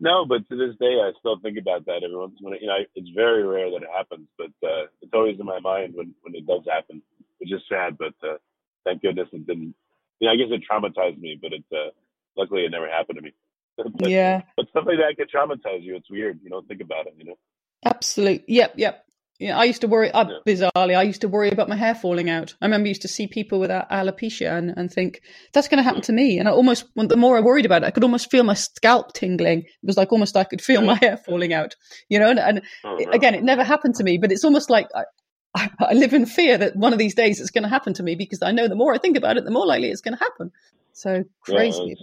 No, 0.00 0.24
but 0.24 0.48
to 0.48 0.56
this 0.56 0.74
day, 0.80 0.96
I 0.96 1.12
still 1.18 1.38
think 1.40 1.58
about 1.58 1.84
that 1.84 2.00
every 2.02 2.16
once 2.16 2.32
in 2.40 2.46
a 2.46 2.50
while. 2.50 2.58
You 2.58 2.66
know, 2.68 2.80
it's 2.94 3.10
very 3.14 3.46
rare 3.46 3.70
that 3.70 3.84
it 3.84 3.94
happens, 3.94 4.28
but 4.38 4.52
uh, 4.66 4.88
it's 5.02 5.12
always 5.12 5.38
in 5.38 5.44
my 5.44 5.60
mind 5.60 5.92
when 5.94 6.14
when 6.22 6.34
it 6.34 6.46
does 6.46 6.62
happen, 6.72 7.02
which 7.38 7.52
is 7.52 7.60
sad. 7.68 7.98
But 7.98 8.16
uh, 8.24 8.40
thank 8.84 9.02
goodness 9.02 9.28
it 9.32 9.46
didn't. 9.46 9.74
You 10.18 10.26
know, 10.26 10.32
I 10.32 10.36
guess 10.36 10.48
it 10.48 10.64
traumatized 10.64 11.20
me, 11.20 11.38
but 11.40 11.52
it 11.52 11.64
uh, 11.70 11.92
luckily 12.34 12.64
it 12.64 12.70
never 12.70 12.88
happened 12.88 13.18
to 13.18 13.22
me. 13.22 13.34
but, 13.76 14.08
yeah. 14.08 14.42
But 14.56 14.66
something 14.72 14.96
that 14.96 15.16
can 15.16 15.28
traumatize 15.28 15.82
you. 15.82 15.96
It's 15.96 16.10
weird. 16.10 16.40
You 16.42 16.48
don't 16.48 16.66
think 16.66 16.80
about 16.80 17.06
it. 17.06 17.14
You 17.18 17.26
know. 17.26 17.38
Absolutely. 17.84 18.44
Yep. 18.48 18.74
Yep. 18.76 19.04
Yeah, 19.40 19.58
I 19.58 19.64
used 19.64 19.80
to 19.80 19.88
worry, 19.88 20.10
uh, 20.10 20.26
bizarrely, 20.46 20.94
I 20.94 21.02
used 21.02 21.22
to 21.22 21.28
worry 21.28 21.50
about 21.50 21.70
my 21.70 21.74
hair 21.74 21.94
falling 21.94 22.28
out. 22.28 22.54
I 22.60 22.66
remember 22.66 22.88
I 22.88 22.90
used 22.90 23.00
to 23.02 23.08
see 23.08 23.26
people 23.26 23.58
with 23.58 23.70
alopecia 23.70 24.50
and, 24.50 24.74
and 24.76 24.92
think, 24.92 25.22
that's 25.54 25.66
going 25.66 25.78
to 25.78 25.82
happen 25.82 26.02
to 26.02 26.12
me. 26.12 26.38
And 26.38 26.46
I 26.46 26.52
almost, 26.52 26.84
the 26.94 27.16
more 27.16 27.38
I 27.38 27.40
worried 27.40 27.64
about 27.64 27.82
it, 27.82 27.86
I 27.86 27.90
could 27.90 28.04
almost 28.04 28.30
feel 28.30 28.44
my 28.44 28.52
scalp 28.52 29.14
tingling. 29.14 29.60
It 29.60 29.66
was 29.82 29.96
like 29.96 30.12
almost 30.12 30.36
I 30.36 30.44
could 30.44 30.60
feel 30.60 30.82
my 30.82 30.96
hair 30.96 31.16
falling 31.16 31.54
out, 31.54 31.74
you 32.10 32.18
know? 32.18 32.28
And, 32.28 32.38
and 32.38 32.62
oh, 32.84 32.96
no. 32.96 33.10
again, 33.12 33.34
it 33.34 33.42
never 33.42 33.64
happened 33.64 33.94
to 33.94 34.04
me, 34.04 34.18
but 34.18 34.30
it's 34.30 34.44
almost 34.44 34.68
like 34.68 34.88
I, 34.94 35.70
I 35.80 35.94
live 35.94 36.12
in 36.12 36.26
fear 36.26 36.58
that 36.58 36.76
one 36.76 36.92
of 36.92 36.98
these 36.98 37.14
days 37.14 37.40
it's 37.40 37.50
going 37.50 37.64
to 37.64 37.70
happen 37.70 37.94
to 37.94 38.02
me 38.02 38.16
because 38.16 38.42
I 38.42 38.52
know 38.52 38.68
the 38.68 38.76
more 38.76 38.94
I 38.94 38.98
think 38.98 39.16
about 39.16 39.38
it, 39.38 39.46
the 39.46 39.50
more 39.50 39.66
likely 39.66 39.88
it's 39.88 40.02
going 40.02 40.18
to 40.18 40.22
happen. 40.22 40.52
So 40.92 41.24
crazy. 41.40 41.96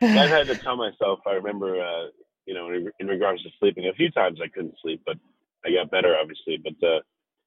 Yeah, 0.00 0.22
I've 0.22 0.28
had 0.28 0.48
to 0.48 0.56
tell 0.56 0.74
myself, 0.74 1.20
I 1.24 1.34
remember, 1.34 1.80
uh, 1.80 2.08
you 2.46 2.54
know, 2.54 2.68
in 2.98 3.06
regards 3.06 3.42
to 3.42 3.50
sleeping, 3.58 3.86
a 3.86 3.94
few 3.94 4.10
times 4.10 4.40
I 4.42 4.48
couldn't 4.48 4.74
sleep, 4.82 5.02
but 5.06 5.16
I 5.64 5.70
got 5.72 5.90
better, 5.90 6.16
obviously, 6.20 6.58
but 6.62 6.86
uh, 6.86 7.00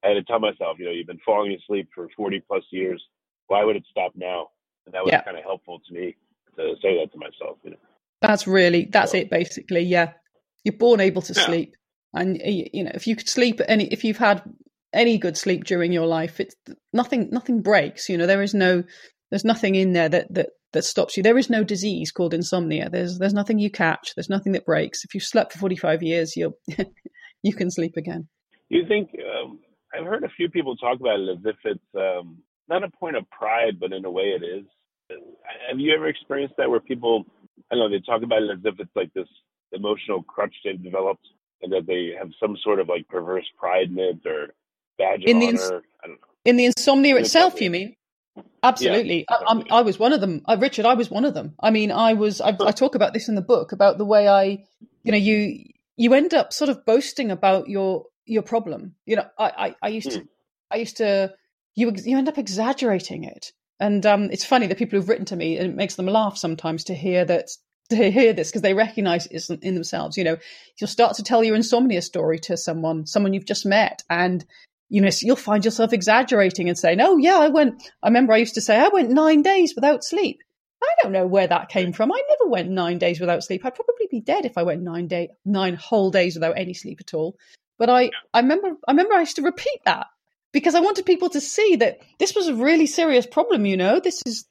I 0.04 0.10
had 0.10 0.14
to 0.16 0.24
tell 0.24 0.40
myself, 0.40 0.78
you 0.80 0.86
know, 0.86 0.92
you've 0.92 1.08
been 1.08 1.20
falling 1.26 1.54
asleep 1.54 1.90
for 1.94 2.08
40 2.16 2.44
plus 2.48 2.64
years. 2.72 3.04
Why 3.48 3.64
would 3.64 3.76
it 3.76 3.86
stop 3.90 4.14
now? 4.16 4.50
And 4.86 4.94
that 4.94 5.04
was 5.04 5.12
yeah. 5.12 5.22
kind 5.24 5.38
of 5.38 5.44
helpful 5.44 5.82
to 5.88 5.94
me 5.94 6.16
to 6.58 6.76
say 6.82 6.98
that 7.00 7.12
to 7.12 7.18
myself. 7.18 7.58
You 7.64 7.72
know, 7.72 7.78
that's 8.22 8.48
really 8.48 8.86
that's 8.86 9.12
so, 9.12 9.18
it, 9.18 9.30
basically. 9.30 9.82
Yeah, 9.82 10.14
you're 10.64 10.78
born 10.78 11.00
able 11.00 11.22
to 11.24 11.34
yeah. 11.34 11.46
sleep, 11.46 11.76
and 12.14 12.40
you 12.44 12.84
know, 12.84 12.92
if 12.94 13.08
you 13.08 13.16
could 13.16 13.30
sleep 13.30 13.62
any, 13.68 13.88
if 13.88 14.04
you've 14.04 14.18
had 14.18 14.44
any 14.94 15.18
good 15.18 15.38
sleep 15.38 15.64
during 15.64 15.92
your 15.92 16.06
life, 16.06 16.40
it's 16.40 16.56
nothing. 16.94 17.30
Nothing 17.32 17.62
breaks. 17.62 18.10
You 18.10 18.18
know, 18.18 18.28
there 18.28 18.44
is 18.44 18.54
no, 18.54 18.84
there's 19.32 19.46
nothing 19.46 19.76
in 19.76 19.94
there 19.94 20.10
that 20.10 20.34
that 20.34 20.50
that 20.76 20.84
stops 20.84 21.18
you. 21.18 21.24
There 21.24 21.38
is 21.38 21.50
no 21.50 21.64
disease 21.64 22.12
called 22.12 22.34
insomnia. 22.34 22.90
There's 22.90 23.18
there's 23.18 23.34
nothing 23.34 23.58
you 23.58 23.72
catch. 23.72 24.14
There's 24.16 24.30
nothing 24.30 24.52
that 24.52 24.66
breaks. 24.66 25.04
If 25.04 25.16
you've 25.16 25.24
slept 25.24 25.54
for 25.54 25.60
45 25.60 26.04
years, 26.04 26.38
you're 26.38 26.54
you 27.44 27.54
can 27.54 27.72
sleep 27.72 27.98
again. 27.98 28.28
You 28.70 28.86
think 28.88 29.10
um, 29.42 29.60
I've 29.94 30.06
heard 30.06 30.24
a 30.24 30.30
few 30.30 30.50
people 30.50 30.76
talk 30.76 31.00
about 31.00 31.20
it 31.20 31.30
as 31.30 31.46
if 31.46 31.56
it's 31.64 31.96
um, 31.96 32.38
not 32.68 32.84
a 32.84 32.90
point 32.90 33.16
of 33.16 33.30
pride, 33.30 33.80
but 33.80 33.94
in 33.94 34.06
a 34.06 34.12
way 34.12 34.36
it 34.40 34.44
is. 34.44 34.66
Have 35.70 35.80
you 35.80 35.94
ever 35.94 36.08
experienced 36.08 36.56
that 36.58 36.70
where 36.70 36.80
people, 36.80 37.26
I 37.72 37.76
don't 37.76 37.92
know, 37.92 37.98
they 37.98 38.04
talk 38.04 38.24
about 38.24 38.42
it 38.42 38.50
as 38.52 38.60
if 38.64 38.80
it's 38.80 38.96
like 38.96 39.14
this 39.14 39.28
emotional 39.72 40.24
crutch 40.24 40.56
they've 40.64 40.82
developed, 40.82 41.28
and 41.62 41.72
that 41.72 41.86
they 41.86 42.12
have 42.18 42.30
some 42.40 42.58
sort 42.64 42.80
of 42.80 42.90
like 42.90 43.08
perverse 43.08 43.46
pride 43.58 43.90
in 43.90 44.00
it 44.00 44.26
or 44.26 44.48
badge 44.98 45.24
of 45.24 45.30
in 45.30 45.38
honor? 45.38 45.54
The 45.54 45.82
I 46.04 46.08
don't 46.08 46.22
know. 46.22 46.28
In 46.44 46.58
the 46.58 46.66
insomnia 46.66 47.16
itself, 47.18 47.62
you 47.62 47.70
mean? 47.70 47.96
Absolutely. 48.62 49.26
Yeah, 49.30 49.38
I, 49.48 49.64
I, 49.78 49.82
was 49.82 50.00
one 50.00 50.12
of 50.12 50.22
them. 50.22 50.42
Uh, 50.46 50.58
Richard, 50.60 50.86
I 50.86 50.96
was 50.96 51.10
one 51.10 51.24
of 51.24 51.34
them. 51.34 51.54
I 51.60 51.70
mean, 51.72 51.92
I 51.92 52.14
was, 52.14 52.42
I, 52.42 52.50
I, 52.60 52.72
talk 52.72 52.96
about 52.96 53.14
this 53.14 53.30
in 53.30 53.36
the 53.36 53.42
book 53.42 53.72
about 53.72 53.98
the 53.98 54.06
way 54.06 54.28
I, 54.28 54.66
you 55.04 55.12
know, 55.12 55.18
you, 55.18 55.64
you 55.98 56.14
end 56.14 56.34
up 56.34 56.52
sort 56.52 56.70
of 56.70 56.86
boasting 56.86 57.32
about 57.32 57.70
your 57.70 58.06
your 58.26 58.42
problem. 58.42 58.96
You 59.06 59.18
know, 59.18 59.26
I 59.38 59.46
I, 59.58 59.76
I 59.84 59.88
used 59.90 60.12
to 60.12 60.20
hmm. 60.20 60.26
I 60.72 60.78
used 60.78 60.98
to 60.98 61.34
you 61.76 61.94
you 62.04 62.18
end 62.18 62.30
up 62.30 62.38
exaggerating 62.38 63.24
it, 63.24 63.52
and 63.80 64.06
um, 64.06 64.30
it's 64.32 64.46
funny 64.46 64.68
the 64.68 64.76
people 64.76 65.00
who've 65.00 65.10
written 65.10 65.26
to 65.26 65.36
me 65.36 65.58
and 65.58 65.72
it 65.72 65.76
makes 65.76 65.96
them 65.96 66.08
laugh 66.08 66.38
sometimes 66.38 66.86
to 66.86 66.96
hear 66.96 67.26
that 67.26 67.50
to 67.90 68.12
hear 68.12 68.34
this 68.34 68.50
because 68.50 68.64
they 68.64 68.74
recognize 68.74 69.28
it 69.28 69.50
in 69.62 69.76
themselves. 69.76 70.18
You 70.18 70.24
know, 70.24 70.38
you'll 70.80 70.88
start 70.88 71.16
to 71.18 71.24
tell 71.24 71.44
your 71.44 71.56
insomnia 71.56 72.02
story 72.02 72.40
to 72.40 72.58
someone, 72.58 73.06
someone 73.06 73.34
you've 73.34 73.46
just 73.46 73.66
met, 73.66 74.04
and 74.10 74.44
you 74.90 75.02
know 75.02 75.10
you'll 75.22 75.36
find 75.36 75.66
yourself 75.66 75.94
exaggerating 75.94 76.70
and 76.70 76.78
saying, 76.78 77.00
"Oh 77.02 77.18
yeah, 77.18 77.38
I 77.38 77.50
went." 77.50 77.82
I 78.04 78.08
remember 78.08 78.34
I 78.34 78.38
used 78.38 78.56
to 78.56 78.62
say 78.62 78.78
I 78.78 78.90
went 78.90 79.10
nine 79.10 79.42
days 79.42 79.74
without 79.76 80.04
sleep. 80.04 80.40
I 80.84 80.94
don't 81.02 81.12
know 81.12 81.26
where 81.26 81.48
that 81.48 81.70
came 81.70 81.94
from. 81.94 82.12
I 82.12 82.22
never 82.30 82.50
went 82.50 82.70
nine 82.70 82.98
days 82.98 83.20
without 83.20 83.44
sleep. 83.44 83.66
I'd 83.66 83.76
probably 83.76 84.08
be 84.10 84.22
dead 84.22 84.46
if 84.46 84.58
I 84.58 84.64
went 84.64 84.84
nine 84.84 85.08
day 85.08 85.30
nine 85.44 85.76
whole 85.76 86.12
days 86.12 86.36
without 86.36 86.58
any 86.58 86.74
sleep 86.74 87.00
at 87.02 87.14
all. 87.14 87.38
But 87.78 87.90
I, 87.90 88.12
I 88.34 88.40
remember 88.40 88.70
I 88.88 88.92
remember 88.92 89.14
I 89.16 89.22
used 89.22 89.38
to 89.38 89.42
repeat 89.42 89.80
that 89.86 90.08
because 90.54 90.76
I 90.76 90.80
wanted 90.80 91.06
people 91.06 91.30
to 91.30 91.42
see 91.42 91.76
that 91.78 92.00
this 92.20 92.36
was 92.36 92.48
a 92.48 92.56
really 92.56 92.86
serious 92.86 93.26
problem, 93.26 93.66
you 93.66 93.78
know. 93.78 94.00
This 94.00 94.22
is 94.26 94.46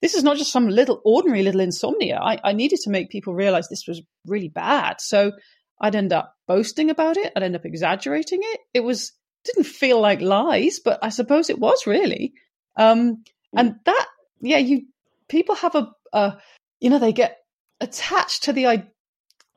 this 0.00 0.14
is 0.14 0.24
not 0.24 0.36
just 0.36 0.52
some 0.52 0.68
little 0.68 1.00
ordinary 1.04 1.42
little 1.42 1.60
insomnia. 1.60 2.18
I, 2.20 2.38
I 2.42 2.52
needed 2.52 2.80
to 2.84 2.90
make 2.90 3.10
people 3.10 3.34
realize 3.34 3.68
this 3.68 3.86
was 3.86 4.02
really 4.26 4.48
bad. 4.48 5.00
So 5.00 5.32
I'd 5.80 5.94
end 5.94 6.12
up 6.12 6.34
boasting 6.46 6.90
about 6.90 7.16
it, 7.16 7.32
I'd 7.34 7.42
end 7.42 7.56
up 7.56 7.64
exaggerating 7.64 8.40
it. 8.42 8.60
It 8.74 8.80
was 8.80 9.12
didn't 9.44 9.64
feel 9.64 10.00
like 10.00 10.20
lies, 10.20 10.80
but 10.84 10.98
I 11.02 11.08
suppose 11.08 11.50
it 11.50 11.58
was 11.58 11.86
really. 11.86 12.34
Um, 12.76 13.24
and 13.54 13.76
that 13.84 14.06
yeah, 14.40 14.58
you 14.58 14.86
people 15.28 15.54
have 15.56 15.74
a, 15.74 15.90
a 16.12 16.38
you 16.80 16.90
know, 16.90 16.98
they 16.98 17.12
get 17.12 17.38
attached 17.80 18.44
to 18.44 18.52
the 18.52 18.84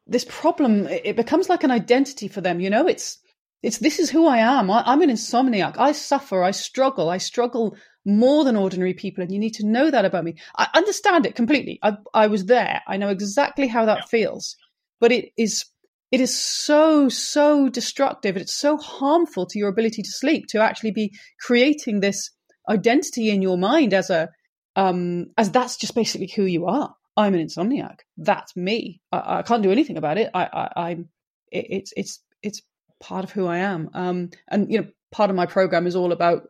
this 0.08 0.26
problem. 0.28 0.88
It 0.88 1.16
becomes 1.16 1.50
like 1.50 1.64
an 1.64 1.72
identity 1.72 2.28
for 2.28 2.42
them. 2.42 2.60
You 2.60 2.70
know, 2.70 2.88
it's 2.88 3.18
it's 3.64 3.80
this 3.80 4.00
is 4.00 4.10
who 4.10 4.28
I 4.28 4.38
am. 4.38 4.70
I, 4.70 4.84
I'm 4.86 5.02
an 5.02 5.10
insomniac. 5.10 5.76
I 5.78 5.92
suffer. 5.92 6.44
I 6.44 6.52
struggle. 6.52 7.10
I 7.10 7.18
struggle 7.18 7.76
more 8.06 8.44
than 8.44 8.56
ordinary 8.56 8.94
people, 8.94 9.24
and 9.24 9.32
you 9.32 9.40
need 9.40 9.56
to 9.56 9.66
know 9.66 9.90
that 9.90 10.06
about 10.06 10.24
me. 10.24 10.36
I 10.56 10.68
understand 10.76 11.26
it 11.26 11.36
completely. 11.36 11.80
I 11.82 11.98
I 12.14 12.28
was 12.28 12.46
there. 12.46 12.82
I 12.88 12.98
know 12.98 13.10
exactly 13.10 13.68
how 13.68 13.86
that 13.86 14.00
yeah. 14.00 14.06
feels, 14.06 14.56
but 15.00 15.12
it 15.12 15.32
is 15.38 15.66
it 16.12 16.22
is 16.22 16.38
so 16.38 17.10
so 17.10 17.68
destructive 17.70 18.38
it's 18.38 18.54
so 18.54 18.78
harmful 18.78 19.46
to 19.46 19.60
your 19.60 19.70
ability 19.70 20.02
to 20.02 20.12
sleep 20.12 20.46
to 20.48 20.62
actually 20.62 20.92
be 20.92 21.12
creating 21.42 22.00
this 22.00 22.32
identity 22.70 23.30
in 23.30 23.42
your 23.42 23.58
mind 23.58 23.94
as 23.94 24.10
a 24.10 24.30
um, 24.76 25.28
as 25.38 25.52
that's 25.52 25.78
just 25.78 25.96
basically 25.96 26.32
who 26.36 26.44
you 26.44 26.66
are. 26.66 26.94
I'm 27.18 27.34
an 27.34 27.46
insomniac. 27.46 28.00
That's 28.18 28.56
me. 28.56 29.02
I, 29.12 29.40
I 29.40 29.42
can't 29.42 29.64
do 29.64 29.72
anything 29.72 29.98
about 29.98 30.18
it. 30.18 30.30
I, 30.34 30.70
I, 30.76 30.92
am 30.92 31.10
it, 31.52 31.68
it's 31.70 31.94
it's 31.96 32.20
it's 32.44 32.62
part 33.00 33.24
of 33.24 33.32
who 33.32 33.48
I 33.48 33.60
am. 33.60 33.90
Um, 33.94 34.30
and 34.50 34.70
you 34.70 34.82
know, 34.82 34.88
part 35.12 35.30
of 35.30 35.36
my 35.36 35.46
program 35.46 35.88
is 35.88 35.96
all 35.96 36.12
about 36.12 36.48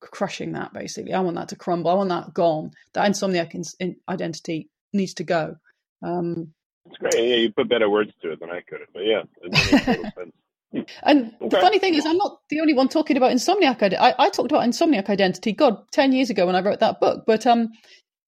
crushing 0.00 0.52
that. 0.52 0.72
Basically, 0.72 1.12
I 1.12 1.20
want 1.20 1.36
that 1.36 1.48
to 1.48 1.56
crumble. 1.56 1.90
I 1.90 1.94
want 1.94 2.10
that 2.10 2.32
gone. 2.32 2.70
That 2.92 3.10
insomniac 3.10 3.54
in, 3.54 3.64
in 3.80 3.96
identity 4.08 4.70
needs 4.92 5.14
to 5.14 5.24
go. 5.24 5.56
Um, 6.02 6.52
it's 6.86 6.96
great. 6.98 7.14
Yeah, 7.14 7.36
you 7.36 7.52
put 7.52 7.68
better 7.68 7.88
words 7.88 8.12
to 8.22 8.32
it 8.32 8.40
than 8.40 8.50
I 8.50 8.60
could 8.60 8.80
have. 8.80 8.88
But 8.92 9.04
yeah, 9.04 9.22
it 9.42 9.52
makes 9.52 9.84
total 9.84 10.04
sense. 10.16 10.32
And 11.02 11.32
okay. 11.40 11.48
the 11.48 11.60
funny 11.60 11.78
thing 11.78 11.94
is, 11.94 12.04
I'm 12.04 12.16
not 12.16 12.40
the 12.48 12.60
only 12.60 12.74
one 12.74 12.88
talking 12.88 13.16
about 13.16 13.32
insomniac. 13.32 13.96
I, 13.96 14.14
I 14.18 14.28
talked 14.30 14.50
about 14.50 14.66
insomniac 14.66 15.08
identity, 15.08 15.52
God, 15.52 15.78
10 15.92 16.12
years 16.12 16.30
ago 16.30 16.46
when 16.46 16.56
I 16.56 16.62
wrote 16.62 16.80
that 16.80 17.00
book. 17.00 17.24
But, 17.26 17.46
um, 17.46 17.68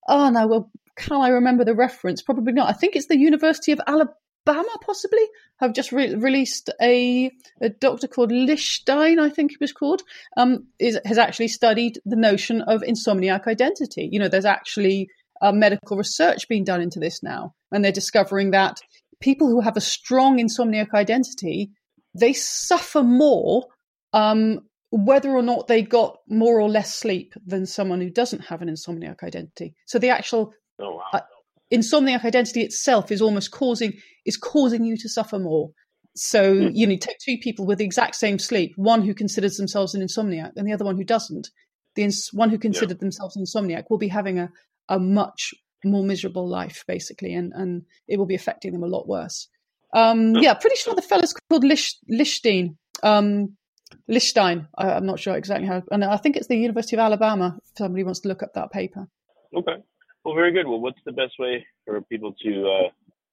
oh 0.09 0.31
no, 0.31 0.47
well, 0.47 0.71
can 0.97 1.21
I 1.21 1.29
remember 1.29 1.65
the 1.65 1.75
reference? 1.75 2.23
Probably 2.23 2.53
not. 2.53 2.71
I 2.71 2.73
think 2.73 2.95
it's 2.95 3.09
the 3.09 3.19
University 3.19 3.73
of 3.73 3.81
Alabama, 3.87 4.77
possibly, 4.81 5.25
have 5.59 5.73
just 5.73 5.91
re- 5.91 6.15
released 6.15 6.71
a, 6.81 7.31
a 7.61 7.69
doctor 7.69 8.07
called 8.07 8.31
Lichstein, 8.31 9.19
I 9.19 9.29
think 9.29 9.53
he 9.53 9.57
was 9.61 9.73
called, 9.73 10.03
um, 10.37 10.69
is, 10.79 10.99
has 11.05 11.19
actually 11.19 11.49
studied 11.49 11.99
the 12.05 12.17
notion 12.17 12.63
of 12.63 12.83
insomniac 12.83 13.47
identity. 13.47 14.09
You 14.11 14.21
know, 14.21 14.29
there's 14.29 14.45
actually 14.45 15.11
uh, 15.43 15.53
medical 15.53 15.97
research 15.97 16.49
being 16.49 16.64
done 16.64 16.80
into 16.80 16.99
this 16.99 17.22
now. 17.22 17.55
And 17.72 17.84
they're 17.84 17.93
discovering 17.93 18.51
that 18.53 18.80
people 19.20 19.49
who 19.49 19.61
have 19.61 19.76
a 19.76 19.80
strong 19.80 20.39
insomniac 20.39 20.93
identity, 20.95 21.70
they 22.14 22.32
suffer 22.32 23.03
more 23.03 23.66
um, 24.12 24.61
whether 24.91 25.30
or 25.30 25.43
not 25.43 25.66
they 25.66 25.82
got 25.82 26.18
more 26.28 26.61
or 26.61 26.68
less 26.68 26.95
sleep 26.95 27.34
than 27.45 27.66
someone 27.66 28.01
who 28.01 28.11
doesn't 28.11 28.47
have 28.47 28.62
an 28.62 28.68
insomniac 28.68 29.22
identity. 29.22 29.74
So 29.87 29.99
the 29.99 30.11
actual 30.11 30.53
oh, 30.80 30.97
wow. 30.97 31.03
uh, 31.12 31.20
insomniac 31.72 32.24
identity 32.24 32.62
itself 32.62 33.11
is 33.11 33.20
almost 33.20 33.51
causing 33.51 33.95
is 34.24 34.37
causing 34.37 34.84
you 34.84 34.97
to 34.99 35.09
suffer 35.09 35.39
more. 35.39 35.70
So 36.14 36.55
mm. 36.55 36.70
you 36.72 36.87
know, 36.87 36.97
take 36.97 37.18
two 37.18 37.37
people 37.43 37.66
with 37.66 37.78
the 37.78 37.84
exact 37.84 38.14
same 38.14 38.39
sleep, 38.39 38.72
one 38.76 39.03
who 39.03 39.14
considers 39.14 39.57
themselves 39.57 39.95
an 39.95 40.03
insomniac 40.03 40.53
and 40.57 40.66
the 40.66 40.72
other 40.72 40.84
one 40.84 40.97
who 40.97 41.05
doesn't. 41.05 41.49
The 41.95 42.05
ins- 42.05 42.30
one 42.32 42.51
who 42.51 42.59
considered 42.59 42.99
yeah. 42.99 43.01
themselves 43.01 43.37
insomniac 43.37 43.84
will 43.89 43.99
be 43.99 44.09
having 44.09 44.39
a, 44.39 44.51
a 44.89 44.99
much 44.99 45.55
more 45.84 46.03
miserable 46.05 46.49
life, 46.49 46.84
basically, 46.87 47.34
and, 47.34 47.53
and 47.55 47.82
it 48.09 48.18
will 48.18 48.26
be 48.26 48.34
affecting 48.34 48.72
them 48.72 48.82
a 48.82 48.89
lot 48.89 49.09
worse. 49.09 49.49
Um, 49.95 50.34
yeah, 50.37 50.55
pretty 50.55 50.76
sure 50.76 50.95
the 50.95 51.03
fellow's 51.03 51.34
called 51.49 51.64
Lish, 51.64 51.97
Lichstein. 52.11 52.76
Um, 53.03 53.57
Lichstein. 54.11 54.68
I, 54.76 54.93
am 54.93 55.07
not 55.07 55.20
sure 55.20 55.37
exactly 55.37 55.66
how, 55.66 55.82
and 55.91 56.05
I 56.05 56.16
think 56.16 56.37
it's 56.37 56.49
the 56.49 56.57
University 56.57 56.97
of 56.97 57.01
Alabama. 57.01 57.57
If 57.62 57.78
somebody 57.78 58.05
wants 58.05 58.20
to 58.20 58.28
look 58.28 58.43
up 58.43 58.55
that 58.55 58.72
paper. 58.72 59.09
Okay. 59.57 59.76
Well, 60.24 60.34
very 60.34 60.53
good. 60.53 60.66
Well, 60.66 60.80
what's 60.80 60.99
the 61.05 61.12
best 61.12 61.34
way 61.39 61.64
for 61.84 62.01
people 62.03 62.34
to 62.43 62.68
uh, 62.68 62.89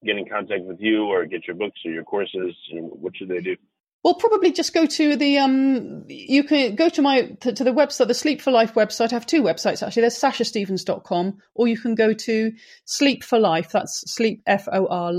get 0.06 0.18
in 0.18 0.30
contact 0.30 0.64
with 0.64 0.80
you 0.80 1.06
or 1.06 1.26
get 1.26 1.47
your 1.47 1.56
books 1.56 1.80
or 1.86 1.91
your 1.91 2.04
courses? 2.04 2.56
And 2.72 2.91
what 2.91 3.18
should 3.18 3.30
they 3.30 3.41
do? 3.41 3.56
Well, 4.04 4.16
probably 4.16 4.51
just 4.51 4.74
go 4.74 4.86
to 4.86 5.16
the 5.16 5.38
um. 5.38 6.04
You 6.10 6.43
can 6.43 6.76
go 6.76 6.89
to 6.89 7.01
my 7.01 7.22
to, 7.39 7.54
to, 7.54 7.64
the 7.64 7.72
website, 7.72 8.08
the 8.08 8.14
Sleep 8.14 8.41
for 8.41 8.51
Life 8.51 8.74
website. 8.74 9.14
I 9.14 9.16
have 9.16 9.26
two 9.26 9.41
websites 9.41 9.82
actually. 9.82 10.01
There's 10.01 10.20
sashastephens.com, 10.20 11.38
or 11.56 11.68
you 11.70 11.78
can 11.78 11.95
go 11.95 12.12
to 12.14 12.51
Sleep 12.84 13.24
for 13.24 13.39
Life. 13.39 13.72
That's 13.72 14.04
sleep 14.14 14.41
f 14.45 14.68
o 14.70 14.88
r. 14.88 15.14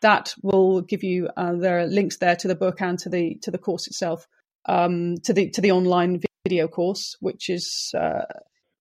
That 0.00 0.34
will 0.42 0.80
give 0.80 1.04
you 1.04 1.28
uh, 1.36 1.56
there 1.56 1.80
are 1.80 1.86
links 1.86 2.16
there 2.16 2.36
to 2.36 2.48
the 2.48 2.54
book 2.54 2.80
and 2.80 2.98
to 3.00 3.10
the 3.10 3.34
to 3.42 3.50
the 3.50 3.58
course 3.58 3.86
itself, 3.86 4.26
um, 4.64 5.16
to 5.24 5.34
the 5.34 5.50
to 5.50 5.60
the 5.60 5.72
online 5.72 6.22
video 6.46 6.68
course, 6.68 7.16
which 7.20 7.50
is 7.50 7.92
uh, 7.94 8.22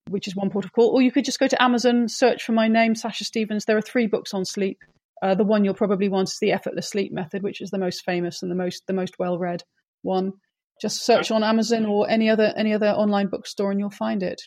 which 0.10 0.30
is 0.30 0.36
one 0.36 0.50
port 0.50 0.64
of 0.64 0.72
call. 0.72 0.92
Or 0.92 1.02
you 1.02 1.12
could 1.12 1.26
just 1.26 1.40
go 1.40 1.48
to 1.48 1.62
Amazon, 1.62 2.08
search 2.08 2.44
for 2.44 2.54
my 2.54 2.70
name, 2.70 2.96
Sasha 2.96 3.26
Stephens. 3.26 3.66
There 3.66 3.78
are 3.78 3.82
three 3.82 4.08
books 4.08 4.34
on 4.34 4.46
sleep. 4.46 4.80
Uh, 5.22 5.36
the 5.36 5.44
one 5.44 5.66
you'll 5.66 5.74
probably 5.74 6.10
want 6.10 6.30
is 6.30 6.38
the 6.40 6.52
effortless 6.52 6.90
sleep 6.90 7.12
method, 7.12 7.44
which 7.44 7.62
is 7.62 7.70
the 7.70 7.80
most 7.80 8.04
famous 8.06 8.42
and 8.42 8.52
the 8.52 8.56
most 8.56 8.84
the 8.88 8.94
most 8.94 9.16
well 9.20 9.38
read 9.38 9.64
one. 10.04 10.34
Just 10.82 11.04
search 11.04 11.32
on 11.32 11.44
Amazon 11.44 11.86
or 11.86 12.10
any 12.10 12.30
other 12.30 12.54
any 12.56 12.74
other 12.74 12.90
online 12.90 13.28
bookstore, 13.28 13.72
and 13.72 13.80
you'll 13.80 13.90
find 13.90 14.22
it. 14.22 14.42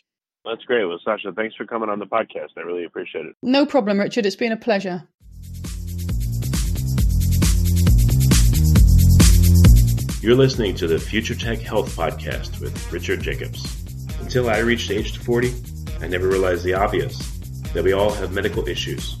That's 0.45 0.63
great. 0.63 0.85
Well, 0.85 0.99
Sasha, 1.03 1.33
thanks 1.33 1.55
for 1.55 1.65
coming 1.65 1.89
on 1.89 1.99
the 1.99 2.05
podcast. 2.05 2.49
I 2.57 2.61
really 2.61 2.85
appreciate 2.85 3.25
it. 3.25 3.35
No 3.43 3.65
problem, 3.65 3.99
Richard. 3.99 4.25
It's 4.25 4.35
been 4.35 4.51
a 4.51 4.57
pleasure. 4.57 5.07
You're 10.21 10.35
listening 10.35 10.75
to 10.75 10.87
the 10.87 10.99
Future 10.99 11.35
Tech 11.35 11.59
Health 11.59 11.95
Podcast 11.95 12.61
with 12.61 12.91
Richard 12.93 13.21
Jacobs. 13.21 13.65
Until 14.19 14.49
I 14.49 14.59
reached 14.59 14.89
age 14.91 15.17
40, 15.17 15.51
I 15.99 16.07
never 16.07 16.27
realized 16.27 16.63
the 16.63 16.75
obvious 16.75 17.17
that 17.73 17.83
we 17.83 17.91
all 17.91 18.11
have 18.11 18.31
medical 18.31 18.67
issues 18.67 19.15
or 19.15 19.20